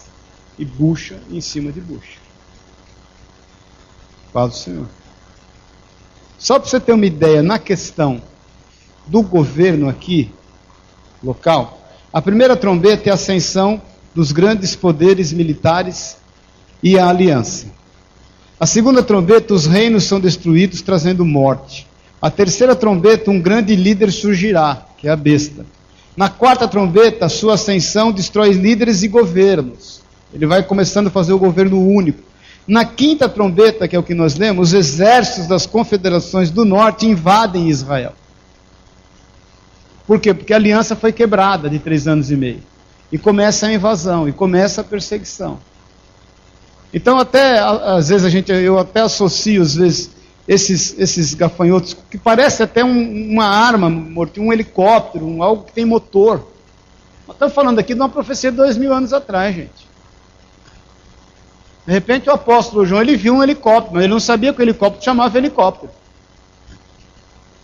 e 0.60 0.64
bucha 0.64 1.18
em 1.30 1.40
cima 1.40 1.72
de 1.72 1.80
bucha. 1.80 2.18
Paz 4.30 4.50
do 4.50 4.56
Senhor. 4.58 4.86
Só 6.38 6.58
para 6.58 6.68
você 6.68 6.78
ter 6.78 6.92
uma 6.92 7.06
ideia, 7.06 7.42
na 7.42 7.58
questão 7.58 8.22
do 9.06 9.22
governo 9.22 9.88
aqui, 9.88 10.30
local, 11.22 11.80
a 12.12 12.20
primeira 12.20 12.56
trombeta 12.56 13.08
é 13.08 13.10
a 13.10 13.14
ascensão 13.14 13.80
dos 14.14 14.32
grandes 14.32 14.76
poderes 14.76 15.32
militares 15.32 16.18
e 16.82 16.98
a 16.98 17.08
aliança. 17.08 17.66
A 18.58 18.66
segunda 18.66 19.02
trombeta, 19.02 19.54
os 19.54 19.64
reinos 19.64 20.04
são 20.04 20.20
destruídos, 20.20 20.82
trazendo 20.82 21.24
morte. 21.24 21.86
A 22.20 22.30
terceira 22.30 22.76
trombeta, 22.76 23.30
um 23.30 23.40
grande 23.40 23.74
líder 23.74 24.12
surgirá, 24.12 24.86
que 24.98 25.08
é 25.08 25.10
a 25.10 25.16
besta. 25.16 25.64
Na 26.14 26.28
quarta 26.28 26.68
trombeta, 26.68 27.30
sua 27.30 27.54
ascensão 27.54 28.12
destrói 28.12 28.50
líderes 28.50 29.02
e 29.02 29.08
governos. 29.08 30.02
Ele 30.32 30.46
vai 30.46 30.62
começando 30.62 31.08
a 31.08 31.10
fazer 31.10 31.32
o 31.32 31.38
governo 31.38 31.84
único. 31.86 32.22
Na 32.66 32.84
quinta 32.84 33.28
trombeta, 33.28 33.88
que 33.88 33.96
é 33.96 33.98
o 33.98 34.02
que 34.02 34.14
nós 34.14 34.36
lemos, 34.36 34.68
os 34.68 34.74
exércitos 34.74 35.48
das 35.48 35.66
confederações 35.66 36.50
do 36.50 36.64
norte 36.64 37.06
invadem 37.06 37.68
Israel. 37.68 38.12
Por 40.06 40.20
quê? 40.20 40.34
Porque 40.34 40.52
a 40.52 40.56
aliança 40.56 40.94
foi 40.94 41.12
quebrada 41.12 41.68
de 41.68 41.78
três 41.78 42.06
anos 42.06 42.30
e 42.30 42.36
meio. 42.36 42.62
E 43.10 43.18
começa 43.18 43.66
a 43.66 43.72
invasão, 43.72 44.28
e 44.28 44.32
começa 44.32 44.80
a 44.80 44.84
perseguição. 44.84 45.58
Então, 46.92 47.18
até, 47.18 47.58
às 47.58 48.08
vezes, 48.08 48.24
a 48.24 48.30
gente, 48.30 48.52
eu 48.52 48.78
até 48.78 49.00
associo, 49.00 49.62
às 49.62 49.74
vezes, 49.74 50.10
esses, 50.46 50.98
esses 50.98 51.34
gafanhotos, 51.34 51.96
que 52.10 52.18
parece 52.18 52.62
até 52.62 52.84
um, 52.84 53.32
uma 53.32 53.46
arma, 53.46 53.86
um 53.86 54.52
helicóptero, 54.52 55.26
um, 55.26 55.42
algo 55.42 55.64
que 55.64 55.72
tem 55.72 55.84
motor. 55.84 56.44
Nós 57.26 57.36
estamos 57.36 57.54
falando 57.54 57.78
aqui 57.78 57.94
de 57.94 58.00
uma 58.00 58.08
profecia 58.08 58.50
de 58.50 58.56
dois 58.56 58.76
mil 58.76 58.92
anos 58.92 59.12
atrás, 59.12 59.54
gente. 59.54 59.89
De 61.90 61.94
repente 61.94 62.30
o 62.30 62.32
apóstolo 62.32 62.86
João 62.86 63.02
ele 63.02 63.16
viu 63.16 63.34
um 63.34 63.42
helicóptero, 63.42 63.94
mas 63.94 64.04
ele 64.04 64.12
não 64.12 64.20
sabia 64.20 64.54
que 64.54 64.60
o 64.60 64.62
helicóptero 64.62 65.04
chamava 65.04 65.36
helicóptero. 65.36 65.90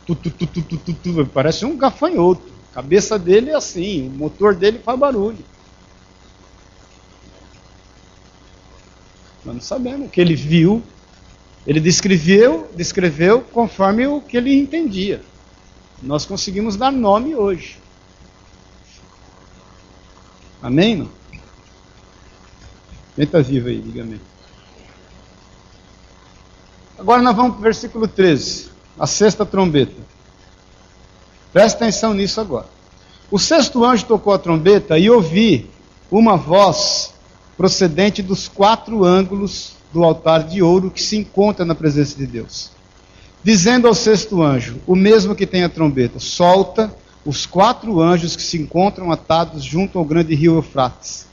Tu, 0.05 0.17
tu, 0.17 0.31
tu, 0.33 1.27
Parece 1.33 1.65
um 1.65 1.77
gafanhoto. 1.77 2.43
A 2.73 2.75
cabeça 2.75 3.21
dele 3.21 3.51
é 3.51 3.55
assim, 3.55 4.09
o 4.09 4.11
motor 4.11 4.57
dele 4.57 4.81
faz 4.81 4.99
barulho. 4.99 5.39
Nós 9.45 9.55
não 9.55 9.63
sabemos 9.63 10.09
o 10.09 10.11
que 10.11 10.21
ele 10.21 10.35
viu. 10.35 10.83
Ele 11.65 11.79
descreveu, 11.79 12.69
descreveu 12.75 13.43
conforme 13.43 14.09
o 14.09 14.21
que 14.21 14.37
ele 14.37 14.59
entendia. 14.59 15.23
Nós 16.03 16.27
conseguimos 16.27 16.75
dar 16.75 16.91
nome 16.91 17.37
hoje. 17.37 17.79
Amém? 20.61 20.97
Não? 20.97 21.26
Quem 23.17 23.25
está 23.25 23.41
vivo 23.41 23.69
aí, 23.69 23.81
diga 23.81 24.03
amém. 24.03 24.21
Agora 26.99 27.23
nós 27.23 27.35
vamos 27.35 27.53
para 27.53 27.61
o 27.61 27.63
versículo 27.63 28.07
13, 28.07 28.69
a 28.99 29.07
sexta 29.07 29.45
trombeta. 29.45 29.97
Presta 31.51 31.85
atenção 31.85 32.13
nisso 32.13 32.41
agora. 32.41 32.67
O 33.31 33.39
sexto 33.39 33.83
anjo 33.85 34.05
tocou 34.05 34.35
a 34.35 34.39
trombeta 34.39 34.99
e 34.99 35.09
ouvi 35.09 35.69
uma 36.11 36.37
voz 36.37 37.15
procedente 37.57 38.23
dos 38.23 38.49
quatro 38.49 39.03
ângulos 39.03 39.73
do 39.93 40.05
altar 40.05 40.45
de 40.45 40.63
ouro 40.63 40.91
que 40.91 41.03
se 41.03 41.17
encontra 41.17 41.65
na 41.65 41.75
presença 41.75 42.17
de 42.17 42.27
Deus. 42.27 42.71
Dizendo 43.43 43.89
ao 43.89 43.95
sexto 43.95 44.43
anjo, 44.43 44.79
o 44.87 44.95
mesmo 44.95 45.35
que 45.35 45.47
tem 45.47 45.65
a 45.65 45.69
trombeta, 45.71 46.19
solta 46.19 46.95
os 47.25 47.47
quatro 47.47 48.01
anjos 48.01 48.37
que 48.37 48.43
se 48.43 48.59
encontram 48.59 49.11
atados 49.11 49.65
junto 49.65 49.99
ao 49.99 50.05
grande 50.05 50.35
rio 50.35 50.57
Eufrates. 50.57 51.27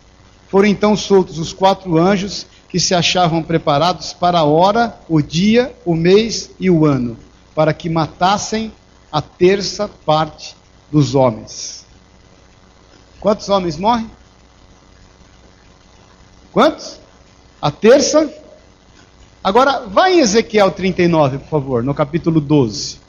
Foram 0.54 0.68
então 0.68 0.96
soltos 0.96 1.40
os 1.40 1.52
quatro 1.52 1.98
anjos 1.98 2.46
que 2.70 2.80
se 2.80 2.94
achavam 2.94 3.42
preparados 3.42 4.14
para 4.14 4.38
a 4.38 4.44
hora, 4.44 4.96
o 5.10 5.20
dia, 5.20 5.76
o 5.84 5.96
mês 5.96 6.52
e 6.60 6.70
o 6.70 6.86
ano, 6.86 7.18
para 7.56 7.74
que 7.74 7.90
matassem 7.90 8.72
a 9.12 9.20
terça 9.20 9.90
parte 10.06 10.56
dos 10.92 11.16
homens. 11.16 11.88
Quantos 13.20 13.50
homens 13.50 13.78
morrem? 13.78 14.08
Quantos? 16.52 17.00
A 17.60 17.72
terça. 17.72 18.32
Agora, 19.44 19.88
vai 19.88 20.14
em 20.14 20.20
Ezequiel 20.20 20.70
39, 20.70 21.40
por 21.40 21.50
favor, 21.50 21.84
no 21.84 21.96
capítulo 21.96 22.40
12. 22.40 23.00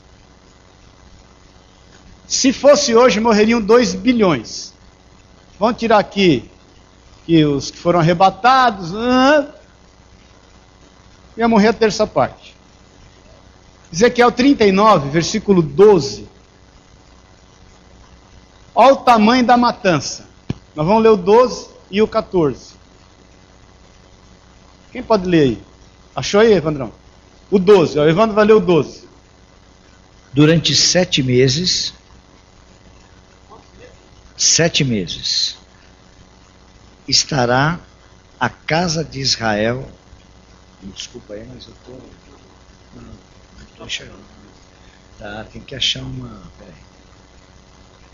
Se 2.27 2.51
fosse 2.51 2.95
hoje, 2.95 3.19
morreriam 3.19 3.61
2 3.61 3.93
bilhões. 3.93 4.73
Vamos 5.59 5.77
tirar 5.77 5.99
aqui 5.99 6.49
que 7.25 7.43
os 7.43 7.71
que 7.71 7.77
foram 7.77 7.99
arrebatados, 7.99 8.93
ah, 8.95 9.47
ia 11.35 11.47
morrer 11.47 11.69
a 11.69 11.73
terça 11.73 12.05
parte. 12.05 12.55
Ezequiel 13.91 14.31
39, 14.31 15.09
versículo 15.09 15.61
12. 15.61 16.27
Olha 18.75 18.93
o 18.93 18.97
tamanho 18.97 19.45
da 19.45 19.57
matança. 19.57 20.27
Nós 20.75 20.85
vamos 20.85 21.01
ler 21.01 21.09
o 21.09 21.17
12 21.17 21.69
e 21.89 22.01
o 22.01 22.07
14. 22.07 22.75
Quem 24.91 25.01
pode 25.01 25.25
ler 25.25 25.41
aí? 25.41 25.61
Achou 26.15 26.39
aí, 26.39 26.53
Evandrão? 26.53 26.91
O 27.49 27.57
12, 27.57 27.97
o 27.99 28.07
Evandro 28.07 28.35
vai 28.35 28.45
ler 28.45 28.53
o 28.53 28.59
12. 28.59 29.05
Durante 30.33 30.75
sete 30.75 31.23
meses. 31.23 31.93
Sete 34.37 34.83
meses 34.83 35.64
estará 37.07 37.79
a 38.39 38.49
casa 38.49 39.03
de 39.03 39.19
Israel. 39.19 39.87
Desculpa 40.81 41.33
aí, 41.33 41.47
mas 41.53 41.65
eu 41.67 41.73
estou. 41.73 42.01
Não 42.95 43.65
estou 43.65 43.85
enxergando. 43.85 44.19
Tá, 45.17 45.45
tem 45.51 45.61
que 45.61 45.75
achar 45.75 46.01
uma. 46.01 46.41
Peraí. 46.57 46.73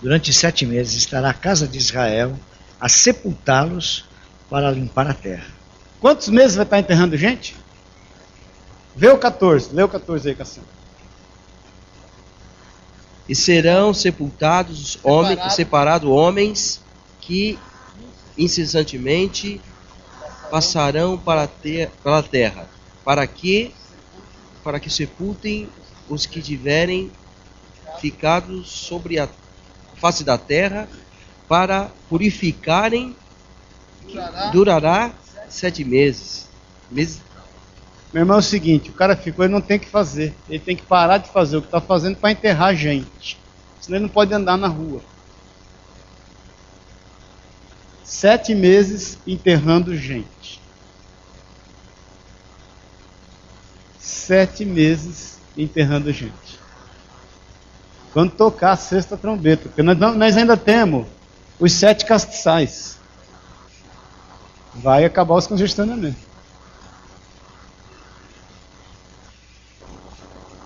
Durante 0.02 0.34
sete 0.34 0.66
meses 0.66 0.96
estará 0.96 1.30
a 1.30 1.34
casa 1.34 1.68
de 1.68 1.78
Israel 1.78 2.38
a 2.80 2.90
sepultá-los 2.90 4.06
para 4.50 4.72
limpar 4.72 5.08
a 5.08 5.14
terra. 5.14 5.48
Quantos 6.00 6.30
meses 6.30 6.56
vai 6.56 6.66
estar 6.66 6.80
enterrando 6.80 7.16
gente? 7.16 7.56
Vê 8.96 9.08
o 9.10 9.18
14, 9.18 9.74
lê 9.74 9.84
o 9.84 9.88
14 9.88 10.30
aí, 10.30 10.36
Cassiano. 10.36 10.68
E 13.30 13.36
serão 13.36 13.94
sepultados 13.94 14.98
homens, 15.04 15.54
separados 15.54 16.10
homens 16.10 16.82
que 17.22 17.58
incessantemente 18.38 19.62
passarão 20.50 21.18
para, 21.18 21.48
ter, 21.48 21.90
a 22.04 22.22
terra, 22.22 22.70
para 23.04 23.26
que 23.26 23.74
para 24.64 24.80
que 24.80 24.90
sepultem 24.90 25.68
os 26.08 26.26
que 26.26 26.42
tiverem 26.42 27.12
ficado 28.00 28.64
sobre 28.64 29.20
a 29.20 29.28
face 29.96 30.24
da 30.24 30.38
terra, 30.38 30.88
para 31.48 31.92
purificarem, 32.10 33.16
durará, 34.04 34.50
durará 34.50 35.12
sete 35.50 35.84
meses. 35.84 36.48
meses. 36.90 37.22
Meu 38.14 38.22
irmão, 38.22 38.38
é 38.38 38.40
o 38.40 38.44
seguinte: 38.44 38.90
o 38.90 38.94
cara 38.94 39.16
ficou, 39.16 39.46
ele 39.46 39.54
não 39.54 39.62
tem 39.62 39.78
que 39.78 39.88
fazer, 39.88 40.34
ele 40.50 40.60
tem 40.60 40.76
que 40.76 40.84
parar 40.84 41.18
de 41.18 41.30
fazer 41.30 41.58
o 41.58 41.62
que 41.62 41.68
está 41.68 41.82
fazendo 41.82 42.18
para 42.18 42.32
enterrar 42.32 42.76
gente, 42.76 43.38
senão 43.80 43.98
ele 43.98 44.06
não 44.06 44.14
pode 44.14 44.34
andar 44.34 44.58
na 44.58 44.68
rua. 44.68 45.02
Sete 48.12 48.54
meses 48.54 49.18
enterrando 49.26 49.96
gente. 49.96 50.62
Sete 53.98 54.66
meses 54.66 55.40
enterrando 55.58 56.12
gente. 56.12 56.60
Quando 58.12 58.34
tocar 58.34 58.74
a 58.74 58.76
sexta 58.76 59.16
trombeta, 59.16 59.70
porque 59.70 59.82
nós, 59.82 59.98
nós 59.98 60.36
ainda 60.36 60.58
temos 60.58 61.08
os 61.58 61.72
sete 61.72 62.06
castiçais. 62.06 62.98
Vai 64.76 65.06
acabar 65.06 65.36
os 65.36 65.48
congestionamentos. 65.48 66.22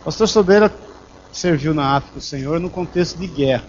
Pastor 0.04 0.28
Sobeira 0.28 0.74
serviu 1.32 1.76
na 1.76 1.96
África 1.96 2.18
o 2.18 2.22
Senhor 2.22 2.60
no 2.60 2.72
contexto 2.72 3.20
de 3.20 3.28
guerra. 3.28 3.66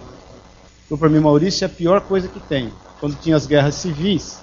Então, 0.86 0.96
para 0.96 1.10
mim, 1.10 1.20
Maurício, 1.20 1.64
é 1.64 1.66
a 1.66 1.68
pior 1.68 2.00
coisa 2.00 2.26
que 2.26 2.40
tem 2.40 2.72
quando 3.00 3.18
tinha 3.20 3.36
as 3.36 3.46
guerras 3.46 3.74
civis, 3.74 4.40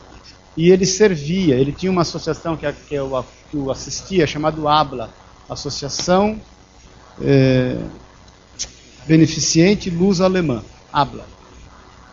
e 0.56 0.72
ele 0.72 0.86
servia. 0.86 1.56
Ele 1.56 1.72
tinha 1.72 1.91
uma 1.91 2.01
associação 2.01 2.56
que, 2.56 2.72
que, 2.72 2.95
eu, 2.95 3.26
que 3.49 3.58
eu 3.58 3.72
assistia, 3.72 4.28
chamada 4.28 4.58
ABLA 4.70 5.10
Associação 5.49 6.39
é, 7.22 7.78
Beneficiente 9.06 9.89
Luz 9.89 10.22
Alemã, 10.22 10.64
ABLA. 10.91 11.26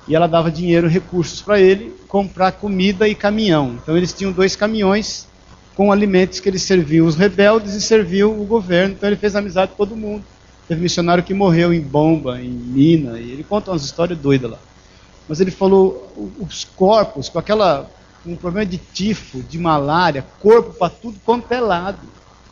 E 0.09 0.17
ela 0.17 0.27
dava 0.27 0.51
dinheiro, 0.51 0.89
recursos 0.89 1.41
para 1.41 1.61
ele 1.61 1.95
comprar 2.09 2.53
comida 2.53 3.07
e 3.07 3.15
caminhão. 3.15 3.79
Então 3.81 3.97
eles 3.97 4.13
tinham 4.13 4.33
dois 4.33 4.57
caminhões 4.57 5.29
com 5.77 5.93
alimentos 5.93 6.41
que 6.41 6.49
eles 6.49 6.63
serviam 6.63 7.07
os 7.07 7.15
rebeldes 7.15 7.75
e 7.75 7.81
serviam 7.81 8.41
o 8.41 8.45
governo. 8.45 8.95
Então 8.95 9.09
ele 9.09 9.17
fez 9.17 9.37
amizade 9.37 9.71
com 9.73 9.77
todo 9.77 9.97
mundo. 9.97 10.25
Teve 10.67 10.81
missionário 10.81 11.23
que 11.23 11.35
morreu 11.35 11.73
em 11.73 11.81
bomba, 11.81 12.41
em 12.41 12.49
mina, 12.49 13.19
e 13.19 13.31
ele 13.31 13.45
conta 13.45 13.71
umas 13.71 13.85
histórias 13.85 14.19
doidas 14.19 14.51
lá 14.51 14.59
mas 15.29 15.41
ele 15.41 15.51
falou 15.51 16.35
os 16.41 16.65
corpos 16.65 17.29
com 17.29 17.39
aquela 17.39 17.89
um 18.25 18.37
problema 18.37 18.67
de 18.67 18.77
tifo, 18.77 19.43
de 19.43 19.59
malária, 19.59 20.27
corpo 20.41 20.73
para 20.75 20.91
tudo 20.91 21.19
quanto 21.25 21.51
é 21.53 21.61
lado. 21.61 22.07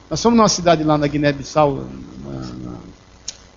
Nós 0.09 0.23
fomos 0.23 0.37
numa 0.37 0.49
cidade 0.49 0.83
lá 0.83 0.97
na 0.97 1.07
Guiné-Bissau, 1.07 1.85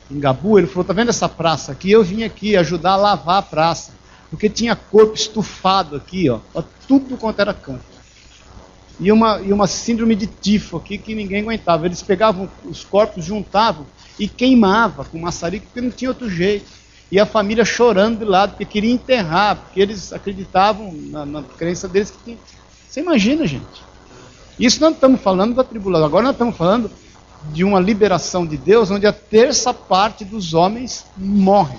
em 0.09 0.19
Gabu, 0.19 0.57
ele 0.59 0.67
falou, 0.67 0.83
tá 0.83 0.91
vendo 0.91 1.09
essa 1.09 1.29
praça 1.29 1.71
aqui? 1.71 1.89
Eu 1.89 2.03
vim 2.03 2.23
aqui 2.23 2.57
ajudar 2.57 2.93
a 2.93 2.97
lavar 2.97 3.37
a 3.37 3.41
praça, 3.41 3.93
porque 4.29 4.49
tinha 4.49 4.75
corpo 4.75 5.15
estufado 5.15 5.95
aqui, 5.95 6.29
ó, 6.29 6.39
tudo 6.87 7.15
quanto 7.15 7.39
era 7.39 7.53
canto. 7.53 7.85
e 8.99 9.11
uma, 9.11 9.39
e 9.39 9.53
uma 9.53 9.67
síndrome 9.67 10.13
de 10.13 10.27
tifo 10.27 10.75
aqui 10.77 10.97
que 10.97 11.15
ninguém 11.15 11.41
aguentava. 11.41 11.85
Eles 11.85 12.01
pegavam 12.03 12.49
os 12.65 12.83
corpos, 12.83 13.23
juntavam 13.23 13.85
e 14.19 14.27
queimava 14.27 15.05
com 15.05 15.17
maçarico 15.17 15.65
porque 15.67 15.81
não 15.81 15.89
tinha 15.89 16.11
outro 16.11 16.29
jeito. 16.29 16.80
E 17.11 17.19
a 17.19 17.25
família 17.25 17.65
chorando 17.65 18.19
de 18.19 18.25
lado 18.25 18.51
porque 18.51 18.65
queria 18.65 18.91
enterrar, 18.91 19.57
porque 19.57 19.81
eles 19.81 20.13
acreditavam 20.13 20.93
na, 20.93 21.25
na 21.25 21.43
crença 21.43 21.87
deles 21.87 22.09
que 22.09 22.17
tinha. 22.23 22.37
Você 22.87 23.01
imagina, 23.01 23.45
gente? 23.45 23.83
Isso 24.57 24.79
não 24.79 24.91
estamos 24.91 25.19
falando 25.19 25.53
da 25.53 25.63
tribulação. 25.63 26.05
Agora 26.05 26.23
nós 26.23 26.33
estamos 26.33 26.55
falando 26.55 26.89
de 27.51 27.63
uma 27.63 27.79
liberação 27.79 28.45
de 28.45 28.55
Deus 28.55 28.91
onde 28.91 29.05
a 29.05 29.11
terça 29.11 29.73
parte 29.73 30.23
dos 30.23 30.53
homens 30.53 31.05
morre. 31.17 31.77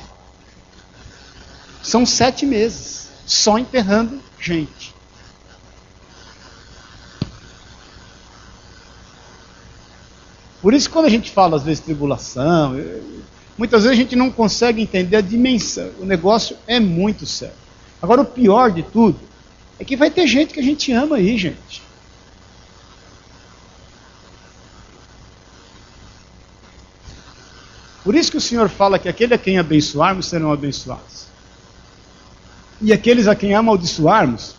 São 1.82 2.04
sete 2.04 2.44
meses 2.44 3.08
só 3.26 3.58
enterrando 3.58 4.20
gente. 4.38 4.92
Por 10.60 10.74
isso, 10.74 10.88
quando 10.90 11.06
a 11.06 11.10
gente 11.10 11.30
fala, 11.30 11.56
às 11.56 11.64
vezes, 11.64 11.82
tribulação, 11.82 12.76
muitas 13.56 13.84
vezes 13.84 13.98
a 13.98 14.00
gente 14.00 14.16
não 14.16 14.30
consegue 14.30 14.80
entender 14.80 15.16
a 15.16 15.20
dimensão. 15.20 15.90
O 16.00 16.04
negócio 16.04 16.56
é 16.66 16.80
muito 16.80 17.26
sério. 17.26 17.54
Agora, 18.00 18.22
o 18.22 18.24
pior 18.24 18.70
de 18.70 18.82
tudo 18.82 19.18
é 19.78 19.84
que 19.84 19.96
vai 19.96 20.10
ter 20.10 20.26
gente 20.26 20.52
que 20.52 20.60
a 20.60 20.62
gente 20.62 20.92
ama 20.92 21.16
aí, 21.16 21.36
gente. 21.38 21.82
Por 28.04 28.14
isso 28.14 28.30
que 28.30 28.36
o 28.36 28.40
Senhor 28.40 28.68
fala 28.68 28.98
que 28.98 29.08
aquele 29.08 29.34
a 29.34 29.38
quem 29.38 29.58
abençoarmos 29.58 30.26
serão 30.26 30.52
abençoados. 30.52 31.26
E 32.80 32.92
aqueles 32.92 33.28
a 33.28 33.34
quem 33.34 33.54
amaldiçoarmos 33.54 34.56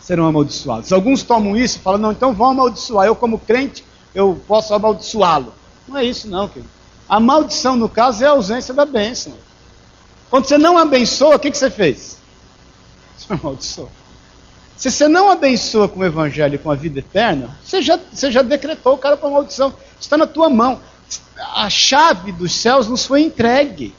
serão 0.00 0.26
amaldiçoados. 0.26 0.92
Alguns 0.92 1.24
tomam 1.24 1.56
isso 1.56 1.78
e 1.78 1.80
falam, 1.80 2.00
não, 2.00 2.12
então 2.12 2.32
vão 2.32 2.50
amaldiçoar. 2.50 3.06
Eu, 3.06 3.16
como 3.16 3.38
crente, 3.38 3.84
eu 4.14 4.40
posso 4.46 4.72
amaldiçoá-lo. 4.74 5.52
Não 5.88 5.98
é 5.98 6.04
isso, 6.04 6.28
não, 6.28 6.48
querido. 6.48 6.81
A 7.12 7.20
maldição, 7.20 7.76
no 7.76 7.90
caso, 7.90 8.24
é 8.24 8.26
a 8.26 8.30
ausência 8.30 8.72
da 8.72 8.86
bênção. 8.86 9.34
Quando 10.30 10.46
você 10.46 10.56
não 10.56 10.78
abençoa, 10.78 11.36
o 11.36 11.38
que, 11.38 11.50
que 11.50 11.58
você 11.58 11.68
fez? 11.68 12.16
Você 13.18 13.26
amaldiçoou. 13.34 13.92
Se 14.78 14.90
você 14.90 15.06
não 15.08 15.30
abençoa 15.30 15.90
com 15.90 16.00
o 16.00 16.04
evangelho 16.06 16.54
e 16.54 16.58
com 16.58 16.70
a 16.70 16.74
vida 16.74 17.00
eterna, 17.00 17.54
você 17.62 17.82
já, 17.82 17.98
você 18.10 18.30
já 18.30 18.40
decretou 18.40 18.94
o 18.94 18.96
cara 18.98 19.18
para 19.18 19.28
a 19.28 19.30
maldição. 19.30 19.74
Está 20.00 20.16
na 20.16 20.26
tua 20.26 20.48
mão. 20.48 20.80
A 21.54 21.68
chave 21.68 22.32
dos 22.32 22.54
céus 22.54 22.88
nos 22.88 23.04
foi 23.04 23.20
entregue. 23.20 23.94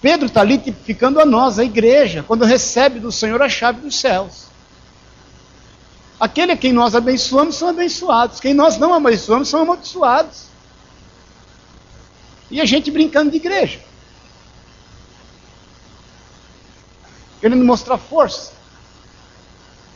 Pedro 0.00 0.24
está 0.24 0.40
ali 0.40 0.56
tipificando 0.56 1.20
a 1.20 1.26
nós, 1.26 1.58
a 1.58 1.64
igreja, 1.64 2.24
quando 2.26 2.46
recebe 2.46 2.98
do 2.98 3.12
Senhor 3.12 3.42
a 3.42 3.48
chave 3.50 3.82
dos 3.82 4.00
céus. 4.00 4.46
Aquele 6.18 6.52
a 6.52 6.56
quem 6.56 6.72
nós 6.72 6.94
abençoamos 6.94 7.56
são 7.56 7.68
abençoados. 7.68 8.40
Quem 8.40 8.54
nós 8.54 8.78
não 8.78 8.94
abençoamos 8.94 9.50
são 9.50 9.60
amaldiçoados. 9.60 10.47
E 12.50 12.60
a 12.60 12.64
gente 12.64 12.90
brincando 12.90 13.30
de 13.30 13.36
igreja. 13.36 13.80
Querendo 17.40 17.64
mostrar 17.64 17.98
força. 17.98 18.52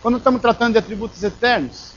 Quando 0.00 0.18
estamos 0.18 0.40
tratando 0.40 0.72
de 0.72 0.78
atributos 0.78 1.22
eternos. 1.22 1.92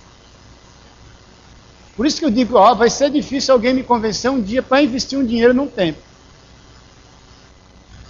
Por 1.96 2.06
isso 2.06 2.20
que 2.20 2.26
eu 2.26 2.32
digo, 2.32 2.58
ó, 2.58 2.74
vai 2.74 2.90
ser 2.90 3.10
difícil 3.10 3.54
alguém 3.54 3.74
me 3.74 3.84
convencer 3.84 4.30
um 4.30 4.42
dia 4.42 4.62
para 4.62 4.82
investir 4.82 5.18
um 5.18 5.26
dinheiro 5.26 5.54
num 5.54 5.68
tempo. 5.68 6.00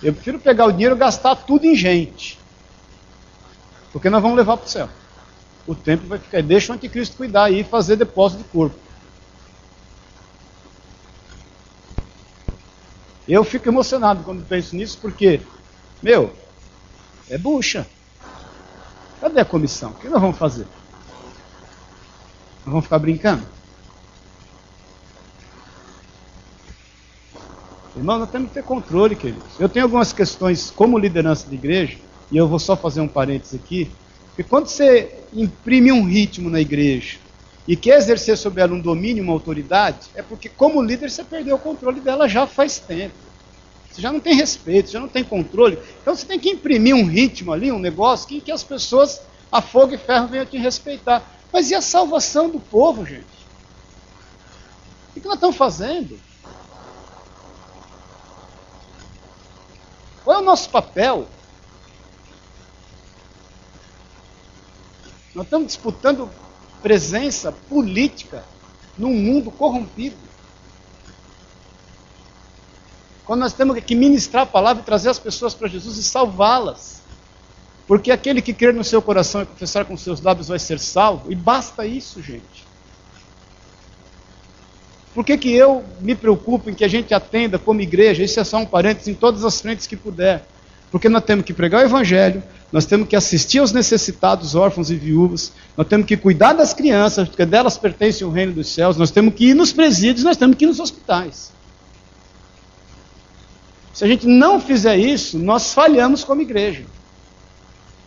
Eu 0.02 0.14
prefiro 0.14 0.40
pegar 0.40 0.66
o 0.66 0.72
dinheiro 0.72 0.96
e 0.96 1.00
gastar 1.00 1.36
tudo 1.36 1.66
em 1.66 1.76
gente. 1.76 2.40
Porque 3.92 4.10
nós 4.10 4.22
vamos 4.22 4.38
levar 4.38 4.58
para 4.58 4.66
o 4.66 4.70
céu 4.70 4.90
o 5.68 5.74
templo 5.74 6.08
vai 6.08 6.20
ficar. 6.20 6.42
Deixa 6.42 6.72
o 6.72 6.76
anticristo 6.76 7.18
cuidar 7.18 7.52
e 7.52 7.64
fazer 7.64 7.96
depósito 7.96 8.44
de 8.44 8.50
corpo. 8.50 8.76
Eu 13.28 13.44
fico 13.44 13.68
emocionado 13.68 14.24
quando 14.24 14.46
penso 14.46 14.76
nisso, 14.76 15.00
porque, 15.02 15.42
meu, 16.02 16.32
é 17.30 17.38
bucha. 17.38 17.88
Cadê 19.20 19.40
a 19.40 19.46
comissão? 19.46 19.92
O 19.92 19.94
que 19.96 20.08
nós 20.08 20.22
vamos 20.22 20.38
fazer? 20.38 20.68
Nós 22.66 22.74
vamos 22.74 22.84
ficar 22.84 23.00
brincando? 23.00 23.44
Irmão, 27.96 28.20
nós 28.20 28.30
temos 28.30 28.50
que 28.50 28.56
ter 28.56 28.64
controle, 28.64 29.16
queridos. 29.16 29.60
Eu 29.60 29.70
tenho 29.70 29.86
algumas 29.86 30.12
questões 30.12 30.70
como 30.70 31.00
liderança 31.00 31.48
de 31.48 31.56
igreja, 31.56 31.98
e 32.32 32.38
eu 32.38 32.48
vou 32.48 32.60
só 32.60 32.76
fazer 32.76 33.02
um 33.02 33.08
parênteses 33.08 33.56
aqui, 33.56 33.90
porque 34.28 34.44
quando 34.44 34.68
você 34.68 35.18
imprime 35.34 35.92
um 35.92 36.06
ritmo 36.06 36.50
na 36.50 36.60
igreja 36.60 37.25
e 37.68 37.76
quer 37.76 37.98
exercer 37.98 38.38
sobre 38.38 38.62
ela 38.62 38.74
um 38.74 38.80
domínio, 38.80 39.24
uma 39.24 39.34
autoridade, 39.34 40.10
é 40.14 40.22
porque 40.22 40.48
como 40.48 40.82
líder 40.82 41.10
você 41.10 41.24
perdeu 41.24 41.56
o 41.56 41.60
controle 41.60 42.00
dela 42.00 42.28
já 42.28 42.46
faz 42.46 42.80
tempo. 42.80 43.16
Você 43.92 44.02
já 44.02 44.12
não 44.12 44.20
tem 44.20 44.36
respeito, 44.36 44.92
já 44.92 45.00
não 45.00 45.08
tem 45.08 45.24
controle. 45.24 45.80
Então 46.02 46.16
você 46.16 46.26
tem 46.26 46.40
que 46.40 46.50
imprimir 46.50 46.96
um 46.96 47.06
ritmo 47.06 47.54
ali, 47.54 47.72
um 47.72 47.80
negócio 47.80 48.28
que, 48.28 48.42
que 48.42 48.52
as 48.52 48.64
pessoas 48.64 49.22
a 49.52 49.62
fogo 49.62 49.94
e 49.94 49.98
ferro 49.98 50.28
venham 50.28 50.46
te 50.46 50.58
respeitar. 50.58 51.24
Mas 51.52 51.72
e 51.72 51.76
a 51.76 51.82
salvação 51.82 52.50
do 52.50 52.60
povo, 52.60 53.06
gente? 53.06 53.26
O 55.16 55.22
que 55.22 55.26
nós 55.26 55.36
estamos 55.36 55.56
fazendo? 55.56 56.20
Qual 60.24 60.38
é 60.38 60.42
o 60.42 60.46
nosso 60.46 60.70
papel? 60.70 61.28
Nós 65.34 65.46
estamos 65.46 65.68
disputando 65.68 66.30
presença 66.86 67.52
política 67.52 68.44
num 68.96 69.12
mundo 69.12 69.50
corrompido. 69.50 70.16
Quando 73.26 73.40
nós 73.40 73.54
temos 73.54 73.80
que 73.80 73.96
ministrar 73.96 74.44
a 74.44 74.46
palavra 74.46 74.84
e 74.84 74.86
trazer 74.86 75.10
as 75.10 75.18
pessoas 75.18 75.56
para 75.56 75.68
Jesus 75.68 75.98
e 75.98 76.04
salvá-las. 76.04 77.02
Porque 77.88 78.12
aquele 78.12 78.40
que 78.40 78.54
crer 78.54 78.72
no 78.72 78.84
seu 78.84 79.02
coração 79.02 79.42
e 79.42 79.48
confessar 79.48 79.86
com 79.86 79.98
seus 79.98 80.22
lábios 80.22 80.48
vai 80.48 80.60
ser 80.60 80.78
salvo. 80.78 81.32
E 81.32 81.36
basta 81.36 81.88
isso, 81.88 82.22
gente. 82.22 82.68
Por 85.12 85.26
que, 85.26 85.40
que 85.40 85.52
eu 85.52 85.84
me 86.00 86.14
preocupo 86.14 86.70
em 86.70 86.76
que 86.76 86.86
a 86.86 86.88
gente 86.88 87.16
atenda 87.16 87.58
como 87.58 87.82
igreja? 87.82 88.22
Isso 88.22 88.40
é 88.40 88.44
só 88.44 88.58
um 88.58 88.66
parênteses 88.66 89.08
em 89.08 89.16
todas 89.16 89.44
as 89.44 89.60
frentes 89.60 89.88
que 89.88 89.98
puder. 89.98 90.46
Porque 90.92 91.10
nós 91.10 91.24
temos 91.24 91.46
que 91.46 91.54
pregar 91.54 91.82
o 91.82 91.86
evangelho, 91.86 92.44
nós 92.76 92.86
temos 92.86 93.08
que 93.08 93.16
assistir 93.16 93.60
aos 93.60 93.72
necessitados, 93.72 94.54
órfãos 94.54 94.92
e 94.92 94.96
viúvas, 94.96 95.54
nós 95.78 95.88
temos 95.88 96.06
que 96.06 96.18
cuidar 96.18 96.52
das 96.52 96.74
crianças, 96.74 97.30
porque 97.30 97.46
delas 97.46 97.78
pertence 97.78 98.26
o 98.26 98.30
reino 98.30 98.52
dos 98.52 98.68
céus, 98.68 98.98
nós 98.98 99.12
temos 99.12 99.34
que 99.34 99.46
ir 99.46 99.54
nos 99.54 99.72
presídios, 99.72 100.26
nós 100.26 100.36
temos 100.36 100.58
que 100.58 100.66
ir 100.66 100.68
nos 100.68 100.82
hospitais. 100.82 101.54
Se 103.94 104.04
a 104.04 104.08
gente 104.10 104.28
não 104.28 104.60
fizer 104.60 104.98
isso, 104.98 105.40
nós 105.40 105.74
falhamos 105.74 106.26
como 106.26 106.42
igreja. 106.42 106.84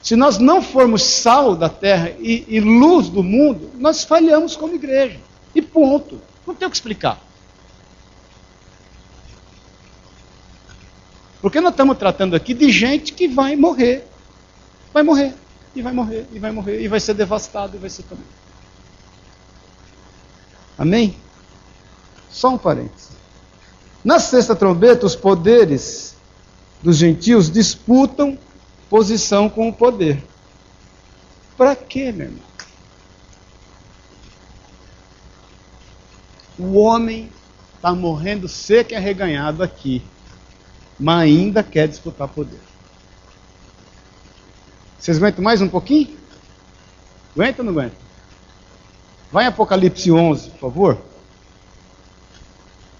Se 0.03 0.15
nós 0.15 0.37
não 0.37 0.61
formos 0.61 1.03
sal 1.03 1.57
da 1.57 1.71
terra 1.71 2.13
e, 2.21 2.45
e 2.47 2.61
luz 2.61 3.09
do 3.09 3.23
mundo, 3.23 3.71
nós 3.79 4.05
falhamos 4.05 4.55
como 4.55 4.75
igreja. 4.75 5.19
E 5.55 5.63
ponto. 5.63 6.21
Não 6.47 6.55
tem 6.55 6.69
o 6.69 6.71
que 6.71 6.77
explicar. 6.77 7.19
Porque 11.41 11.59
nós 11.59 11.71
estamos 11.71 11.97
tratando 11.97 12.37
aqui 12.37 12.53
de 12.53 12.71
gente 12.71 13.15
que 13.15 13.27
vai 13.27 13.57
morrer. 13.57 14.07
Vai 14.99 15.05
morrer, 15.05 15.33
e 15.77 15.81
vai 15.81 15.93
morrer, 15.93 16.27
e 16.33 16.39
vai 16.41 16.51
morrer, 16.51 16.81
e 16.81 16.89
vai 16.89 16.99
ser 16.99 17.15
devastado, 17.15 17.77
e 17.77 17.79
vai 17.79 17.89
ser 17.89 18.03
também. 18.03 18.25
Amém? 20.77 21.17
Só 22.29 22.49
um 22.49 22.59
parênteses. 22.59 23.11
Na 24.05 24.19
sexta 24.19 24.57
trombeta, 24.57 25.07
os 25.07 25.15
poderes 25.15 26.17
dos 26.83 26.97
gentios 26.97 27.49
disputam 27.49 28.37
posição 28.91 29.49
com 29.49 29.69
o 29.69 29.73
poder. 29.73 30.21
Para 31.57 31.77
quê, 31.77 32.11
meu 32.11 32.27
irmão? 32.27 32.43
O 36.59 36.77
homem 36.77 37.31
está 37.77 37.95
morrendo 37.95 38.49
seco 38.49 38.95
e 38.95 38.97
arreganhado 38.97 39.63
aqui 39.63 40.03
mas 40.99 41.23
ainda 41.23 41.63
quer 41.63 41.87
disputar 41.87 42.27
poder. 42.27 42.68
Vocês 44.99 45.17
aguentam 45.17 45.45
mais 45.45 45.63
um 45.63 45.69
pouquinho? 45.69 46.09
Aguenta 47.35 47.63
ou 47.63 47.65
não 47.65 47.73
aguenta? 47.73 47.97
Vai 49.31 49.45
em 49.45 49.49
Apocalipse 49.49 50.11
11, 50.11 50.51
por 50.51 50.59
favor. 50.59 50.99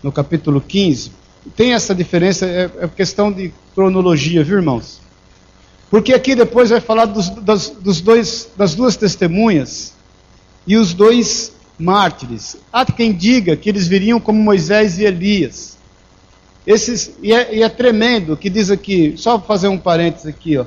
No 0.03 0.13
capítulo 0.13 0.61
15. 0.61 1.11
Tem 1.57 1.73
essa 1.73 1.95
diferença, 1.95 2.47
é, 2.47 2.71
é 2.81 2.89
questão 2.89 3.33
de 3.33 3.53
cronologia, 3.75 4.45
viu, 4.45 4.59
irmãos? 4.59 5.01
Porque 5.91 6.13
aqui 6.13 6.35
depois 6.35 6.71
vai 6.71 6.81
falar 6.81 7.07
dos, 7.07 7.31
das, 7.31 7.71
dos 7.71 8.01
dois, 8.01 8.49
das 8.57 8.75
duas 8.75 8.97
testemunhas 8.97 9.95
e 10.67 10.77
os 10.77 10.93
dois 10.93 11.53
mártires. 11.79 12.57
Há 12.73 12.85
quem 12.85 13.13
diga 13.13 13.57
que 13.57 13.69
eles 13.69 13.89
viriam 13.89 14.21
como 14.21 14.41
Moisés 14.41 14.99
e 14.99 15.05
Elias. 15.05 15.79
Esses, 16.67 17.13
e, 17.23 17.33
é, 17.33 17.57
e 17.57 17.63
é 17.63 17.69
tremendo 17.69 18.37
que 18.37 18.51
diz 18.51 18.71
aqui, 18.71 19.15
só 19.17 19.41
fazer 19.41 19.69
um 19.69 19.79
parênteses 19.79 20.27
aqui, 20.27 20.59
ó. 20.59 20.67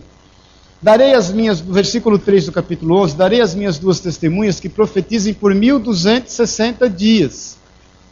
Darei 0.82 1.14
as 1.14 1.32
minhas, 1.32 1.60
versículo 1.60 2.18
3 2.18 2.48
do 2.48 2.52
capítulo 2.52 2.98
11, 3.04 3.16
darei 3.16 3.40
as 3.40 3.54
minhas 3.54 3.78
duas 3.78 4.00
testemunhas 4.00 4.60
que 4.60 4.68
profetizem 4.68 5.32
por 5.32 5.54
1260 5.54 6.90
dias, 6.90 7.56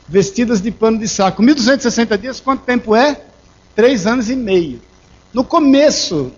vestidas 0.07 0.61
de 0.61 0.69
pano 0.69 0.99
de 0.99 1.07
saco. 1.07 1.41
1260 1.41 2.15
dias, 2.15 2.39
quanto 2.39 2.61
tempo 2.61 2.95
é? 2.95 3.21
Três 3.75 4.05
anos 4.05 4.29
e 4.29 4.35
meio. 4.35 4.79
No 5.33 5.43
começo 5.43 6.31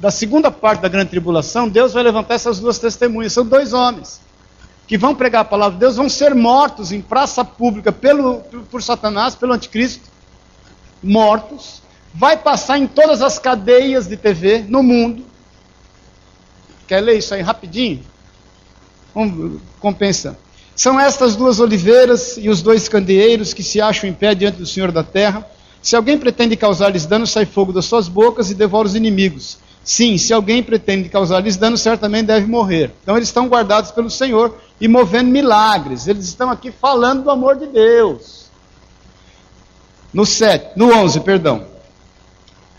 da 0.00 0.10
segunda 0.10 0.50
parte 0.50 0.80
da 0.80 0.88
grande 0.88 1.10
tribulação, 1.10 1.68
Deus 1.68 1.92
vai 1.92 2.02
levantar 2.02 2.34
essas 2.34 2.58
duas 2.58 2.78
testemunhas. 2.80 3.32
São 3.32 3.46
dois 3.46 3.72
homens 3.72 4.20
que 4.88 4.98
vão 4.98 5.14
pregar 5.14 5.42
a 5.42 5.44
palavra 5.44 5.74
de 5.74 5.80
Deus, 5.80 5.94
vão 5.94 6.08
ser 6.08 6.34
mortos 6.34 6.90
em 6.90 7.00
praça 7.00 7.44
pública 7.44 7.92
pelo, 7.92 8.38
por 8.72 8.82
Satanás, 8.82 9.36
pelo 9.36 9.52
anticristo. 9.52 10.08
Mortos. 11.00 11.80
Vai 12.12 12.36
passar 12.36 12.76
em 12.76 12.88
todas 12.88 13.22
as 13.22 13.38
cadeias 13.38 14.08
de 14.08 14.16
TV 14.16 14.64
no 14.68 14.82
mundo. 14.82 15.29
Quer 16.90 17.02
ler 17.02 17.18
isso 17.18 17.32
aí 17.32 17.40
rapidinho? 17.40 18.00
Vamos, 19.14 19.60
compensa. 19.78 20.36
São 20.74 20.98
estas 20.98 21.36
duas 21.36 21.60
oliveiras 21.60 22.36
e 22.36 22.48
os 22.48 22.62
dois 22.62 22.88
candeeiros 22.88 23.54
que 23.54 23.62
se 23.62 23.80
acham 23.80 24.10
em 24.10 24.12
pé 24.12 24.34
diante 24.34 24.58
do 24.58 24.66
Senhor 24.66 24.90
da 24.90 25.04
terra. 25.04 25.46
Se 25.80 25.94
alguém 25.94 26.18
pretende 26.18 26.56
causar-lhes 26.56 27.06
dano, 27.06 27.28
sai 27.28 27.46
fogo 27.46 27.72
das 27.72 27.84
suas 27.84 28.08
bocas 28.08 28.50
e 28.50 28.56
devora 28.56 28.88
os 28.88 28.96
inimigos. 28.96 29.58
Sim, 29.84 30.18
se 30.18 30.32
alguém 30.32 30.64
pretende 30.64 31.08
causar-lhes 31.08 31.56
dano, 31.56 31.78
certamente 31.78 32.26
deve 32.26 32.48
morrer. 32.48 32.90
Então 33.04 33.16
eles 33.16 33.28
estão 33.28 33.46
guardados 33.46 33.92
pelo 33.92 34.10
Senhor 34.10 34.58
e 34.80 34.88
movendo 34.88 35.30
milagres. 35.30 36.08
Eles 36.08 36.24
estão 36.26 36.50
aqui 36.50 36.72
falando 36.72 37.22
do 37.22 37.30
amor 37.30 37.54
de 37.54 37.68
Deus. 37.68 38.46
No 40.12 40.26
7, 40.26 40.72
no 40.74 40.92
11, 40.92 41.20
perdão. 41.20 41.64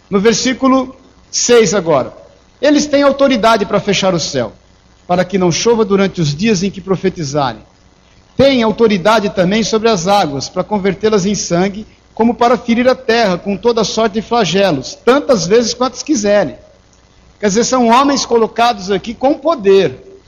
No 0.10 0.20
versículo 0.20 0.98
6 1.32 1.74
agora. 1.74 2.21
Eles 2.62 2.86
têm 2.86 3.02
autoridade 3.02 3.66
para 3.66 3.80
fechar 3.80 4.14
o 4.14 4.20
céu, 4.20 4.54
para 5.08 5.26
que 5.26 5.38
não 5.38 5.52
chova 5.52 5.84
durante 5.84 6.22
os 6.22 6.36
dias 6.36 6.62
em 6.62 6.70
que 6.70 6.80
profetizarem. 6.80 7.64
Têm 8.38 8.62
autoridade 8.62 9.30
também 9.32 9.64
sobre 9.64 9.90
as 9.90 10.08
águas, 10.08 10.48
para 10.48 10.64
convertê-las 10.64 11.26
em 11.26 11.36
sangue, 11.36 11.88
como 12.14 12.36
para 12.36 12.58
ferir 12.58 12.88
a 12.88 12.96
terra 12.96 13.38
com 13.38 13.58
toda 13.58 13.84
sorte 13.84 14.14
de 14.14 14.22
flagelos, 14.22 14.94
tantas 14.94 15.48
vezes 15.48 15.74
quantas 15.74 16.04
quiserem. 16.04 16.56
Quer 17.40 17.48
dizer, 17.48 17.64
são 17.64 17.88
homens 17.88 18.26
colocados 18.26 18.92
aqui 18.92 19.16
com 19.16 19.34
poder. 19.34 20.20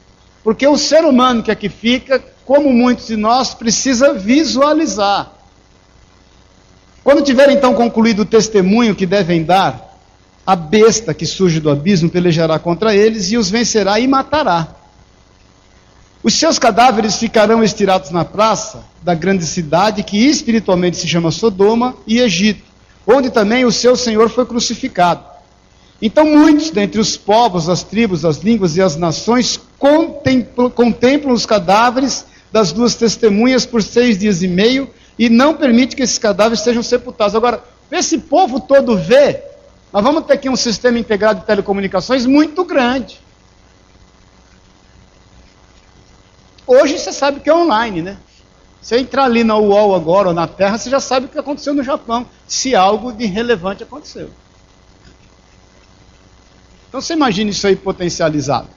Porque 0.43 0.67
o 0.67 0.77
ser 0.77 1.05
humano 1.05 1.43
que 1.43 1.51
aqui 1.51 1.69
fica, 1.69 2.21
como 2.45 2.73
muitos 2.73 3.07
de 3.07 3.15
nós, 3.15 3.53
precisa 3.53 4.13
visualizar. 4.13 5.31
Quando 7.03 7.21
tiver 7.21 7.49
então 7.51 7.73
concluído 7.73 8.21
o 8.21 8.25
testemunho 8.25 8.95
que 8.95 9.05
devem 9.05 9.43
dar, 9.43 9.92
a 10.45 10.55
besta 10.55 11.13
que 11.13 11.25
surge 11.25 11.59
do 11.59 11.69
abismo 11.69 12.09
pelejará 12.09 12.59
contra 12.59 12.95
eles 12.95 13.31
e 13.31 13.37
os 13.37 13.49
vencerá 13.49 13.99
e 13.99 14.07
matará. 14.07 14.75
Os 16.21 16.33
seus 16.35 16.57
cadáveres 16.57 17.17
ficarão 17.17 17.63
estirados 17.63 18.09
na 18.09 18.23
praça 18.23 18.85
da 19.01 19.13
grande 19.13 19.45
cidade 19.45 20.03
que 20.03 20.17
espiritualmente 20.17 20.97
se 20.97 21.07
chama 21.07 21.31
Sodoma 21.31 21.95
e 22.07 22.19
Egito, 22.19 22.63
onde 23.05 23.29
também 23.29 23.65
o 23.65 23.71
seu 23.71 23.95
Senhor 23.95 24.29
foi 24.29 24.45
crucificado. 24.45 25.25
Então, 26.01 26.25
muitos 26.25 26.69
dentre 26.69 26.99
os 26.99 27.15
povos, 27.15 27.69
as 27.69 27.83
tribos, 27.83 28.25
as 28.25 28.37
línguas 28.37 28.75
e 28.75 28.81
as 28.81 28.95
nações 28.95 29.59
contemplam, 29.77 30.69
contemplam 30.69 31.33
os 31.33 31.45
cadáveres 31.45 32.25
das 32.51 32.71
duas 32.71 32.95
testemunhas 32.95 33.65
por 33.65 33.81
seis 33.81 34.17
dias 34.17 34.41
e 34.41 34.47
meio 34.47 34.89
e 35.17 35.29
não 35.29 35.55
permite 35.55 35.95
que 35.95 36.03
esses 36.03 36.17
cadáveres 36.17 36.61
sejam 36.61 36.83
sepultados. 36.83 37.35
Agora, 37.35 37.63
esse 37.91 38.17
povo 38.17 38.59
todo 38.59 38.97
vê, 38.97 39.43
nós 39.93 40.03
vamos 40.03 40.25
ter 40.25 40.33
aqui 40.33 40.49
um 40.49 40.55
sistema 40.55 40.97
integrado 40.97 41.41
de 41.41 41.45
telecomunicações 41.45 42.25
muito 42.25 42.65
grande. 42.65 43.21
Hoje 46.65 46.97
você 46.97 47.11
sabe 47.11 47.41
que 47.41 47.47
é 47.47 47.53
online, 47.53 48.01
né? 48.01 48.17
Você 48.81 48.97
entrar 48.97 49.25
ali 49.25 49.43
na 49.43 49.55
UOL 49.55 49.93
agora 49.93 50.29
ou 50.29 50.33
na 50.33 50.47
Terra, 50.47 50.79
você 50.79 50.89
já 50.89 50.99
sabe 50.99 51.27
o 51.27 51.29
que 51.29 51.37
aconteceu 51.37 51.75
no 51.75 51.83
Japão, 51.83 52.25
se 52.47 52.75
algo 52.75 53.13
de 53.13 53.27
relevante 53.27 53.83
aconteceu. 53.83 54.31
Então 56.89 56.99
você 56.99 57.13
imagina 57.13 57.51
isso 57.51 57.67
aí 57.67 57.75
potencializado. 57.75 58.69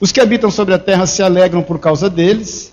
Os 0.00 0.10
que 0.10 0.20
habitam 0.20 0.50
sobre 0.50 0.72
a 0.72 0.78
terra 0.78 1.06
se 1.06 1.22
alegram 1.22 1.62
por 1.62 1.78
causa 1.78 2.08
deles, 2.08 2.72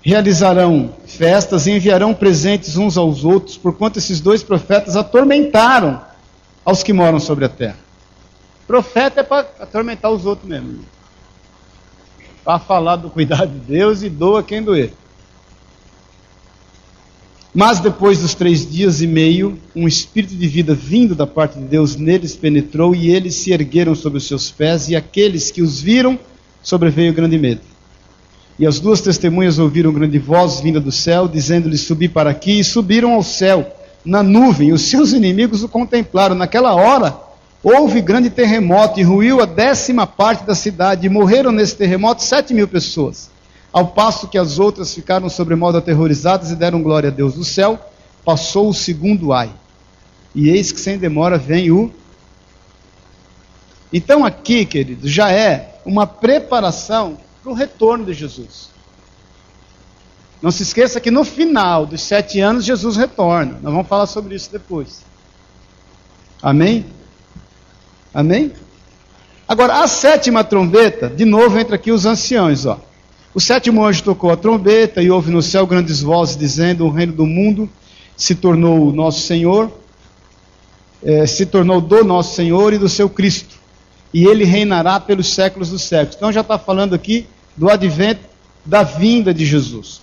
realizarão 0.00 0.94
festas 1.06 1.66
e 1.66 1.72
enviarão 1.72 2.14
presentes 2.14 2.76
uns 2.76 2.96
aos 2.96 3.22
outros, 3.22 3.56
porquanto 3.58 3.98
esses 3.98 4.18
dois 4.18 4.42
profetas 4.42 4.96
atormentaram 4.96 6.05
aos 6.66 6.82
que 6.82 6.92
moram 6.92 7.20
sobre 7.20 7.44
a 7.44 7.48
terra. 7.48 7.78
Profeta 8.66 9.20
é 9.20 9.22
para 9.22 9.48
atormentar 9.60 10.10
os 10.10 10.26
outros 10.26 10.48
mesmo. 10.48 10.80
Para 12.44 12.58
falar 12.58 12.96
do 12.96 13.08
cuidado 13.08 13.52
de 13.52 13.60
Deus 13.60 14.02
e 14.02 14.10
doa 14.10 14.42
quem 14.42 14.60
doer. 14.60 14.92
Mas 17.54 17.78
depois 17.78 18.18
dos 18.18 18.34
três 18.34 18.68
dias 18.68 19.00
e 19.00 19.06
meio, 19.06 19.58
um 19.74 19.86
espírito 19.86 20.34
de 20.34 20.46
vida 20.48 20.74
vindo 20.74 21.14
da 21.14 21.26
parte 21.26 21.58
de 21.58 21.64
Deus 21.64 21.94
neles 21.94 22.34
penetrou 22.34 22.94
e 22.94 23.10
eles 23.10 23.36
se 23.36 23.52
ergueram 23.52 23.94
sobre 23.94 24.18
os 24.18 24.26
seus 24.26 24.50
pés, 24.50 24.88
e 24.88 24.96
aqueles 24.96 25.50
que 25.50 25.62
os 25.62 25.80
viram 25.80 26.18
sobreveio 26.62 27.14
grande 27.14 27.38
medo. 27.38 27.62
E 28.58 28.66
as 28.66 28.80
duas 28.80 29.00
testemunhas 29.00 29.58
ouviram 29.58 29.92
grande 29.92 30.18
voz 30.18 30.60
vinda 30.60 30.80
do 30.80 30.92
céu, 30.92 31.28
dizendo-lhes: 31.28 31.82
Subi 31.82 32.08
para 32.08 32.28
aqui, 32.28 32.58
e 32.58 32.64
subiram 32.64 33.14
ao 33.14 33.22
céu, 33.22 33.72
na 34.06 34.22
nuvem, 34.22 34.72
os 34.72 34.82
seus 34.82 35.12
inimigos 35.12 35.64
o 35.64 35.68
contemplaram. 35.68 36.36
Naquela 36.36 36.72
hora, 36.74 37.18
houve 37.62 38.00
grande 38.00 38.30
terremoto, 38.30 39.00
e 39.00 39.02
ruiu 39.02 39.42
a 39.42 39.44
décima 39.44 40.06
parte 40.06 40.44
da 40.44 40.54
cidade, 40.54 41.06
e 41.06 41.10
morreram 41.10 41.50
nesse 41.50 41.76
terremoto 41.76 42.22
sete 42.22 42.54
mil 42.54 42.68
pessoas. 42.68 43.28
Ao 43.72 43.88
passo 43.88 44.28
que 44.28 44.38
as 44.38 44.58
outras 44.60 44.94
ficaram 44.94 45.28
sobremodo 45.28 45.76
aterrorizadas 45.76 46.50
e 46.50 46.56
deram 46.56 46.82
glória 46.82 47.10
a 47.10 47.12
Deus 47.12 47.34
do 47.34 47.44
céu, 47.44 47.78
passou 48.24 48.68
o 48.68 48.74
segundo 48.74 49.32
ai. 49.32 49.50
E 50.34 50.48
eis 50.48 50.70
que 50.70 50.80
sem 50.80 50.96
demora 50.96 51.36
vem 51.36 51.70
o. 51.70 51.92
Então 53.92 54.24
aqui, 54.24 54.64
queridos, 54.64 55.10
já 55.10 55.30
é 55.32 55.80
uma 55.84 56.06
preparação 56.06 57.18
para 57.42 57.50
o 57.50 57.54
retorno 57.54 58.04
de 58.04 58.14
Jesus. 58.14 58.75
Não 60.42 60.50
se 60.50 60.62
esqueça 60.62 61.00
que 61.00 61.10
no 61.10 61.24
final 61.24 61.86
dos 61.86 62.02
sete 62.02 62.40
anos 62.40 62.64
Jesus 62.64 62.96
retorna. 62.96 63.58
Nós 63.62 63.72
vamos 63.72 63.88
falar 63.88 64.06
sobre 64.06 64.34
isso 64.34 64.50
depois. 64.52 65.02
Amém? 66.42 66.84
Amém? 68.12 68.52
Agora, 69.48 69.82
a 69.82 69.86
sétima 69.86 70.42
trombeta, 70.42 71.08
de 71.08 71.24
novo 71.24 71.58
entra 71.58 71.76
aqui 71.76 71.90
os 71.92 72.04
anciões, 72.04 72.66
ó. 72.66 72.78
O 73.34 73.40
sétimo 73.40 73.84
anjo 73.84 74.02
tocou 74.02 74.30
a 74.30 74.36
trombeta 74.36 75.02
e 75.02 75.10
houve 75.10 75.30
no 75.30 75.42
céu 75.42 75.66
grandes 75.66 76.00
vozes 76.00 76.36
dizendo: 76.36 76.86
O 76.86 76.90
reino 76.90 77.12
do 77.12 77.26
mundo 77.26 77.68
se 78.16 78.34
tornou 78.34 78.92
nosso 78.92 79.20
Senhor, 79.20 79.70
é, 81.02 81.26
se 81.26 81.44
tornou 81.44 81.80
do 81.80 82.02
nosso 82.02 82.34
Senhor 82.34 82.72
e 82.72 82.78
do 82.78 82.88
seu 82.88 83.10
Cristo, 83.10 83.56
e 84.12 84.24
ele 84.24 84.44
reinará 84.44 84.98
pelos 84.98 85.32
séculos 85.34 85.68
dos 85.68 85.82
séculos. 85.82 86.16
Então 86.16 86.32
já 86.32 86.40
está 86.40 86.58
falando 86.58 86.94
aqui 86.94 87.26
do 87.56 87.68
advento 87.68 88.22
da 88.64 88.82
vinda 88.82 89.34
de 89.34 89.44
Jesus. 89.44 90.00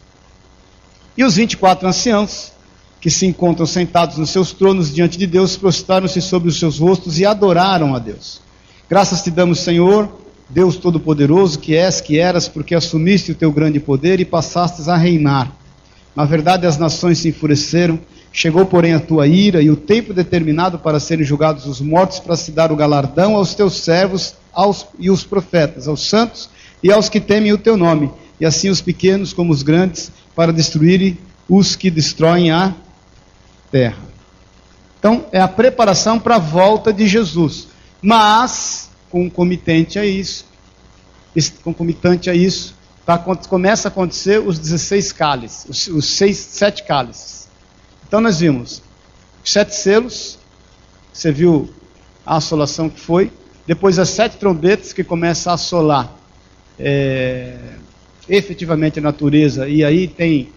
E 1.18 1.24
os 1.24 1.36
24 1.36 1.88
anciãos, 1.88 2.52
que 3.00 3.10
se 3.10 3.26
encontram 3.26 3.66
sentados 3.66 4.18
nos 4.18 4.30
seus 4.30 4.52
tronos 4.52 4.94
diante 4.94 5.18
de 5.18 5.28
Deus, 5.28 5.58
prostraram-se 5.58 6.22
sobre 6.22 6.50
os 6.50 6.58
seus 6.58 6.80
rostos 6.80 7.20
e 7.20 7.26
adoraram 7.26 7.94
a 7.94 8.00
Deus. 8.00 8.42
Graças 8.90 9.22
te 9.22 9.30
damos, 9.30 9.60
Senhor 9.60 10.24
Deus 10.50 10.76
Todo-Poderoso, 10.76 11.58
que 11.58 11.76
és, 11.76 12.00
que 12.00 12.20
eras, 12.20 12.48
porque 12.48 12.76
assumiste 12.76 13.32
o 13.32 13.36
teu 13.36 13.52
grande 13.52 13.80
poder 13.80 14.20
e 14.20 14.26
passastes 14.26 14.88
a 14.88 14.96
reinar. 14.96 15.52
Na 16.16 16.26
verdade, 16.26 16.68
as 16.68 16.78
nações 16.78 17.18
se 17.18 17.30
enfureceram, 17.30 18.00
chegou, 18.32 18.66
porém, 18.66 18.94
a 18.94 19.00
tua 19.00 19.26
ira 19.26 19.62
e 19.64 19.72
o 19.72 19.76
tempo 19.76 20.14
determinado 20.14 20.78
para 20.78 21.00
serem 21.00 21.26
julgados 21.26 21.66
os 21.66 21.82
mortos, 21.82 22.20
para 22.20 22.36
se 22.36 22.52
dar 22.52 22.72
o 22.72 22.76
galardão 22.76 23.36
aos 23.36 23.56
teus 23.56 23.78
servos 23.78 24.36
aos, 24.54 24.86
e 25.00 25.10
os 25.10 25.24
profetas, 25.24 25.88
aos 25.88 26.08
santos 26.08 26.50
e 26.84 26.92
aos 26.92 27.10
que 27.10 27.20
temem 27.20 27.52
o 27.52 27.58
teu 27.58 27.76
nome, 27.76 28.12
e 28.40 28.46
assim 28.46 28.70
os 28.70 28.82
pequenos 28.82 29.34
como 29.34 29.52
os 29.52 29.64
grandes, 29.64 30.12
para 30.36 30.52
destruírem 30.52 31.18
os 31.48 31.76
que 31.76 31.90
destroem 31.92 32.52
a 32.52 32.74
terra. 33.72 34.04
Então, 35.00 35.26
é 35.32 35.40
a 35.40 35.48
preparação 35.48 36.20
para 36.20 36.36
a 36.36 36.40
volta 36.40 36.94
de 36.94 37.08
Jesus. 37.08 37.68
Mas 38.02 38.90
concomitante 39.10 40.00
a 40.00 40.06
isso, 40.06 40.46
concomitante 41.64 42.30
a 42.30 42.34
isso, 42.34 42.76
tá, 43.06 43.18
começa 43.18 43.88
a 43.88 43.90
acontecer 43.92 44.40
os 44.40 44.58
16 44.58 45.12
cálices, 45.12 45.66
os, 45.70 45.88
os 45.88 46.18
seis, 46.18 46.38
sete 46.38 46.84
cálices. 46.84 47.48
Então 48.08 48.20
nós 48.20 48.40
vimos 48.40 48.82
os 49.44 49.52
sete 49.52 49.76
selos, 49.76 50.40
você 51.14 51.32
viu 51.32 51.72
a 52.26 52.38
assolação 52.38 52.90
que 52.90 53.00
foi, 53.00 53.32
depois 53.68 54.00
as 54.00 54.10
sete 54.10 54.38
trombetas 54.38 54.92
que 54.94 55.04
começam 55.04 55.52
a 55.52 55.56
assolar 55.56 56.12
é, 56.80 57.58
efetivamente 58.28 59.00
a 59.00 59.02
natureza, 59.02 59.68
e 59.68 59.84
aí 59.84 60.08
tem 60.08 60.50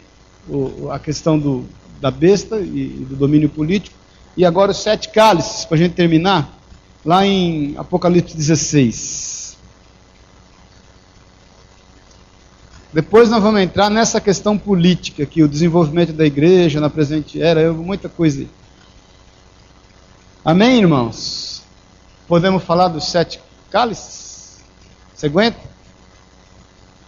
o, 0.48 0.90
a 0.90 0.98
questão 0.98 1.38
do, 1.38 1.64
da 2.00 2.10
besta 2.10 2.58
e, 2.58 3.00
e 3.00 3.06
do 3.08 3.16
domínio 3.16 3.48
político, 3.48 3.96
e 4.36 4.44
agora 4.44 4.70
os 4.70 4.82
sete 4.82 5.08
cálices, 5.08 5.64
para 5.64 5.76
a 5.76 5.78
gente 5.78 5.94
terminar, 5.94 6.58
lá 7.04 7.24
em 7.24 7.74
Apocalipse 7.76 8.36
16. 8.36 9.56
Depois 12.92 13.28
nós 13.28 13.42
vamos 13.42 13.60
entrar 13.60 13.90
nessa 13.90 14.20
questão 14.20 14.56
política 14.56 15.22
aqui, 15.22 15.42
o 15.42 15.48
desenvolvimento 15.48 16.12
da 16.12 16.24
igreja 16.24 16.80
na 16.80 16.88
presente 16.88 17.40
era, 17.40 17.72
muita 17.72 18.08
coisa 18.08 18.40
aí. 18.40 18.48
Amém, 20.44 20.78
irmãos? 20.78 21.62
Podemos 22.26 22.62
falar 22.62 22.88
dos 22.88 23.08
sete 23.08 23.40
cálices? 23.70 24.60
Você 25.14 25.26
aguenta? 25.26 25.75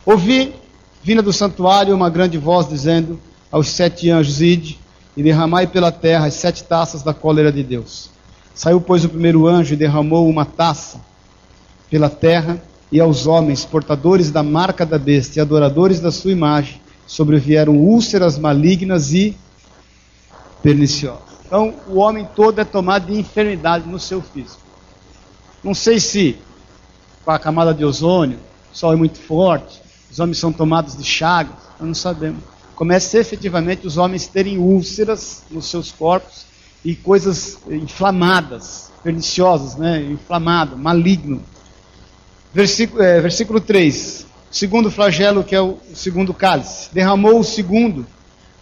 Ouvi, 0.08 0.54
vinda 1.02 1.20
do 1.20 1.34
santuário, 1.34 1.94
uma 1.94 2.08
grande 2.08 2.38
voz 2.38 2.66
dizendo 2.66 3.20
aos 3.52 3.68
sete 3.68 4.08
anjos: 4.08 4.40
Ide 4.40 4.78
e 5.14 5.22
derramai 5.22 5.66
pela 5.66 5.92
terra 5.92 6.24
as 6.24 6.32
sete 6.32 6.64
taças 6.64 7.02
da 7.02 7.12
cólera 7.12 7.52
de 7.52 7.62
Deus. 7.62 8.08
Saiu, 8.54 8.80
pois, 8.80 9.04
o 9.04 9.08
primeiro 9.10 9.46
anjo 9.46 9.74
e 9.74 9.76
derramou 9.76 10.26
uma 10.26 10.46
taça 10.46 10.98
pela 11.90 12.08
terra, 12.08 12.58
e 12.90 12.98
aos 12.98 13.26
homens, 13.26 13.66
portadores 13.66 14.30
da 14.30 14.42
marca 14.42 14.86
da 14.86 14.98
besta 14.98 15.38
e 15.38 15.42
adoradores 15.42 16.00
da 16.00 16.10
sua 16.10 16.32
imagem, 16.32 16.80
sobrevieram 17.06 17.76
úlceras 17.76 18.38
malignas 18.38 19.12
e 19.12 19.36
perniciosas. 20.62 21.20
Então, 21.44 21.74
o 21.86 21.98
homem 21.98 22.26
todo 22.34 22.58
é 22.58 22.64
tomado 22.64 23.12
de 23.12 23.20
enfermidade 23.20 23.86
no 23.86 24.00
seu 24.00 24.22
físico. 24.22 24.62
Não 25.62 25.74
sei 25.74 26.00
se 26.00 26.38
com 27.26 27.30
a 27.30 27.38
camada 27.38 27.74
de 27.74 27.84
ozônio, 27.84 28.38
o 28.72 28.74
sol 28.74 28.94
é 28.94 28.96
muito 28.96 29.18
forte, 29.18 29.86
os 30.18 30.20
homens 30.20 30.38
são 30.38 30.52
tomados 30.52 30.96
de 30.96 31.04
chagas, 31.04 31.52
nós 31.78 31.86
não 31.86 31.94
sabemos 31.94 32.58
começa 32.78 33.18
efetivamente 33.18 33.88
os 33.88 33.96
homens 33.96 34.28
terem 34.28 34.56
úlceras 34.56 35.42
nos 35.50 35.68
seus 35.68 35.90
corpos 35.90 36.46
e 36.84 36.94
coisas 36.94 37.58
inflamadas, 37.68 38.92
perniciosas, 39.02 39.74
né? 39.74 40.00
inflamado, 40.00 40.78
maligno. 40.78 41.42
Versículo, 42.54 43.02
é, 43.02 43.20
versículo 43.20 43.60
3, 43.60 44.26
segundo 44.48 44.92
flagelo, 44.92 45.42
que 45.42 45.56
é 45.56 45.60
o 45.60 45.76
segundo 45.92 46.32
cálice. 46.32 46.88
Derramou 46.92 47.40
o 47.40 47.44
segundo 47.44 48.06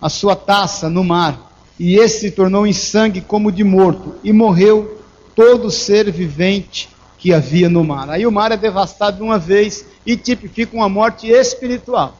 a 0.00 0.08
sua 0.08 0.34
taça 0.34 0.88
no 0.88 1.04
mar, 1.04 1.52
e 1.78 1.96
esse 1.96 2.20
se 2.20 2.30
tornou 2.30 2.66
em 2.66 2.72
sangue 2.72 3.20
como 3.20 3.52
de 3.52 3.62
morto, 3.62 4.14
e 4.24 4.32
morreu 4.32 4.98
todo 5.34 5.70
ser 5.70 6.10
vivente 6.10 6.88
que 7.18 7.34
havia 7.34 7.68
no 7.68 7.84
mar. 7.84 8.08
Aí 8.08 8.26
o 8.26 8.32
mar 8.32 8.50
é 8.50 8.56
devastado 8.56 9.18
de 9.18 9.22
uma 9.22 9.38
vez 9.38 9.84
e 10.06 10.16
tipifica 10.16 10.74
uma 10.76 10.88
morte 10.88 11.26
espiritual. 11.26 12.16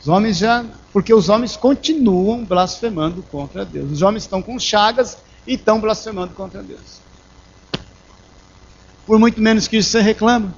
Os 0.00 0.08
homens 0.08 0.38
já, 0.38 0.64
porque 0.92 1.12
os 1.12 1.28
homens 1.28 1.56
continuam 1.56 2.44
blasfemando 2.44 3.22
contra 3.24 3.64
Deus. 3.64 3.92
Os 3.92 4.02
homens 4.02 4.22
estão 4.22 4.40
com 4.40 4.58
chagas 4.58 5.18
e 5.46 5.54
estão 5.54 5.78
blasfemando 5.78 6.32
contra 6.34 6.62
Deus. 6.62 7.00
Por 9.06 9.18
muito 9.18 9.40
menos 9.40 9.68
que 9.68 9.76
isso 9.76 9.90
você 9.90 10.00
reclama, 10.00 10.54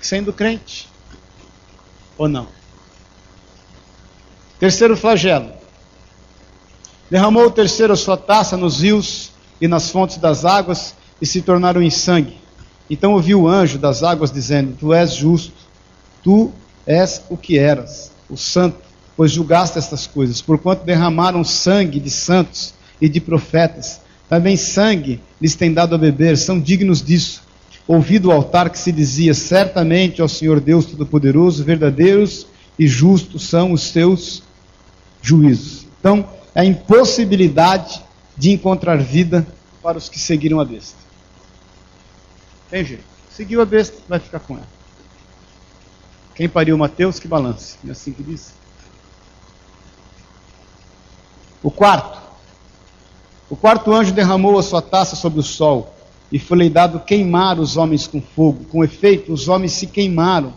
sendo 0.00 0.32
crente. 0.32 0.88
Ou 2.16 2.28
não? 2.28 2.46
Terceiro 4.58 4.96
flagelo. 4.96 5.52
Derramou 7.10 7.46
o 7.46 7.50
terceiro 7.50 7.92
a 7.92 7.96
sua 7.96 8.16
taça 8.16 8.56
nos 8.56 8.80
rios 8.80 9.30
e 9.60 9.66
nas 9.66 9.90
fontes 9.90 10.18
das 10.18 10.44
águas 10.44 10.94
e 11.20 11.26
se 11.26 11.40
tornaram 11.40 11.80
em 11.80 11.90
sangue. 11.90 12.38
Então 12.90 13.12
ouviu 13.12 13.42
o 13.42 13.48
anjo 13.48 13.78
das 13.78 14.02
águas 14.02 14.30
dizendo: 14.30 14.76
Tu 14.78 14.92
és 14.92 15.12
justo, 15.12 15.52
tu 16.22 16.52
és 16.86 17.22
o 17.28 17.36
que 17.36 17.58
eras 17.58 18.10
o 18.28 18.36
santo, 18.36 18.78
pois 19.16 19.32
julgaste 19.32 19.78
estas 19.78 20.06
coisas, 20.06 20.40
porquanto 20.40 20.84
derramaram 20.84 21.42
sangue 21.44 22.00
de 22.00 22.10
santos 22.10 22.74
e 23.00 23.08
de 23.08 23.20
profetas, 23.20 24.00
também 24.28 24.56
sangue 24.56 25.20
lhes 25.40 25.54
tem 25.54 25.72
dado 25.72 25.94
a 25.94 25.98
beber, 25.98 26.36
são 26.36 26.60
dignos 26.60 27.02
disso. 27.02 27.42
Ouvi 27.86 28.18
do 28.18 28.30
altar 28.30 28.68
que 28.68 28.78
se 28.78 28.92
dizia: 28.92 29.32
Certamente, 29.32 30.20
ó 30.20 30.28
Senhor 30.28 30.60
Deus 30.60 30.84
Todo-Poderoso, 30.86 31.64
verdadeiros 31.64 32.46
e 32.78 32.86
justos 32.86 33.48
são 33.48 33.72
os 33.72 33.90
teus 33.90 34.42
juízos. 35.22 35.86
Então, 35.98 36.28
é 36.54 36.60
a 36.60 36.64
impossibilidade 36.64 38.02
de 38.36 38.50
encontrar 38.50 38.98
vida 38.98 39.46
para 39.82 39.98
os 39.98 40.08
que 40.08 40.18
seguiram 40.18 40.60
a 40.60 40.64
besta. 40.64 41.07
Tem 42.70 42.84
jeito. 42.84 43.04
Seguiu 43.30 43.60
a 43.60 43.64
besta, 43.64 43.96
vai 44.08 44.18
ficar 44.18 44.40
com 44.40 44.54
ela. 44.54 44.68
Quem 46.34 46.48
pariu 46.48 46.76
Mateus, 46.78 47.18
que 47.18 47.26
balance. 47.26 47.76
É 47.86 47.90
assim 47.90 48.12
que 48.12 48.22
diz. 48.22 48.52
O 51.62 51.70
quarto. 51.70 52.18
O 53.50 53.56
quarto 53.56 53.92
anjo 53.92 54.12
derramou 54.12 54.58
a 54.58 54.62
sua 54.62 54.82
taça 54.82 55.16
sobre 55.16 55.40
o 55.40 55.42
sol, 55.42 55.94
e 56.30 56.38
foi-lhe 56.38 56.68
dado 56.68 57.00
queimar 57.00 57.58
os 57.58 57.76
homens 57.76 58.06
com 58.06 58.20
fogo. 58.20 58.64
Com 58.66 58.84
efeito, 58.84 59.32
os 59.32 59.48
homens 59.48 59.72
se 59.72 59.86
queimaram 59.86 60.52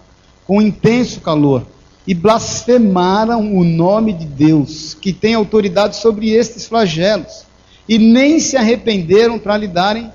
com 0.45 0.61
intenso 0.61 1.21
calor 1.21 1.65
e 2.05 2.13
blasfemaram 2.13 3.55
o 3.55 3.63
nome 3.63 4.11
de 4.11 4.25
Deus, 4.25 4.93
que 4.93 5.13
tem 5.13 5.33
autoridade 5.33 5.95
sobre 5.95 6.31
estes 6.31 6.65
flagelos, 6.65 7.45
e 7.87 7.97
nem 7.97 8.39
se 8.39 8.57
arrependeram 8.57 9.39
para 9.39 9.57
lhe 9.57 9.67
darem 9.67 10.11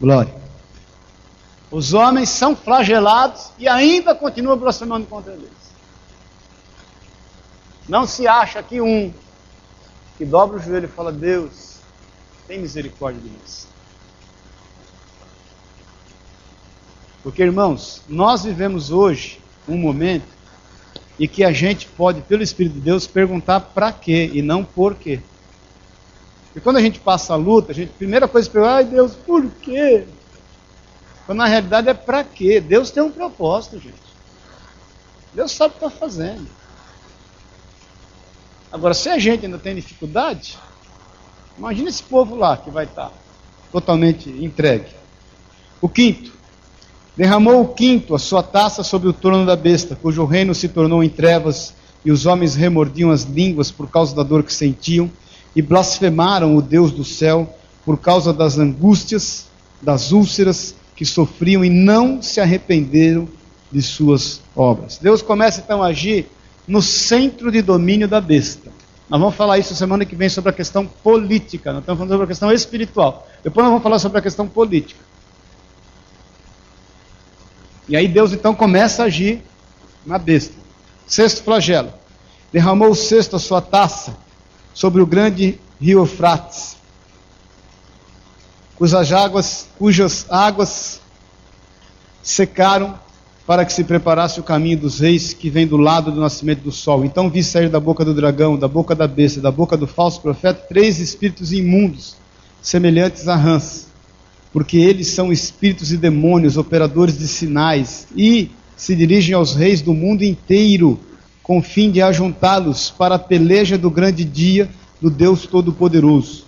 glória. 0.00 0.37
Os 1.70 1.92
homens 1.92 2.30
são 2.30 2.56
flagelados 2.56 3.50
e 3.58 3.68
ainda 3.68 4.14
continuam 4.14 4.56
blasfemando 4.56 5.06
contra 5.06 5.32
Deus. 5.32 5.50
Não 7.88 8.06
se 8.06 8.26
acha 8.26 8.62
que 8.62 8.80
um 8.80 9.12
que 10.16 10.24
dobra 10.24 10.56
o 10.58 10.60
joelho 10.60 10.86
e 10.86 10.88
fala: 10.88 11.12
Deus, 11.12 11.76
tem 12.46 12.58
misericórdia 12.58 13.20
de 13.20 13.30
nós. 13.30 13.68
Porque, 17.22 17.42
irmãos, 17.42 18.02
nós 18.08 18.44
vivemos 18.44 18.90
hoje 18.90 19.40
um 19.68 19.76
momento 19.76 20.26
em 21.20 21.28
que 21.28 21.44
a 21.44 21.52
gente 21.52 21.86
pode, 21.86 22.22
pelo 22.22 22.42
Espírito 22.42 22.74
de 22.74 22.80
Deus, 22.80 23.06
perguntar 23.06 23.60
para 23.60 23.92
quê 23.92 24.30
e 24.32 24.40
não 24.40 24.64
por 24.64 24.94
quê. 24.94 25.20
E 26.54 26.60
quando 26.60 26.76
a 26.76 26.80
gente 26.80 27.00
passa 27.00 27.34
a 27.34 27.36
luta, 27.36 27.72
a 27.72 27.74
gente, 27.74 27.92
primeira 27.92 28.26
coisa 28.26 28.48
que 28.48 28.52
pergunta, 28.52 28.74
ai 28.74 28.84
Deus, 28.84 29.14
por 29.14 29.46
quê? 29.62 30.06
Quando 31.28 31.40
na 31.40 31.46
realidade 31.46 31.90
é 31.90 31.92
para 31.92 32.24
quê? 32.24 32.58
Deus 32.58 32.90
tem 32.90 33.02
um 33.02 33.10
propósito, 33.10 33.78
gente. 33.78 34.00
Deus 35.34 35.52
sabe 35.52 35.74
o 35.74 35.78
que 35.78 35.84
está 35.84 35.90
fazendo. 35.94 36.48
Agora, 38.72 38.94
se 38.94 39.10
a 39.10 39.18
gente 39.18 39.44
ainda 39.44 39.58
tem 39.58 39.74
dificuldade, 39.74 40.56
imagina 41.58 41.90
esse 41.90 42.02
povo 42.02 42.34
lá 42.34 42.56
que 42.56 42.70
vai 42.70 42.86
estar 42.86 43.10
tá 43.10 43.12
totalmente 43.70 44.30
entregue. 44.42 44.86
O 45.82 45.86
quinto, 45.86 46.32
derramou 47.14 47.60
o 47.60 47.74
quinto 47.74 48.14
a 48.14 48.18
sua 48.18 48.42
taça 48.42 48.82
sobre 48.82 49.10
o 49.10 49.12
trono 49.12 49.44
da 49.44 49.54
besta, 49.54 49.94
cujo 49.94 50.24
reino 50.24 50.54
se 50.54 50.66
tornou 50.66 51.04
em 51.04 51.10
trevas, 51.10 51.74
e 52.06 52.10
os 52.10 52.24
homens 52.24 52.54
remordiam 52.54 53.10
as 53.10 53.24
línguas 53.24 53.70
por 53.70 53.90
causa 53.90 54.16
da 54.16 54.22
dor 54.22 54.42
que 54.42 54.54
sentiam, 54.54 55.10
e 55.54 55.60
blasfemaram 55.60 56.56
o 56.56 56.62
Deus 56.62 56.90
do 56.90 57.04
céu 57.04 57.54
por 57.84 57.98
causa 57.98 58.32
das 58.32 58.56
angústias, 58.56 59.44
das 59.82 60.10
úlceras 60.10 60.74
que 60.98 61.04
sofriam 61.04 61.64
e 61.64 61.70
não 61.70 62.20
se 62.20 62.40
arrependeram 62.40 63.28
de 63.70 63.80
suas 63.80 64.42
obras. 64.56 64.98
Deus 64.98 65.22
começa 65.22 65.60
então 65.60 65.80
a 65.80 65.86
agir 65.86 66.26
no 66.66 66.82
centro 66.82 67.52
de 67.52 67.62
domínio 67.62 68.08
da 68.08 68.20
besta. 68.20 68.72
Nós 69.08 69.20
vamos 69.20 69.36
falar 69.36 69.58
isso 69.58 69.76
semana 69.76 70.04
que 70.04 70.16
vem 70.16 70.28
sobre 70.28 70.50
a 70.50 70.52
questão 70.52 70.84
política, 70.84 71.72
nós 71.72 71.82
estamos 71.82 71.98
falando 71.98 72.10
sobre 72.10 72.24
a 72.24 72.26
questão 72.26 72.50
espiritual. 72.50 73.28
Depois 73.44 73.62
nós 73.62 73.70
vamos 73.70 73.82
falar 73.84 74.00
sobre 74.00 74.18
a 74.18 74.22
questão 74.22 74.48
política. 74.48 75.00
E 77.88 77.96
aí 77.96 78.08
Deus 78.08 78.32
então 78.32 78.52
começa 78.52 79.04
a 79.04 79.06
agir 79.06 79.40
na 80.04 80.18
besta. 80.18 80.56
Sexto 81.06 81.44
flagelo. 81.44 81.92
Derramou 82.52 82.90
o 82.90 82.96
sexto 82.96 83.36
a 83.36 83.38
sua 83.38 83.60
taça 83.60 84.16
sobre 84.74 85.00
o 85.00 85.06
grande 85.06 85.60
rio 85.80 86.00
Eufrates 86.00 86.77
cujas 88.78 89.12
águas, 89.12 89.66
cujas 89.76 90.24
águas 90.30 91.00
secaram 92.22 92.94
para 93.44 93.64
que 93.64 93.72
se 93.72 93.82
preparasse 93.82 94.38
o 94.38 94.42
caminho 94.42 94.78
dos 94.78 95.00
reis 95.00 95.32
que 95.32 95.50
vem 95.50 95.66
do 95.66 95.76
lado 95.76 96.12
do 96.12 96.20
nascimento 96.20 96.60
do 96.60 96.70
sol. 96.70 97.04
Então 97.04 97.28
vi 97.28 97.42
sair 97.42 97.68
da 97.68 97.80
boca 97.80 98.04
do 98.04 98.14
dragão, 98.14 98.56
da 98.56 98.68
boca 98.68 98.94
da 98.94 99.08
besta, 99.08 99.40
da 99.40 99.50
boca 99.50 99.76
do 99.76 99.86
falso 99.86 100.20
profeta, 100.20 100.66
três 100.68 101.00
espíritos 101.00 101.52
imundos, 101.52 102.14
semelhantes 102.62 103.26
a 103.26 103.34
rãs, 103.34 103.88
porque 104.52 104.76
eles 104.76 105.08
são 105.08 105.32
espíritos 105.32 105.90
e 105.90 105.96
demônios, 105.96 106.56
operadores 106.56 107.18
de 107.18 107.26
sinais, 107.26 108.06
e 108.14 108.50
se 108.76 108.94
dirigem 108.94 109.34
aos 109.34 109.54
reis 109.54 109.82
do 109.82 109.92
mundo 109.92 110.22
inteiro, 110.22 111.00
com 111.42 111.60
fim 111.60 111.90
de 111.90 112.00
ajuntá-los 112.00 112.90
para 112.90 113.16
a 113.16 113.18
peleja 113.18 113.76
do 113.76 113.90
grande 113.90 114.24
dia 114.24 114.68
do 115.00 115.10
Deus 115.10 115.46
Todo-Poderoso. 115.46 116.47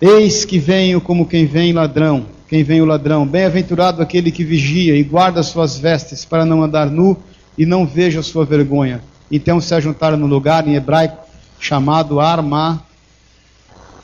Eis 0.00 0.44
que 0.44 0.58
venho 0.58 1.00
como 1.00 1.26
quem 1.26 1.46
vem 1.46 1.72
ladrão, 1.72 2.26
quem 2.48 2.62
vem 2.64 2.80
o 2.80 2.84
ladrão. 2.84 3.26
Bem-aventurado 3.26 4.02
aquele 4.02 4.30
que 4.30 4.44
vigia 4.44 4.96
e 4.96 5.02
guarda 5.02 5.42
suas 5.42 5.78
vestes 5.78 6.24
para 6.24 6.44
não 6.44 6.62
andar 6.62 6.90
nu 6.90 7.16
e 7.56 7.64
não 7.64 7.86
veja 7.86 8.22
sua 8.22 8.44
vergonha. 8.44 9.02
Então 9.30 9.60
se 9.60 9.74
ajuntaram 9.74 10.16
no 10.16 10.26
lugar 10.26 10.66
em 10.66 10.74
hebraico 10.74 11.24
chamado 11.58 12.20
Arma. 12.20 12.84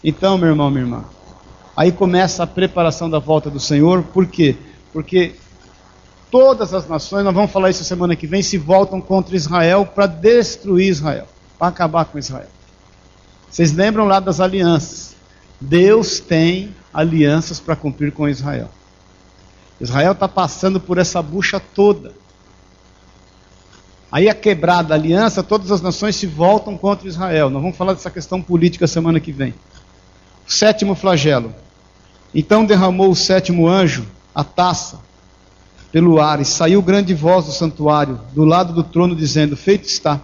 Então, 0.02 0.38
meu 0.38 0.48
irmão, 0.48 0.70
minha 0.70 0.84
irmã, 0.84 1.04
Aí 1.80 1.90
começa 1.90 2.42
a 2.42 2.46
preparação 2.46 3.08
da 3.08 3.18
volta 3.18 3.48
do 3.48 3.58
Senhor, 3.58 4.02
por 4.02 4.26
quê? 4.26 4.54
Porque 4.92 5.34
todas 6.30 6.74
as 6.74 6.86
nações, 6.86 7.24
nós 7.24 7.34
vamos 7.34 7.50
falar 7.50 7.70
isso 7.70 7.82
semana 7.84 8.14
que 8.14 8.26
vem, 8.26 8.42
se 8.42 8.58
voltam 8.58 9.00
contra 9.00 9.34
Israel 9.34 9.86
para 9.86 10.06
destruir 10.06 10.88
Israel, 10.88 11.26
para 11.58 11.68
acabar 11.68 12.04
com 12.04 12.18
Israel. 12.18 12.48
Vocês 13.50 13.72
lembram 13.72 14.04
lá 14.04 14.20
das 14.20 14.40
alianças? 14.40 15.09
Deus 15.60 16.20
tem 16.20 16.74
alianças 16.92 17.60
para 17.60 17.76
cumprir 17.76 18.12
com 18.12 18.28
Israel. 18.28 18.70
Israel 19.80 20.12
está 20.12 20.28
passando 20.28 20.80
por 20.80 20.98
essa 20.98 21.20
bucha 21.20 21.60
toda. 21.60 22.12
Aí 24.10 24.28
a 24.28 24.34
quebrada 24.34 24.94
a 24.94 24.96
aliança, 24.96 25.42
todas 25.42 25.70
as 25.70 25.80
nações 25.80 26.16
se 26.16 26.26
voltam 26.26 26.76
contra 26.76 27.06
Israel. 27.06 27.50
Nós 27.50 27.62
vamos 27.62 27.76
falar 27.76 27.92
dessa 27.92 28.10
questão 28.10 28.42
política 28.42 28.86
semana 28.86 29.20
que 29.20 29.32
vem. 29.32 29.54
O 30.46 30.52
sétimo 30.52 30.94
flagelo. 30.94 31.54
Então 32.34 32.64
derramou 32.64 33.10
o 33.10 33.16
sétimo 33.16 33.68
anjo 33.68 34.06
a 34.34 34.42
taça 34.42 35.00
pelo 35.92 36.20
ar, 36.20 36.40
e 36.40 36.44
saiu 36.44 36.80
grande 36.80 37.12
voz 37.14 37.46
do 37.46 37.52
santuário, 37.52 38.20
do 38.32 38.44
lado 38.44 38.72
do 38.72 38.84
trono, 38.84 39.14
dizendo: 39.14 39.56
Feito 39.56 39.86
está. 39.86 40.20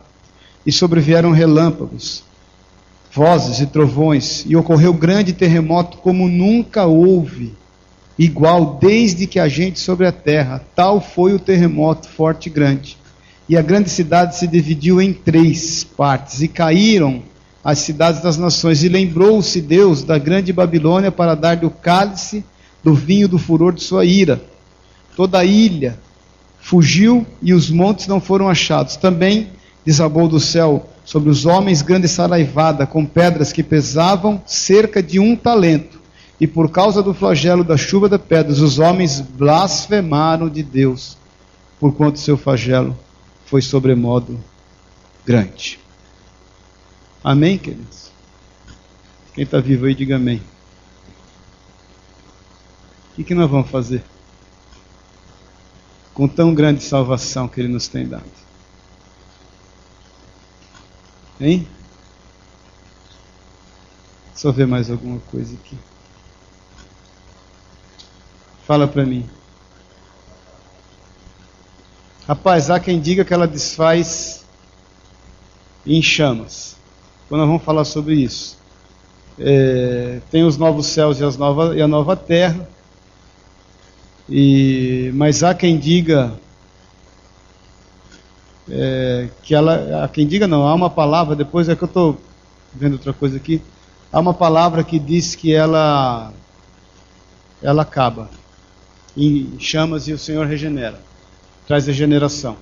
E 0.64 0.72
sobrevieram 0.72 1.30
relâmpagos, 1.30 2.24
vozes 3.16 3.60
e 3.60 3.66
trovões, 3.66 4.44
e 4.46 4.54
ocorreu 4.54 4.92
grande 4.92 5.32
terremoto 5.32 5.96
como 5.96 6.28
nunca 6.28 6.84
houve, 6.84 7.54
igual 8.18 8.78
desde 8.78 9.26
que 9.26 9.40
a 9.40 9.48
gente 9.48 9.80
sobre 9.80 10.06
a 10.06 10.12
terra. 10.12 10.62
Tal 10.74 11.00
foi 11.00 11.32
o 11.32 11.38
terremoto 11.38 12.06
forte 12.06 12.48
e 12.48 12.52
grande. 12.52 12.98
E 13.48 13.56
a 13.56 13.62
grande 13.62 13.88
cidade 13.88 14.36
se 14.36 14.46
dividiu 14.46 15.00
em 15.00 15.14
três 15.14 15.82
partes, 15.82 16.42
e 16.42 16.48
caíram 16.48 17.22
as 17.64 17.78
cidades 17.78 18.20
das 18.20 18.36
nações. 18.36 18.84
E 18.84 18.88
lembrou-se 18.90 19.62
Deus 19.62 20.04
da 20.04 20.18
grande 20.18 20.52
Babilônia 20.52 21.10
para 21.10 21.34
dar-lhe 21.34 21.64
o 21.64 21.70
cálice 21.70 22.44
do 22.84 22.94
vinho 22.94 23.28
do 23.28 23.38
furor 23.38 23.72
de 23.72 23.82
sua 23.82 24.04
ira. 24.04 24.42
Toda 25.16 25.38
a 25.38 25.44
ilha 25.44 25.98
fugiu 26.60 27.26
e 27.40 27.54
os 27.54 27.70
montes 27.70 28.06
não 28.06 28.20
foram 28.20 28.46
achados. 28.46 28.96
Também 28.96 29.48
desabou 29.86 30.28
do 30.28 30.38
céu 30.38 30.86
sobre 31.06 31.30
os 31.30 31.46
homens 31.46 31.82
grande 31.82 32.08
saraivada, 32.08 32.84
com 32.84 33.06
pedras 33.06 33.52
que 33.52 33.62
pesavam 33.62 34.42
cerca 34.44 35.00
de 35.00 35.20
um 35.20 35.36
talento. 35.36 36.00
E 36.38 36.48
por 36.48 36.68
causa 36.68 37.00
do 37.00 37.14
flagelo 37.14 37.62
da 37.62 37.76
chuva 37.76 38.08
de 38.08 38.18
pedras, 38.18 38.58
os 38.58 38.80
homens 38.80 39.20
blasfemaram 39.20 40.50
de 40.50 40.64
Deus, 40.64 41.16
porquanto 41.78 42.18
seu 42.18 42.36
flagelo 42.36 42.98
foi 43.46 43.62
sobremodo 43.62 44.38
grande. 45.24 45.78
Amém, 47.22 47.56
queridos? 47.56 48.10
Quem 49.32 49.44
está 49.44 49.60
vivo 49.60 49.86
aí, 49.86 49.94
diga 49.94 50.16
amém. 50.16 50.42
O 53.12 53.14
que, 53.14 53.24
que 53.24 53.34
nós 53.34 53.48
vamos 53.48 53.70
fazer? 53.70 54.02
Com 56.12 56.26
tão 56.26 56.52
grande 56.52 56.82
salvação 56.82 57.46
que 57.46 57.60
Ele 57.60 57.68
nos 57.68 57.86
tem 57.86 58.06
dado. 58.08 58.45
Hein? 61.40 61.66
Só 64.34 64.52
ver 64.52 64.66
mais 64.66 64.90
alguma 64.90 65.18
coisa 65.30 65.54
aqui. 65.54 65.76
Fala 68.66 68.86
para 68.86 69.04
mim. 69.04 69.28
Rapaz, 72.26 72.70
há 72.70 72.80
quem 72.80 73.00
diga 73.00 73.24
que 73.24 73.32
ela 73.32 73.46
desfaz 73.46 74.44
em 75.86 76.02
chamas 76.02 76.76
quando 77.28 77.40
nós 77.40 77.48
vamos 77.48 77.64
falar 77.64 77.84
sobre 77.84 78.14
isso. 78.14 78.56
É, 79.38 80.20
tem 80.30 80.44
os 80.44 80.56
novos 80.56 80.86
céus 80.86 81.18
e, 81.18 81.38
nova, 81.38 81.76
e 81.76 81.82
a 81.82 81.88
nova 81.88 82.16
terra, 82.16 82.68
e, 84.28 85.10
mas 85.14 85.42
há 85.42 85.54
quem 85.54 85.78
diga 85.78 86.32
é, 88.70 89.28
que 89.42 89.54
ela, 89.54 90.04
há 90.04 90.08
quem 90.08 90.26
diga 90.26 90.46
não, 90.46 90.66
há 90.66 90.74
uma 90.74 90.90
palavra, 90.90 91.36
depois 91.36 91.68
é 91.68 91.76
que 91.76 91.82
eu 91.82 91.86
estou 91.86 92.20
vendo 92.74 92.94
outra 92.94 93.12
coisa 93.12 93.36
aqui, 93.36 93.62
há 94.12 94.18
uma 94.20 94.34
palavra 94.34 94.82
que 94.82 94.98
diz 94.98 95.34
que 95.34 95.54
ela, 95.54 96.32
ela 97.62 97.82
acaba 97.82 98.30
em 99.16 99.58
chamas 99.58 100.08
e 100.08 100.12
o 100.12 100.18
Senhor 100.18 100.46
regenera, 100.46 101.00
traz 101.66 101.86
regeneração. 101.86 102.56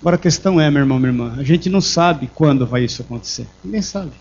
Agora 0.00 0.16
a 0.16 0.18
questão 0.18 0.60
é, 0.60 0.70
meu 0.70 0.80
irmão, 0.80 0.98
minha 0.98 1.10
irmã, 1.10 1.34
a 1.38 1.42
gente 1.42 1.70
não 1.70 1.80
sabe 1.80 2.30
quando 2.34 2.66
vai 2.66 2.84
isso 2.84 3.00
acontecer. 3.00 3.46
Ninguém 3.64 3.80
sabe. 3.80 4.12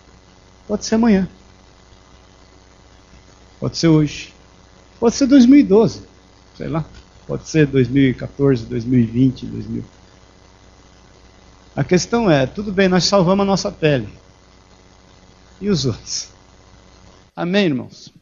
Pode 0.65 0.85
ser 0.85 0.95
amanhã. 0.95 1.27
Pode 3.59 3.77
ser 3.77 3.89
hoje. 3.89 4.33
Pode 4.97 5.15
ser 5.15 5.27
2012. 5.27 6.03
Sei 6.55 6.69
lá. 6.69 6.85
Pode 7.27 7.49
ser 7.49 7.67
2014, 7.67 8.65
2020, 8.65 9.45
2000. 9.45 9.83
A 11.75 11.83
questão 11.83 12.29
é, 12.29 12.45
tudo 12.45 12.71
bem, 12.71 12.87
nós 12.87 13.05
salvamos 13.05 13.43
a 13.43 13.45
nossa 13.45 13.71
pele. 13.71 14.07
E 15.59 15.69
os 15.69 15.85
outros? 15.85 16.29
Amém, 17.35 17.65
irmãos? 17.65 18.12